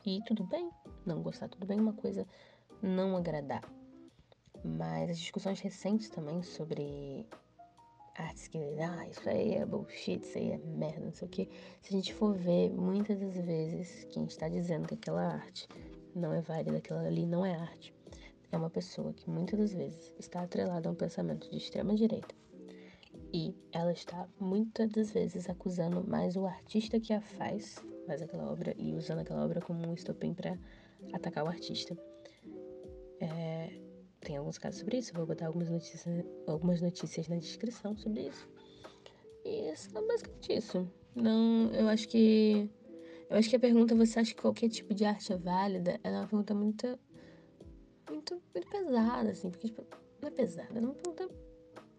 E 0.05 0.21
tudo 0.27 0.45
bem, 0.45 0.69
não 1.07 1.23
gostar, 1.23 1.49
tudo 1.49 1.67
bem, 1.67 1.79
uma 1.79 1.93
coisa 1.93 2.27
não 2.83 3.17
agradar. 3.17 3.63
Mas 4.65 5.11
as 5.11 5.19
discussões 5.19 5.61
recentes 5.61 6.09
também 6.09 6.43
sobre 6.43 7.27
artes 8.17 8.49
que, 8.49 8.59
ah, 8.59 9.09
isso 9.09 9.29
aí 9.29 9.55
é 9.55 9.65
bullshit, 9.65 10.23
isso 10.23 10.39
aí 10.39 10.53
é 10.53 10.59
merda, 10.59 11.07
não 11.07 11.13
sei 11.13 11.29
o 11.29 11.31
que. 11.31 11.49
Se 11.81 11.95
a 11.95 11.97
gente 11.97 12.13
for 12.15 12.35
ver, 12.35 12.71
muitas 12.71 13.19
das 13.19 13.35
vezes, 13.35 14.05
quem 14.11 14.25
está 14.25 14.49
dizendo 14.49 14.87
que 14.87 14.95
aquela 14.95 15.35
arte 15.35 15.69
não 16.15 16.33
é 16.33 16.41
válida, 16.41 16.77
aquela 16.77 17.03
ali 17.07 17.27
não 17.27 17.45
é 17.45 17.55
arte, 17.55 17.95
é 18.51 18.57
uma 18.57 18.71
pessoa 18.71 19.13
que 19.13 19.31
muitas 19.31 19.59
das 19.59 19.73
vezes 19.73 20.15
está 20.19 20.43
atrelada 20.43 20.89
a 20.89 20.93
um 20.93 20.95
pensamento 20.95 21.49
de 21.51 21.57
extrema 21.57 21.95
direita 21.95 22.35
E 23.33 23.55
ela 23.73 23.93
está 23.93 24.29
muitas 24.39 24.91
das 24.91 25.11
vezes 25.11 25.49
acusando 25.49 26.07
mais 26.07 26.37
o 26.37 26.45
artista 26.45 27.01
que 27.01 27.15
a 27.15 27.21
faz, 27.21 27.83
faz 28.07 28.23
aquela 28.23 28.51
obra, 28.51 28.75
e 28.77 28.95
usando 28.95 29.21
aquela 29.21 29.45
obra 29.45 29.61
como 29.61 29.87
um 29.87 29.95
estopim 29.95 30.35
para 30.35 30.59
atacar 31.13 31.45
o 31.45 31.49
artista. 31.49 31.97
É, 33.21 33.71
tem 34.21 34.37
alguns 34.37 34.59
casos 34.59 34.81
sobre 34.81 34.99
isso, 34.99 35.13
vou 35.15 35.27
botar 35.27 35.47
algumas 35.47 35.71
notícias, 35.71 36.25
algumas 36.47 36.81
notícias 36.81 37.29
na 37.29 37.37
descrição 37.37 37.97
sobre 37.97 38.29
isso. 38.29 38.49
E 39.45 39.69
é 39.69 39.75
basicamente 40.07 40.53
isso. 40.53 40.89
Não, 41.15 41.73
eu 41.73 41.89
acho 41.89 42.09
que. 42.09 42.71
Eu 43.29 43.39
acho 43.39 43.49
que 43.49 43.57
a 43.57 43.61
pergunta, 43.61 43.95
você 43.95 44.21
acha 44.21 44.35
que 44.35 44.41
qualquer 44.41 44.69
tipo 44.69 44.95
de 44.95 45.05
arte 45.05 45.33
é 45.33 45.37
válida? 45.37 45.99
É 46.05 46.11
uma 46.11 46.27
pergunta 46.27 46.55
muito. 46.55 46.99
Muito, 48.09 48.43
muito 48.55 48.69
pesada, 48.69 49.31
assim. 49.31 49.51
Porque, 49.51 49.69
tipo, 49.69 49.85
não 50.21 50.29
é 50.29 50.31
pesada, 50.31 50.79
é 50.79 50.81
uma 50.81 50.95
pergunta 50.95 51.29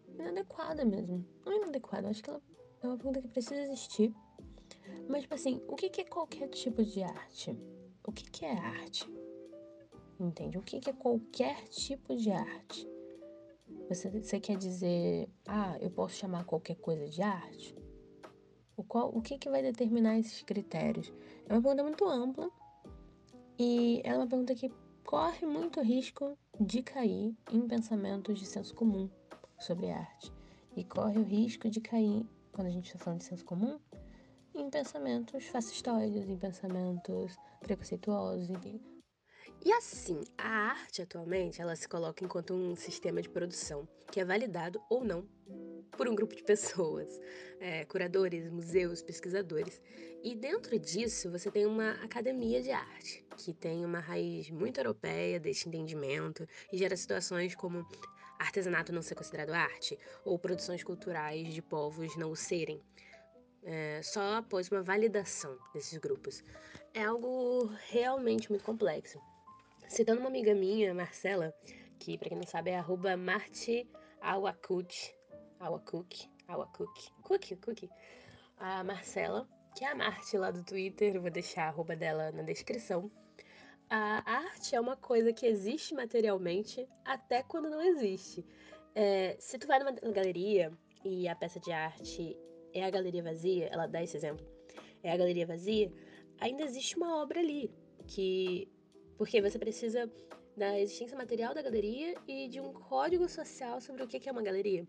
inadequada 0.08 0.86
mesmo. 0.86 1.26
Não 1.46 1.52
é 1.52 1.58
inadequada, 1.58 2.08
eu 2.08 2.12
acho 2.12 2.24
que 2.24 2.30
ela 2.30 2.42
é 2.82 2.88
uma 2.88 2.98
pergunta 2.98 3.22
que 3.22 3.28
precisa 3.28 3.62
existir. 3.62 4.14
Mas, 5.08 5.24
tipo 5.24 5.36
assim, 5.36 5.62
o 5.68 5.76
que 5.76 6.02
é 6.02 6.06
qualquer 6.06 6.48
tipo 6.50 6.84
de 6.84 7.04
arte? 7.04 7.58
O 8.06 8.12
que 8.12 8.46
é 8.46 8.52
arte? 8.52 9.08
Entende? 10.20 10.58
O 10.58 10.62
que 10.62 10.78
é 10.78 10.94
qualquer 10.94 11.68
tipo 11.70 12.16
de 12.16 12.32
arte? 12.32 12.88
Você, 13.90 14.10
você 14.10 14.40
quer 14.40 14.58
dizer, 14.58 15.30
ah, 15.48 15.78
eu 15.80 15.92
posso 15.92 16.16
chamar 16.16 16.46
qualquer 16.46 16.76
coisa 16.76 17.08
de 17.08 17.22
arte? 17.22 17.76
O, 18.76 18.84
qual, 18.84 19.10
o 19.16 19.22
que, 19.22 19.38
que 19.38 19.50
vai 19.50 19.62
determinar 19.62 20.18
esses 20.18 20.42
critérios? 20.42 21.14
É 21.48 21.54
uma 21.54 21.62
pergunta 21.62 21.84
muito 21.84 22.06
ampla 22.06 22.50
e 23.60 24.02
é 24.04 24.16
uma 24.16 24.28
pergunta 24.28 24.56
que 24.56 24.72
corre 25.06 25.46
muito 25.46 25.82
risco 25.82 26.38
de 26.60 26.82
cair 26.82 27.36
em 27.52 27.68
pensamentos 27.68 28.40
de 28.40 28.46
senso 28.46 28.74
comum 28.74 29.10
sobre 29.60 29.92
arte. 29.92 30.32
E 30.76 30.84
corre 30.84 31.20
o 31.20 31.24
risco 31.24 31.70
de 31.70 31.80
cair, 31.80 32.26
quando 32.52 32.68
a 32.68 32.72
gente 32.72 32.88
está 32.88 32.98
falando 32.98 33.20
de 33.20 33.26
senso 33.26 33.46
comum, 33.46 33.80
em 34.56 34.70
pensamentos 34.70 35.46
fascistoides, 35.46 36.30
em 36.30 36.38
pensamentos 36.38 37.36
preconceituosos, 37.62 38.50
enfim. 38.50 38.80
E 39.66 39.72
assim, 39.72 40.22
a 40.38 40.48
arte 40.48 41.02
atualmente, 41.02 41.62
ela 41.62 41.76
se 41.76 41.88
coloca 41.88 42.24
enquanto 42.24 42.54
um 42.54 42.76
sistema 42.76 43.22
de 43.22 43.30
produção 43.30 43.88
que 44.12 44.20
é 44.20 44.26
validado 44.26 44.82
ou 44.90 45.04
não 45.04 45.28
por 45.92 46.08
um 46.08 46.16
grupo 46.16 46.36
de 46.36 46.44
pessoas, 46.44 47.20
é, 47.60 47.86
curadores, 47.86 48.50
museus, 48.50 49.02
pesquisadores. 49.02 49.82
E 50.24 50.36
dentro 50.36 50.78
disso, 50.80 51.32
você 51.32 51.50
tem 51.50 51.66
uma 51.66 51.92
academia 52.04 52.62
de 52.62 52.72
arte, 52.72 53.26
que 53.38 53.54
tem 53.54 53.86
uma 53.86 54.00
raiz 54.00 54.50
muito 54.50 54.80
europeia 54.80 55.40
desse 55.40 55.68
entendimento 55.68 56.48
e 56.72 56.78
gera 56.78 56.96
situações 56.96 57.56
como 57.56 57.86
artesanato 58.40 58.92
não 58.92 59.02
ser 59.02 59.16
considerado 59.16 59.54
arte 59.54 59.98
ou 60.26 60.38
produções 60.38 60.84
culturais 60.84 61.54
de 61.54 61.62
povos 61.62 62.16
não 62.18 62.32
o 62.32 62.36
serem. 62.36 62.82
É, 63.66 64.02
só 64.04 64.36
após 64.36 64.70
uma 64.70 64.82
validação 64.82 65.58
desses 65.74 65.98
grupos. 65.98 66.44
É 66.94 67.04
algo 67.04 67.72
realmente 67.90 68.50
muito 68.50 68.64
complexo. 68.64 69.20
Citando 69.88 70.20
uma 70.20 70.30
amiga 70.30 70.54
minha, 70.54 70.94
Marcela, 70.94 71.54
que 72.00 72.18
para 72.18 72.30
quem 72.30 72.38
não 72.38 72.48
sabe 72.48 72.72
é 72.72 72.78
arroba 72.78 73.12
Awakut, 74.22 75.16
Awakuk, 75.60 76.30
Awakuk, 76.48 77.12
Cookie. 77.22 77.90
A 78.58 78.84
Marcela, 78.84 79.48
que 79.76 79.84
é 79.84 79.90
a 79.90 79.96
Marte 79.96 80.38
lá 80.38 80.52
do 80.52 80.64
Twitter, 80.64 81.20
vou 81.20 81.32
deixar 81.32 81.64
a 81.66 81.68
arroba 81.68 81.96
dela 81.96 82.32
na 82.32 82.44
descrição. 82.44 83.12
A 83.90 84.24
arte 84.26 84.76
é 84.76 84.80
uma 84.80 84.96
coisa 84.96 85.32
que 85.32 85.46
existe 85.46 85.94
materialmente 85.94 86.88
até 87.06 87.44
quando 87.44 87.70
não 87.70 87.82
existe. 87.82 88.46
É, 88.96 89.36
se 89.40 89.58
tu 89.58 89.68
vai 89.68 89.80
numa 89.80 89.92
galeria 90.12 90.72
e 91.04 91.28
a 91.28 91.36
peça 91.36 91.60
de 91.60 91.72
arte 91.72 92.38
é 92.74 92.84
a 92.84 92.90
galeria 92.90 93.24
vazia, 93.24 93.68
ela 93.68 93.88
dá 93.88 94.04
esse 94.04 94.18
exemplo, 94.18 94.46
é 95.02 95.12
a 95.12 95.18
galeria 95.18 95.46
vazia, 95.46 95.92
ainda 96.40 96.64
existe 96.64 96.98
uma 96.98 97.22
obra 97.22 97.40
ali 97.40 97.72
que 98.08 98.68
porque 99.18 99.42
você 99.42 99.58
precisa 99.60 100.12
da 100.56 100.80
existência 100.80 101.18
material 101.18 101.54
da 101.54 101.62
galeria 101.62 102.16
e 102.28 102.48
de 102.48 102.60
um 102.60 102.74
código 102.74 103.28
social 103.28 103.80
sobre 103.82 104.04
o 104.04 104.08
que 104.08 104.28
é 104.28 104.32
uma 104.32 104.42
galeria. 104.42 104.88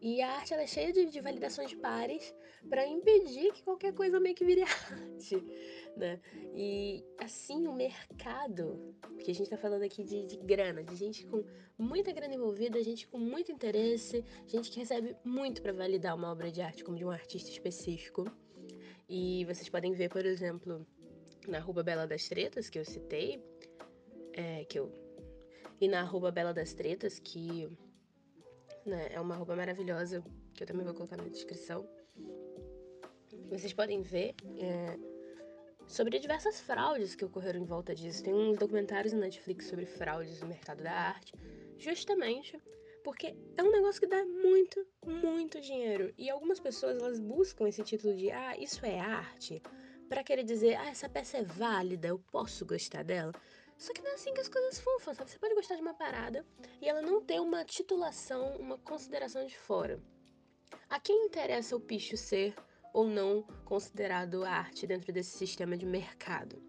E 0.00 0.22
a 0.22 0.30
arte 0.30 0.54
ela 0.54 0.62
é 0.62 0.66
cheia 0.66 0.92
de, 0.92 1.06
de 1.06 1.20
validações 1.20 1.74
pares 1.74 2.34
para 2.70 2.86
impedir 2.86 3.52
que 3.52 3.62
qualquer 3.64 3.92
coisa 3.92 4.20
meio 4.20 4.34
que 4.34 4.44
vire 4.44 4.62
arte, 4.62 5.44
né? 5.96 6.20
E 6.54 7.04
assim 7.18 7.66
o 7.66 7.72
mercado, 7.72 8.94
porque 9.00 9.30
a 9.30 9.34
gente 9.34 9.44
está 9.44 9.56
falando 9.56 9.82
aqui 9.82 10.04
de, 10.04 10.24
de, 10.24 10.36
grana, 10.38 10.82
de 10.82 10.94
gente 10.96 11.26
com 11.26 11.44
muita 11.78 12.12
grana 12.12 12.34
envolvida, 12.34 12.82
gente 12.82 13.06
com 13.08 13.18
muito 13.18 13.52
interesse, 13.52 14.24
gente 14.46 14.70
que 14.70 14.78
recebe 14.78 15.16
muito 15.24 15.62
para 15.62 15.72
validar 15.72 16.16
uma 16.16 16.30
obra 16.30 16.50
de 16.50 16.60
arte 16.60 16.84
como 16.84 16.96
de 16.96 17.04
um 17.04 17.10
artista 17.10 17.50
específico. 17.50 18.24
E 19.08 19.44
vocês 19.46 19.68
podem 19.68 19.92
ver, 19.92 20.10
por 20.10 20.24
exemplo, 20.24 20.86
na 21.46 21.58
arroba 21.58 21.82
Bela 21.82 22.06
das 22.06 22.28
Tretas, 22.28 22.68
que 22.68 22.78
eu 22.78 22.84
citei, 22.84 23.42
é, 24.34 24.64
que 24.64 24.78
eu... 24.78 24.92
E 25.80 25.88
na 25.88 26.00
arroba 26.00 26.30
Bela 26.30 26.52
das 26.52 26.74
Tretas, 26.74 27.18
que 27.18 27.68
né, 28.84 29.08
é 29.10 29.20
uma 29.20 29.34
arroba 29.34 29.54
maravilhosa, 29.54 30.22
que 30.54 30.62
eu 30.62 30.66
também 30.66 30.84
vou 30.84 30.94
colocar 30.94 31.16
na 31.16 31.28
descrição. 31.28 31.88
Vocês 33.48 33.72
podem 33.72 34.02
ver 34.02 34.34
é, 34.58 34.98
sobre 35.88 36.18
diversas 36.18 36.60
fraudes 36.60 37.14
que 37.14 37.24
ocorreram 37.24 37.60
em 37.60 37.64
volta 37.64 37.94
disso. 37.94 38.22
Tem 38.22 38.34
uns 38.34 38.58
documentários 38.58 39.12
na 39.12 39.20
Netflix 39.20 39.66
sobre 39.66 39.86
fraudes 39.86 40.40
no 40.40 40.46
mercado 40.46 40.82
da 40.84 40.92
arte, 40.92 41.32
justamente 41.78 42.60
porque 43.02 43.34
é 43.56 43.62
um 43.62 43.70
negócio 43.70 44.00
que 44.00 44.06
dá 44.06 44.22
muito, 44.24 44.86
muito 45.04 45.60
dinheiro. 45.60 46.12
E 46.18 46.28
algumas 46.28 46.60
pessoas 46.60 47.00
elas 47.00 47.18
buscam 47.18 47.66
esse 47.66 47.82
título 47.82 48.14
de 48.14 48.30
ah, 48.30 48.56
isso 48.58 48.84
é 48.84 49.00
arte 49.00 49.62
para 50.08 50.22
querer 50.22 50.42
dizer, 50.42 50.76
ah, 50.76 50.88
essa 50.88 51.08
peça 51.08 51.38
é 51.38 51.42
válida, 51.42 52.08
eu 52.08 52.18
posso 52.30 52.66
gostar 52.66 53.02
dela. 53.02 53.32
Só 53.78 53.92
que 53.92 54.02
não 54.02 54.10
é 54.10 54.14
assim 54.14 54.34
que 54.34 54.40
as 54.40 54.48
coisas 54.48 54.78
funcionam, 54.80 55.14
sabe? 55.14 55.30
Você 55.30 55.38
pode 55.38 55.54
gostar 55.54 55.76
de 55.76 55.82
uma 55.82 55.94
parada 55.94 56.44
e 56.82 56.88
ela 56.88 57.00
não 57.00 57.22
ter 57.22 57.40
uma 57.40 57.64
titulação, 57.64 58.56
uma 58.56 58.76
consideração 58.76 59.46
de 59.46 59.56
fora. 59.56 60.02
A 60.90 61.00
quem 61.00 61.26
interessa 61.26 61.76
o 61.76 61.80
picho 61.80 62.16
ser 62.16 62.54
ou 62.92 63.06
não 63.06 63.42
considerado 63.64 64.44
arte 64.44 64.86
dentro 64.86 65.12
desse 65.12 65.36
sistema 65.36 65.76
de 65.76 65.86
mercado, 65.86 66.62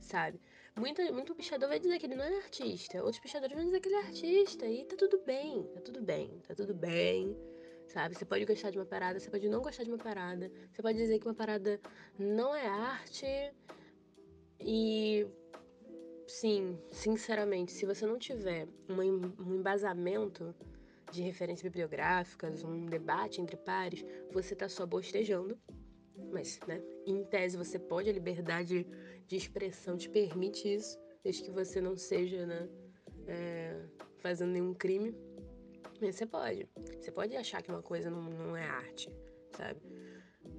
sabe? 0.00 0.40
Muito, 0.76 1.00
muito 1.12 1.34
pichador 1.34 1.68
vai 1.68 1.78
dizer 1.78 1.98
que 1.98 2.06
ele 2.06 2.16
não 2.16 2.24
é 2.24 2.36
artista, 2.36 2.98
outros 2.98 3.20
pichadores 3.20 3.54
vão 3.54 3.64
dizer 3.64 3.80
que 3.80 3.88
ele 3.88 3.96
é 3.96 4.00
artista 4.00 4.66
e 4.66 4.84
tá 4.84 4.96
tudo 4.96 5.22
bem, 5.24 5.62
tá 5.74 5.80
tudo 5.80 6.02
bem, 6.02 6.40
tá 6.46 6.54
tudo 6.54 6.74
bem 6.74 7.36
sabe? 7.86 8.14
Você 8.14 8.24
pode 8.24 8.44
gostar 8.44 8.70
de 8.70 8.78
uma 8.78 8.86
parada, 8.86 9.18
você 9.18 9.30
pode 9.30 9.48
não 9.48 9.60
gostar 9.60 9.84
de 9.84 9.90
uma 9.90 9.98
parada, 9.98 10.50
você 10.72 10.82
pode 10.82 10.98
dizer 10.98 11.18
que 11.18 11.26
uma 11.26 11.34
parada 11.34 11.80
não 12.18 12.54
é 12.54 12.66
arte 12.66 13.26
e 14.60 15.26
sim, 16.26 16.78
sinceramente, 16.90 17.72
se 17.72 17.86
você 17.86 18.06
não 18.06 18.18
tiver 18.18 18.66
um 18.88 19.54
embasamento 19.54 20.54
de 21.14 21.22
referências 21.22 21.62
bibliográficas, 21.62 22.64
um 22.64 22.86
debate 22.86 23.40
entre 23.40 23.56
pares, 23.56 24.04
você 24.32 24.54
tá 24.54 24.68
só 24.68 24.84
bostejando. 24.84 25.58
Mas, 26.32 26.58
né, 26.66 26.82
em 27.06 27.24
tese 27.24 27.56
você 27.56 27.78
pode, 27.78 28.08
a 28.08 28.12
liberdade 28.12 28.86
de 29.26 29.36
expressão 29.36 29.96
te 29.96 30.08
permite 30.08 30.72
isso, 30.72 30.98
desde 31.22 31.42
que 31.42 31.50
você 31.50 31.80
não 31.80 31.96
seja, 31.96 32.46
né, 32.46 32.68
é, 33.26 33.80
fazendo 34.18 34.52
nenhum 34.52 34.74
crime. 34.74 35.14
Você 36.00 36.26
pode. 36.26 36.68
Você 37.00 37.10
pode 37.10 37.36
achar 37.36 37.62
que 37.62 37.70
uma 37.70 37.82
coisa 37.82 38.10
não, 38.10 38.22
não 38.22 38.56
é 38.56 38.64
arte, 38.64 39.10
sabe? 39.56 39.80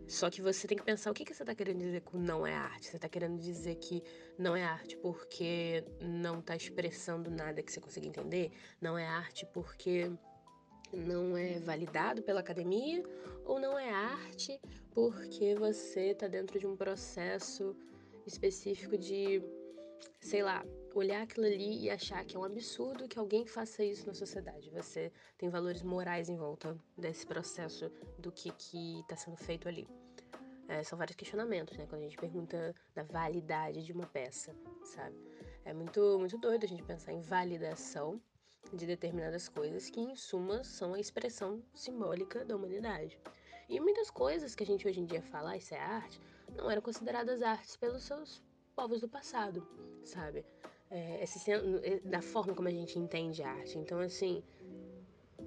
Só 0.07 0.29
que 0.29 0.41
você 0.41 0.67
tem 0.67 0.77
que 0.77 0.83
pensar 0.83 1.11
o 1.11 1.13
que, 1.13 1.25
que 1.25 1.33
você 1.33 1.43
está 1.43 1.55
querendo 1.55 1.79
dizer 1.79 2.01
com 2.01 2.17
não 2.17 2.45
é 2.45 2.53
arte. 2.53 2.87
Você 2.87 2.95
está 2.95 3.09
querendo 3.09 3.39
dizer 3.39 3.75
que 3.75 4.03
não 4.37 4.55
é 4.55 4.63
arte 4.63 4.95
porque 4.97 5.83
não 5.99 6.39
está 6.39 6.55
expressando 6.55 7.29
nada 7.29 7.61
que 7.61 7.71
você 7.71 7.79
consiga 7.79 8.07
entender? 8.07 8.51
Não 8.79 8.97
é 8.97 9.05
arte 9.05 9.45
porque 9.47 10.11
não 10.93 11.37
é 11.37 11.59
validado 11.59 12.21
pela 12.21 12.39
academia? 12.39 13.03
Ou 13.45 13.59
não 13.59 13.77
é 13.77 13.89
arte 13.89 14.59
porque 14.91 15.55
você 15.55 16.11
está 16.11 16.27
dentro 16.27 16.59
de 16.59 16.65
um 16.65 16.75
processo 16.75 17.75
específico 18.25 18.97
de, 18.97 19.41
sei 20.19 20.41
lá, 20.41 20.65
olhar 20.93 21.23
aquilo 21.23 21.45
ali 21.45 21.83
e 21.83 21.89
achar 21.89 22.23
que 22.25 22.35
é 22.35 22.39
um 22.39 22.43
absurdo 22.43 23.07
que 23.07 23.19
alguém 23.19 23.45
faça 23.45 23.83
isso 23.83 24.07
na 24.07 24.13
sociedade. 24.13 24.69
Você 24.71 25.11
tem 25.37 25.49
valores 25.49 25.83
morais 25.83 26.29
em 26.29 26.37
volta 26.37 26.77
desse 26.97 27.25
processo 27.25 27.91
do 28.17 28.31
que 28.31 28.49
está 29.01 29.15
sendo 29.15 29.37
feito 29.37 29.67
ali. 29.67 29.87
É, 30.67 30.81
são 30.81 30.97
vários 30.97 31.15
questionamentos, 31.15 31.77
né? 31.77 31.85
Quando 31.87 32.01
a 32.01 32.05
gente 32.05 32.17
pergunta 32.17 32.73
da 32.95 33.03
validade 33.03 33.83
de 33.83 33.91
uma 33.91 34.07
peça, 34.07 34.55
sabe? 34.83 35.15
É 35.63 35.73
muito, 35.73 36.17
muito 36.17 36.37
doido 36.37 36.63
a 36.63 36.67
gente 36.67 36.83
pensar 36.83 37.11
em 37.11 37.21
validação 37.21 38.19
de 38.75 38.85
determinadas 38.85 39.47
coisas 39.47 39.89
que, 39.89 39.99
em 39.99 40.15
suma, 40.15 40.63
são 40.63 40.93
a 40.93 40.99
expressão 40.99 41.63
simbólica 41.73 42.43
da 42.43 42.55
humanidade. 42.55 43.19
E 43.69 43.79
muitas 43.79 44.09
coisas 44.09 44.53
que 44.53 44.63
a 44.63 44.65
gente 44.65 44.87
hoje 44.87 44.99
em 44.99 45.05
dia 45.05 45.21
fala, 45.21 45.51
ah, 45.51 45.57
isso 45.57 45.73
é 45.73 45.79
arte, 45.79 46.19
não 46.55 46.69
eram 46.69 46.81
consideradas 46.81 47.41
artes 47.41 47.75
pelos 47.75 48.03
seus 48.03 48.43
povos 48.75 49.01
do 49.01 49.09
passado, 49.09 49.67
sabe? 50.03 50.45
é, 50.89 51.23
esse, 51.23 51.51
é, 51.51 51.99
da 52.03 52.21
forma 52.21 52.53
como 52.53 52.67
a 52.67 52.71
gente 52.71 52.97
entende 52.97 53.41
a 53.43 53.49
arte. 53.49 53.77
Então, 53.77 53.99
assim. 53.99 54.43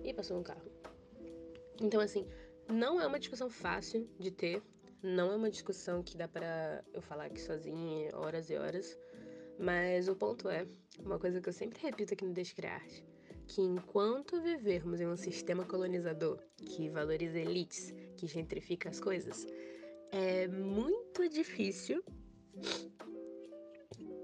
Ih, 0.04 0.14
passou 0.14 0.38
um 0.38 0.42
carro. 0.42 0.70
Então, 1.80 2.00
assim, 2.00 2.26
não 2.68 3.00
é 3.00 3.06
uma 3.06 3.18
discussão 3.18 3.48
fácil 3.48 4.08
de 4.18 4.30
ter, 4.30 4.62
não 5.02 5.32
é 5.32 5.36
uma 5.36 5.50
discussão 5.50 6.02
que 6.02 6.16
dá 6.16 6.28
para 6.28 6.84
eu 6.92 7.00
falar 7.00 7.26
aqui 7.26 7.40
sozinha 7.40 8.14
horas 8.16 8.50
e 8.50 8.56
horas, 8.56 8.98
mas 9.58 10.08
o 10.08 10.14
ponto 10.14 10.48
é, 10.48 10.66
uma 10.98 11.18
coisa 11.18 11.40
que 11.40 11.48
eu 11.48 11.52
sempre 11.52 11.80
repito 11.80 12.14
aqui 12.14 12.24
no 12.24 12.32
Descriarte, 12.32 13.04
que 13.48 13.62
enquanto 13.62 14.40
vivermos 14.40 15.00
em 15.00 15.06
um 15.06 15.16
sistema 15.16 15.64
colonizador 15.64 16.38
que 16.56 16.88
valoriza 16.90 17.38
elites, 17.38 17.94
que 18.16 18.26
gentrifica 18.26 18.90
as 18.90 19.00
coisas, 19.00 19.46
é 20.12 20.46
muito 20.46 21.28
difícil 21.28 22.04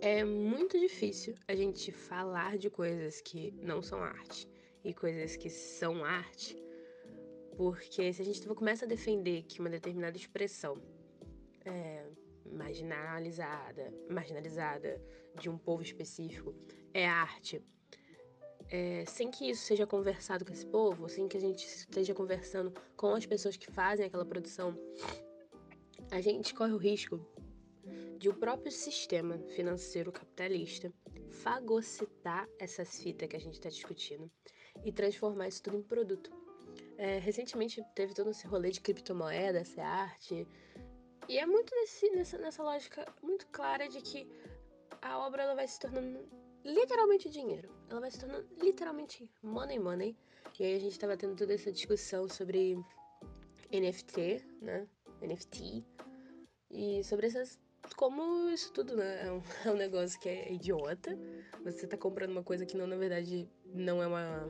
é 0.01 0.23
muito 0.23 0.79
difícil 0.79 1.35
a 1.49 1.55
gente 1.55 1.91
falar 1.91 2.59
de 2.59 2.69
coisas 2.69 3.23
que 3.23 3.53
não 3.53 3.81
são 3.81 4.03
arte 4.03 4.47
e 4.85 4.93
coisas 4.93 5.35
que 5.35 5.49
são 5.49 6.05
arte, 6.05 6.63
porque 7.57 8.13
se 8.13 8.21
a 8.21 8.25
gente 8.25 8.47
começa 8.49 8.85
a 8.85 8.89
defender 8.89 9.45
que 9.45 9.61
uma 9.61 9.71
determinada 9.71 10.15
expressão 10.15 10.77
é 11.65 12.05
marginalizada, 12.45 13.91
marginalizada 14.11 15.01
de 15.41 15.49
um 15.49 15.57
povo 15.57 15.83
específico 15.83 16.55
é 16.93 17.09
arte, 17.09 17.63
é, 18.71 19.05
sem 19.07 19.31
que 19.31 19.51
isso 19.51 19.65
seja 19.65 19.87
conversado 19.87 20.45
com 20.45 20.53
esse 20.53 20.67
povo, 20.67 21.09
sem 21.09 21.29
que 21.29 21.37
a 21.37 21.41
gente 21.41 21.65
esteja 21.65 22.15
conversando 22.15 22.73
com 22.97 23.15
as 23.15 23.27
pessoas 23.27 23.57
que 23.57 23.71
fazem 23.71 24.07
aquela 24.07 24.25
produção, 24.25 24.77
a 26.11 26.21
gente 26.21 26.55
corre 26.55 26.73
o 26.73 26.77
risco 26.79 27.21
de 28.19 28.29
o 28.29 28.35
próprio 28.35 28.73
sistema 28.73 29.39
financeiro 29.55 30.11
capitalista 30.11 30.93
fagocitar 31.31 32.49
essas 32.59 33.01
fitas 33.03 33.29
que 33.29 33.37
a 33.37 33.41
gente 33.41 33.55
está 33.55 33.69
discutindo 33.69 34.31
e 34.85 34.93
transformar 34.93 35.49
isso 35.49 35.63
tudo 35.63 35.77
em 35.77 35.83
produto. 35.83 36.31
É, 36.97 37.19
recentemente 37.19 37.85
teve 37.95 38.15
todo 38.15 38.31
esse 38.31 38.47
rolê 38.47 38.71
de 38.71 38.81
criptomoeda, 38.81 39.59
essa 39.59 39.83
arte, 39.83 40.47
e 41.29 41.39
é 41.39 41.47
muito 41.47 41.75
nesse, 41.75 42.11
nessa, 42.11 42.39
nessa 42.39 42.63
lógica 42.63 43.05
muito 43.23 43.47
clara 43.49 43.89
de 43.89 44.01
que 44.01 44.29
a 45.01 45.19
obra 45.19 45.43
ela 45.43 45.55
vai 45.55 45.67
se 45.67 45.79
tornando 45.79 46.29
literalmente 46.65 47.29
dinheiro. 47.29 47.74
Ela 47.91 48.01
vai 48.01 48.11
se 48.11 48.19
tornando 48.19 48.47
literalmente 48.61 49.31
money 49.43 49.79
money. 49.79 50.17
E 50.59 50.65
aí 50.65 50.77
a 50.77 50.79
gente 50.79 50.99
tava 50.99 51.17
tendo 51.17 51.37
toda 51.37 51.53
essa 51.53 51.73
discussão 51.73 52.29
sobre 52.29 52.77
NFT, 53.73 54.45
né? 54.61 54.87
NFT. 55.21 55.85
E 56.71 57.03
sobre 57.05 57.27
essas 57.27 57.59
como 57.97 58.49
isso 58.51 58.73
tudo, 58.73 58.97
né? 58.97 59.27
É 59.27 59.31
um, 59.31 59.43
é 59.69 59.71
um 59.71 59.77
negócio 59.77 60.19
que 60.19 60.29
é 60.29 60.53
idiota. 60.53 61.19
Você 61.65 61.87
tá 61.87 61.97
comprando 61.97 62.31
uma 62.31 62.43
coisa 62.43 62.65
que 62.65 62.77
não, 62.77 62.87
na 62.87 62.97
verdade, 62.97 63.49
não 63.67 64.03
é 64.03 64.07
uma, 64.07 64.49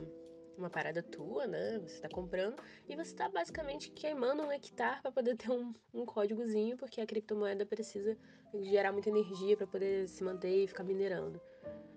uma 0.57 0.69
parada 0.69 1.03
tua, 1.03 1.45
né? 1.47 1.79
Você 1.79 1.99
tá 1.99 2.09
comprando 2.09 2.55
e 2.87 2.95
você 2.95 3.13
tá 3.13 3.27
basicamente 3.29 3.91
queimando 3.91 4.43
um 4.43 4.51
hectare 4.51 5.01
para 5.01 5.11
poder 5.11 5.35
ter 5.35 5.51
um, 5.51 5.73
um 5.93 6.05
códigozinho, 6.05 6.77
porque 6.77 7.01
a 7.01 7.05
criptomoeda 7.05 7.65
precisa 7.65 8.17
gerar 8.61 8.91
muita 8.91 9.09
energia 9.09 9.57
para 9.57 9.67
poder 9.67 10.07
se 10.07 10.23
manter 10.23 10.63
e 10.63 10.67
ficar 10.67 10.83
minerando. 10.83 11.41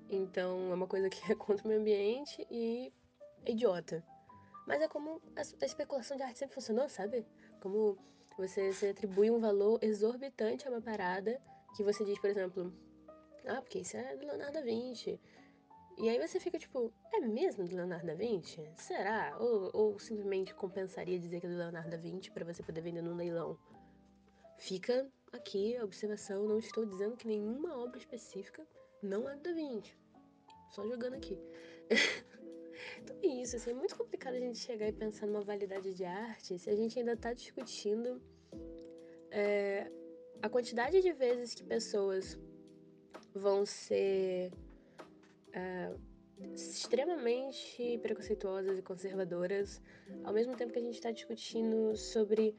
Então 0.09 0.71
é 0.71 0.75
uma 0.75 0.87
coisa 0.87 1.09
que 1.11 1.21
é 1.31 1.35
contra 1.35 1.65
o 1.65 1.69
meio 1.69 1.81
ambiente 1.81 2.47
e 2.51 2.93
é 3.45 3.53
idiota. 3.53 4.05
Mas 4.67 4.83
é 4.83 4.89
como 4.89 5.23
a, 5.35 5.65
especulação 5.65 6.17
de 6.17 6.23
arte 6.23 6.39
sempre 6.39 6.55
funcionou, 6.55 6.89
sabe? 6.89 7.27
Como 7.61 7.97
você, 8.37 8.73
você 8.73 8.89
atribui 8.89 9.31
um 9.31 9.41
valor 9.41 9.79
exorbitante 9.83 10.67
a 10.67 10.71
uma 10.71 10.81
parada 10.81 11.41
que 11.75 11.83
você 11.83 12.05
diz, 12.05 12.19
por 12.19 12.29
exemplo, 12.29 12.73
ah, 13.47 13.63
porque 13.63 13.79
isso 13.79 13.97
é 13.97 14.17
do 14.17 14.27
Leonardo 14.27 14.53
da 14.53 14.61
Vinci. 14.61 15.19
E 15.97 16.09
aí 16.09 16.19
você 16.19 16.39
fica 16.39 16.59
tipo, 16.59 16.93
é 17.13 17.21
mesmo 17.21 17.67
do 17.67 17.75
Leonardo 17.75 18.07
da 18.07 18.15
Vinci? 18.15 18.63
Será? 18.77 19.37
Ou, 19.41 19.71
ou 19.73 19.99
simplesmente 19.99 20.55
compensaria 20.55 21.19
dizer 21.19 21.41
que 21.41 21.47
é 21.47 21.51
do 21.51 21.57
Leonardo 21.57 21.91
da 21.91 21.97
Vinci 21.97 22.31
para 22.31 22.45
você 22.45 22.63
poder 22.63 22.83
vender 22.83 23.03
num 23.03 23.17
leilão? 23.17 23.59
Fica 24.59 25.11
aqui 25.33 25.77
a 25.77 25.85
observação, 25.85 26.47
não 26.47 26.59
estou 26.59 26.85
dizendo 26.85 27.17
que 27.17 27.27
nenhuma 27.27 27.77
obra 27.79 27.99
específica 27.99 28.67
não 29.03 29.29
é 29.29 29.37
do 29.37 29.43
Da 29.43 29.53
Vinci. 29.53 29.97
Só 30.71 30.87
jogando 30.87 31.15
aqui. 31.15 31.39
então 33.03 33.17
é 33.23 33.27
isso, 33.27 33.57
assim, 33.57 33.71
é 33.71 33.75
muito 33.75 33.97
complicado 33.97 34.35
a 34.35 34.41
gente 34.41 34.59
chegar 34.59 34.89
e 34.89 34.93
pensar 34.93 35.27
numa 35.27 35.41
validade 35.41 35.95
de 35.95 36.05
arte 36.05 36.59
se 36.59 36.69
a 36.69 36.77
gente 36.77 36.99
ainda 36.99 37.13
está 37.13 37.33
discutindo 37.33 38.21
é, 39.31 39.91
a 40.43 40.49
quantidade 40.49 41.01
de 41.01 41.13
vezes 41.13 41.55
que 41.55 41.65
pessoas 41.65 42.39
vão 43.35 43.65
ser 43.65 44.53
é, 45.53 45.95
extremamente 46.55 47.99
preconceituosas 47.99 48.79
e 48.79 48.83
conservadoras, 48.83 49.83
ao 50.25 50.33
mesmo 50.33 50.57
tempo 50.57 50.73
que 50.73 50.79
a 50.79 50.83
gente 50.83 50.95
está 50.95 51.11
discutindo 51.11 51.97
sobre 51.97 52.57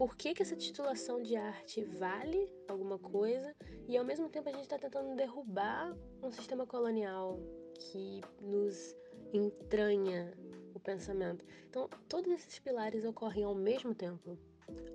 por 0.00 0.16
que, 0.16 0.32
que 0.32 0.40
essa 0.40 0.56
titulação 0.56 1.22
de 1.22 1.36
arte 1.36 1.84
vale 1.84 2.50
alguma 2.66 2.98
coisa 2.98 3.54
e 3.86 3.98
ao 3.98 4.02
mesmo 4.02 4.30
tempo 4.30 4.48
a 4.48 4.52
gente 4.52 4.62
está 4.62 4.78
tentando 4.78 5.14
derrubar 5.14 5.94
um 6.22 6.32
sistema 6.32 6.66
colonial 6.66 7.38
que 7.74 8.22
nos 8.40 8.96
entranha 9.30 10.32
o 10.74 10.80
pensamento. 10.80 11.44
Então, 11.68 11.86
todos 12.08 12.32
esses 12.32 12.58
pilares 12.60 13.04
ocorrem 13.04 13.44
ao 13.44 13.54
mesmo 13.54 13.94
tempo, 13.94 14.38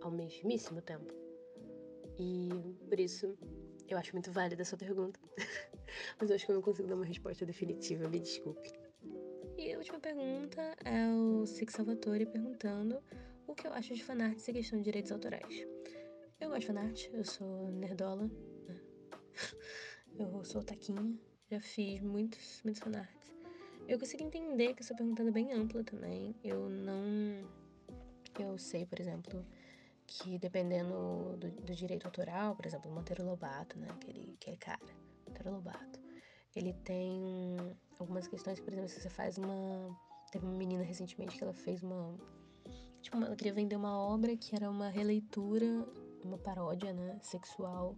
ao 0.01 0.09
mesmíssimo 0.09 0.81
tempo. 0.81 1.13
E 2.17 2.49
por 2.89 2.99
isso 2.99 3.37
eu 3.87 3.99
acho 3.99 4.11
muito 4.11 4.31
válida 4.31 4.63
a 4.63 4.65
sua 4.65 4.79
pergunta. 4.79 5.19
Mas 6.19 6.31
eu 6.31 6.35
acho 6.35 6.47
que 6.47 6.51
eu 6.51 6.55
não 6.55 6.63
consigo 6.63 6.87
dar 6.87 6.95
uma 6.95 7.05
resposta 7.05 7.45
definitiva, 7.45 8.09
me 8.09 8.19
desculpe. 8.19 8.73
E 9.55 9.71
a 9.71 9.77
última 9.77 9.99
pergunta 9.99 10.75
é 10.83 11.07
o 11.13 11.45
Six 11.45 11.73
Salvatore 11.73 12.25
perguntando 12.25 13.03
o 13.47 13.55
que 13.55 13.67
eu 13.67 13.73
acho 13.73 13.93
de 13.93 14.03
fanarts 14.03 14.47
e 14.47 14.53
questão 14.53 14.79
de 14.79 14.85
direitos 14.85 15.11
autorais. 15.11 15.67
Eu 16.39 16.49
gosto 16.49 16.61
de 16.61 16.67
fanart, 16.67 17.09
eu 17.13 17.23
sou 17.23 17.71
nerdola, 17.71 18.29
né? 18.67 18.81
eu 20.19 20.43
sou 20.43 20.63
taquinha, 20.63 21.17
já 21.49 21.59
fiz 21.59 22.01
muitos, 22.01 22.61
muitos 22.63 22.81
fanarts. 22.81 23.33
Eu 23.87 23.99
consigo 23.99 24.23
entender 24.23 24.73
que 24.73 24.81
essa 24.81 24.95
pergunta 24.95 25.21
é 25.21 25.31
bem 25.31 25.53
ampla 25.53 25.83
também. 25.83 26.35
Eu 26.43 26.69
não. 26.69 27.47
Eu 28.39 28.57
sei, 28.57 28.85
por 28.85 28.99
exemplo, 28.99 29.45
que 30.07 30.37
dependendo 30.39 31.37
do, 31.37 31.51
do 31.51 31.75
direito 31.75 32.05
autoral, 32.05 32.55
por 32.55 32.65
exemplo, 32.65 32.91
o 32.91 32.93
Monteiro 32.93 33.23
Lobato, 33.23 33.77
né? 33.77 33.87
Aquele, 33.91 34.33
aquele 34.41 34.57
cara, 34.57 34.79
Monteiro 35.27 35.51
Lobato, 35.51 35.99
ele 36.55 36.73
tem 36.83 37.57
algumas 37.99 38.27
questões, 38.27 38.59
por 38.59 38.73
exemplo, 38.73 38.89
se 38.89 38.99
você 38.99 39.09
faz 39.09 39.37
uma. 39.37 39.95
Teve 40.31 40.45
uma 40.45 40.57
menina 40.57 40.83
recentemente 40.83 41.37
que 41.37 41.43
ela 41.43 41.53
fez 41.53 41.83
uma 41.83 42.17
Tipo, 43.05 43.17
ela 43.17 43.35
queria 43.35 43.53
vender 43.53 43.75
uma 43.75 43.95
obra 43.99 44.35
que 44.35 44.55
era 44.55 44.67
uma 44.67 44.89
releitura, 44.89 45.87
uma 46.23 46.39
paródia, 46.39 46.91
né, 46.91 47.19
sexual 47.21 47.95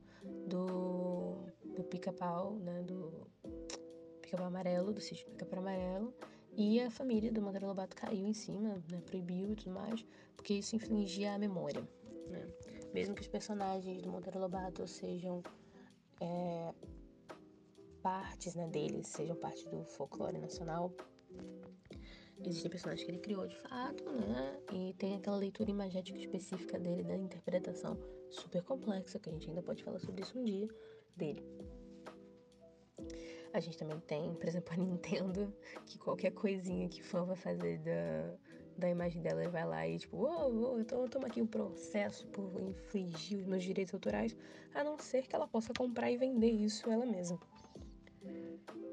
do, 0.49 1.45
do 1.63 1.81
pica-pau, 1.85 2.55
né, 2.59 2.83
do 2.83 3.25
pica-pau 4.21 4.47
amarelo, 4.47 4.91
do 4.91 4.99
sítio 4.99 5.25
pica-pau 5.29 5.59
amarelo. 5.59 6.13
E 6.57 6.81
a 6.81 6.91
família 6.91 7.31
do 7.31 7.41
Monteiro 7.41 7.67
Lobato 7.67 7.95
caiu 7.95 8.27
em 8.27 8.33
cima, 8.33 8.83
né, 8.91 9.01
proibiu 9.05 9.53
e 9.53 9.55
tudo 9.55 9.71
mais, 9.71 10.05
porque 10.35 10.55
isso 10.55 10.75
infringia 10.75 11.35
a 11.35 11.39
memória, 11.39 11.87
né. 12.29 12.45
Mesmo 12.93 13.15
que 13.15 13.21
os 13.21 13.29
personagens 13.29 14.01
do 14.01 14.11
Monteiro 14.11 14.39
Lobato 14.39 14.85
sejam 14.85 15.41
é, 16.19 16.73
partes, 18.03 18.55
né, 18.55 18.67
deles, 18.67 19.07
sejam 19.07 19.37
parte 19.37 19.65
do 19.69 19.85
folclore 19.85 20.37
nacional, 20.37 20.91
existem 22.45 22.69
personagens 22.69 23.03
que 23.03 23.11
ele 23.11 23.19
criou 23.19 23.47
de 23.47 23.57
fato, 23.57 24.03
né? 24.11 24.59
E 24.73 24.93
tem 24.93 25.15
aquela 25.15 25.37
leitura 25.37 25.69
imagética 25.69 26.17
específica 26.17 26.79
dele, 26.79 27.03
da 27.03 27.15
interpretação 27.15 27.97
super 28.29 28.61
complexa, 28.63 29.19
que 29.19 29.29
a 29.29 29.33
gente 29.33 29.49
ainda 29.49 29.63
pode 29.63 29.83
falar 29.83 29.99
sobre 29.99 30.21
isso 30.21 30.37
um 30.37 30.43
dia, 30.43 30.67
dele. 31.15 31.43
A 33.53 33.59
gente 33.59 33.77
também 33.77 33.99
tem, 34.01 34.33
por 34.35 34.47
exemplo, 34.47 34.73
a 34.73 34.77
Nintendo, 34.77 35.53
que 35.85 35.97
qualquer 35.97 36.31
coisinha 36.31 36.87
que 36.89 37.01
fã 37.01 37.23
vai 37.23 37.35
fazer 37.35 37.79
da, 37.79 38.35
da 38.77 38.89
imagem 38.89 39.21
dela, 39.21 39.47
vai 39.49 39.65
lá 39.65 39.87
e 39.87 39.97
tipo, 39.97 40.17
uou, 40.17 40.53
uou, 40.53 40.79
então 40.79 41.07
toma 41.07 41.27
aqui 41.27 41.41
um 41.41 41.47
processo 41.47 42.27
por 42.27 42.61
infringir 42.61 43.39
os 43.39 43.45
meus 43.45 43.63
direitos 43.63 43.93
autorais, 43.93 44.35
a 44.75 44.83
não 44.83 44.97
ser 44.99 45.25
que 45.25 45.35
ela 45.35 45.47
possa 45.47 45.73
comprar 45.73 46.11
e 46.11 46.17
vender 46.17 46.51
isso 46.51 46.89
ela 46.89 47.05
mesma. 47.05 47.39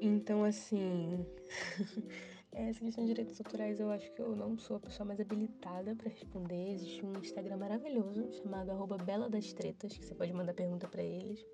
Então, 0.01 0.43
assim. 0.43 1.25
Essa 2.57 2.79
questão 2.79 3.03
de 3.03 3.13
direitos 3.13 3.37
autorais 3.41 3.81
eu 3.81 3.91
acho 3.91 4.09
que 4.13 4.21
eu 4.21 4.33
não 4.33 4.57
sou 4.57 4.77
a 4.77 4.79
pessoa 4.79 5.05
mais 5.05 5.19
habilitada 5.19 5.93
para 5.93 6.07
responder. 6.07 6.71
Existe 6.71 7.05
um 7.05 7.11
Instagram 7.19 7.57
maravilhoso 7.57 8.31
chamado 8.31 8.71
arroba 8.71 8.97
Bela 8.97 9.29
das 9.29 9.51
Tretas, 9.51 9.97
que 9.97 10.05
você 10.05 10.15
pode 10.15 10.31
mandar 10.31 10.53
pergunta 10.53 10.87
para 10.87 11.03
eles. 11.03 11.45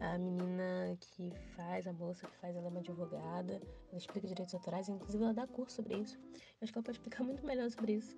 A 0.00 0.18
menina 0.18 0.98
que 1.00 1.30
faz, 1.54 1.86
a 1.86 1.92
moça 1.92 2.26
que 2.26 2.36
faz, 2.38 2.56
ela 2.56 2.66
é 2.66 2.68
uma 2.68 2.80
advogada, 2.80 3.62
ela 3.88 3.96
explica 3.96 4.26
direitos 4.26 4.52
autorais, 4.52 4.88
inclusive 4.88 5.22
ela 5.22 5.32
dá 5.32 5.46
curso 5.46 5.76
sobre 5.76 5.96
isso. 5.96 6.18
Eu 6.18 6.40
acho 6.62 6.72
que 6.72 6.78
ela 6.78 6.84
pode 6.84 6.98
explicar 6.98 7.22
muito 7.22 7.46
melhor 7.46 7.70
sobre 7.70 7.92
isso. 7.92 8.16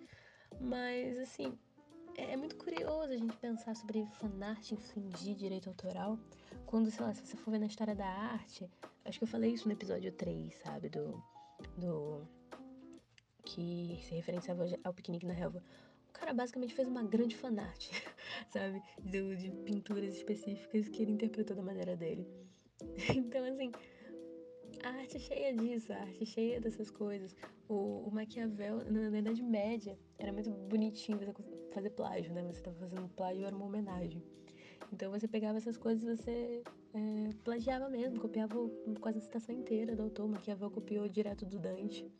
Mas, 0.58 1.18
assim, 1.18 1.58
é, 2.16 2.32
é 2.32 2.36
muito 2.38 2.56
curioso 2.56 3.12
a 3.12 3.16
gente 3.18 3.36
pensar 3.36 3.76
sobre 3.76 4.06
fanart 4.18 4.72
infringir 4.72 5.36
direito 5.36 5.68
autoral. 5.68 6.18
Quando, 6.64 6.90
sei 6.90 7.04
lá, 7.04 7.12
se 7.12 7.26
você 7.26 7.36
for 7.36 7.50
ver 7.50 7.58
na 7.58 7.66
história 7.66 7.94
da 7.94 8.06
arte, 8.06 8.66
acho 9.04 9.18
que 9.18 9.24
eu 9.24 9.28
falei 9.28 9.52
isso 9.52 9.68
no 9.68 9.74
episódio 9.74 10.10
3, 10.10 10.54
sabe? 10.56 10.88
Do 10.88 11.22
do 11.76 12.26
que 13.44 13.98
se 14.02 14.14
referenciava 14.14 14.66
ao 14.84 14.92
piquenique 14.92 15.26
na 15.26 15.32
relva. 15.32 15.62
O 16.10 16.12
cara 16.12 16.34
basicamente 16.34 16.74
fez 16.74 16.88
uma 16.88 17.02
grande 17.02 17.36
fanart, 17.36 17.90
sabe? 18.50 18.82
De, 19.02 19.36
de 19.36 19.50
pinturas 19.64 20.14
específicas 20.14 20.88
que 20.88 21.02
ele 21.02 21.12
interpretou 21.12 21.56
da 21.56 21.62
maneira 21.62 21.96
dele. 21.96 22.26
Então, 23.14 23.44
assim, 23.44 23.72
a 24.84 24.90
arte 24.90 25.18
cheia 25.18 25.54
disso, 25.54 25.92
a 25.92 25.96
arte 25.96 26.24
cheia 26.26 26.60
dessas 26.60 26.90
coisas. 26.90 27.34
O, 27.68 28.08
o 28.08 28.10
Maquiavel, 28.10 28.84
na 28.90 29.18
Idade 29.18 29.42
Média, 29.42 29.98
era 30.18 30.32
muito 30.32 30.50
bonitinho 30.50 31.18
você 31.18 31.32
fazer 31.72 31.90
plágio, 31.90 32.32
né? 32.32 32.42
Você 32.44 32.58
estava 32.58 32.76
fazendo 32.78 33.08
plágio, 33.08 33.44
era 33.44 33.54
uma 33.54 33.66
homenagem. 33.66 34.22
Então 34.92 35.10
você 35.10 35.28
pegava 35.28 35.58
essas 35.58 35.76
coisas 35.76 36.02
e 36.02 36.16
você 36.16 36.62
é, 36.98 37.30
plagiava 37.44 37.88
mesmo, 37.88 38.20
copiava 38.20 38.58
quase 39.00 39.18
a 39.18 39.20
citação 39.20 39.54
inteira 39.54 39.94
do 39.94 40.02
autor. 40.02 40.28
Maquiavel 40.28 40.70
copiou 40.70 41.08
direto 41.08 41.46
do 41.46 41.58
Dante. 41.58 42.10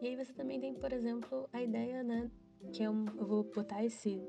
E 0.00 0.08
aí 0.08 0.16
você 0.16 0.32
também 0.32 0.58
tem, 0.58 0.74
por 0.74 0.92
exemplo, 0.92 1.48
a 1.52 1.62
ideia, 1.62 2.02
né? 2.02 2.30
Que 2.72 2.82
é 2.82 2.90
um. 2.90 3.04
Eu 3.18 3.26
vou 3.26 3.44
botar 3.44 3.84
esse. 3.84 4.22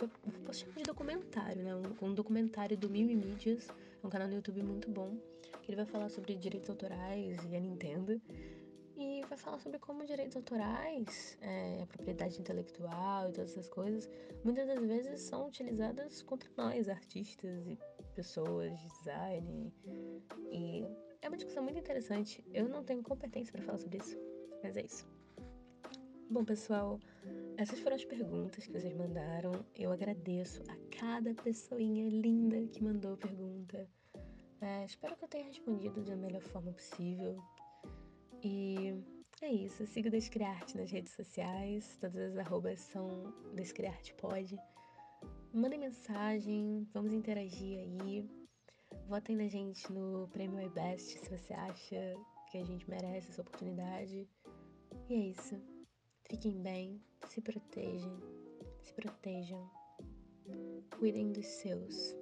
Eu 0.00 0.08
posso 0.44 0.60
chamar 0.60 0.76
de 0.76 0.82
documentário, 0.82 1.62
né? 1.62 1.74
Um, 1.74 2.06
um 2.06 2.14
documentário 2.14 2.76
do 2.76 2.90
Mil 2.90 3.06
Mídias, 3.06 3.68
é 4.02 4.06
um 4.06 4.10
canal 4.10 4.28
no 4.28 4.34
YouTube 4.34 4.62
muito 4.62 4.90
bom, 4.90 5.16
que 5.62 5.70
ele 5.70 5.76
vai 5.76 5.86
falar 5.86 6.08
sobre 6.08 6.34
direitos 6.34 6.68
autorais 6.68 7.38
e 7.48 7.56
a 7.56 7.60
Nintendo. 7.60 8.20
E 8.96 9.22
vai 9.28 9.36
falar 9.36 9.58
sobre 9.58 9.78
como 9.78 10.04
direitos 10.04 10.36
autorais, 10.36 11.36
é, 11.40 11.82
a 11.82 11.86
propriedade 11.86 12.38
intelectual 12.38 13.28
e 13.28 13.32
todas 13.32 13.50
essas 13.50 13.68
coisas, 13.68 14.08
muitas 14.44 14.68
das 14.68 14.80
vezes 14.80 15.20
são 15.20 15.48
utilizadas 15.48 16.22
contra 16.22 16.48
nós, 16.56 16.88
artistas 16.88 17.66
e 17.66 17.76
pessoas 18.14 18.78
de 18.80 18.88
design. 18.88 19.72
E 20.50 20.84
é 21.20 21.28
uma 21.28 21.36
discussão 21.36 21.62
muito 21.62 21.78
interessante. 21.78 22.44
Eu 22.52 22.68
não 22.68 22.84
tenho 22.84 23.02
competência 23.02 23.52
para 23.52 23.62
falar 23.62 23.78
sobre 23.78 23.98
isso, 23.98 24.16
mas 24.62 24.76
é 24.76 24.82
isso. 24.82 25.06
Bom, 26.30 26.44
pessoal, 26.44 26.98
essas 27.56 27.78
foram 27.80 27.96
as 27.96 28.04
perguntas 28.04 28.66
que 28.66 28.72
vocês 28.72 28.94
mandaram. 28.94 29.52
Eu 29.76 29.92
agradeço 29.92 30.62
a 30.68 30.98
cada 30.98 31.34
pessoinha 31.34 32.08
linda 32.08 32.66
que 32.68 32.82
mandou 32.82 33.16
pergunta. 33.16 33.88
É, 34.60 34.84
espero 34.84 35.16
que 35.16 35.24
eu 35.24 35.28
tenha 35.28 35.44
respondido 35.44 36.02
da 36.02 36.16
melhor 36.16 36.42
forma 36.42 36.72
possível. 36.72 37.36
E 38.42 38.94
é 39.42 39.52
isso. 39.52 39.86
Siga 39.86 40.08
o 40.08 40.10
Descriarte 40.10 40.76
nas 40.76 40.90
redes 40.90 41.12
sociais. 41.12 41.96
Todas 42.00 42.32
as 42.32 42.38
arrobas 42.38 42.80
são 42.80 43.32
Descriartepod. 43.54 44.56
Mandem 45.54 45.78
mensagem, 45.78 46.84
vamos 46.92 47.12
interagir 47.12 47.78
aí. 47.78 48.28
Votem 49.06 49.36
na 49.36 49.46
gente 49.46 49.88
no 49.92 50.26
Prêmio 50.32 50.60
iBest 50.60 51.16
se 51.16 51.30
você 51.30 51.54
acha 51.54 52.16
que 52.50 52.58
a 52.58 52.64
gente 52.64 52.90
merece 52.90 53.30
essa 53.30 53.42
oportunidade. 53.42 54.28
E 55.08 55.14
é 55.14 55.16
isso. 55.16 55.54
Fiquem 56.28 56.60
bem, 56.60 57.00
se 57.28 57.40
protejam, 57.40 58.20
se 58.82 58.92
protejam. 58.94 59.70
Cuidem 60.98 61.30
dos 61.30 61.46
seus. 61.46 62.16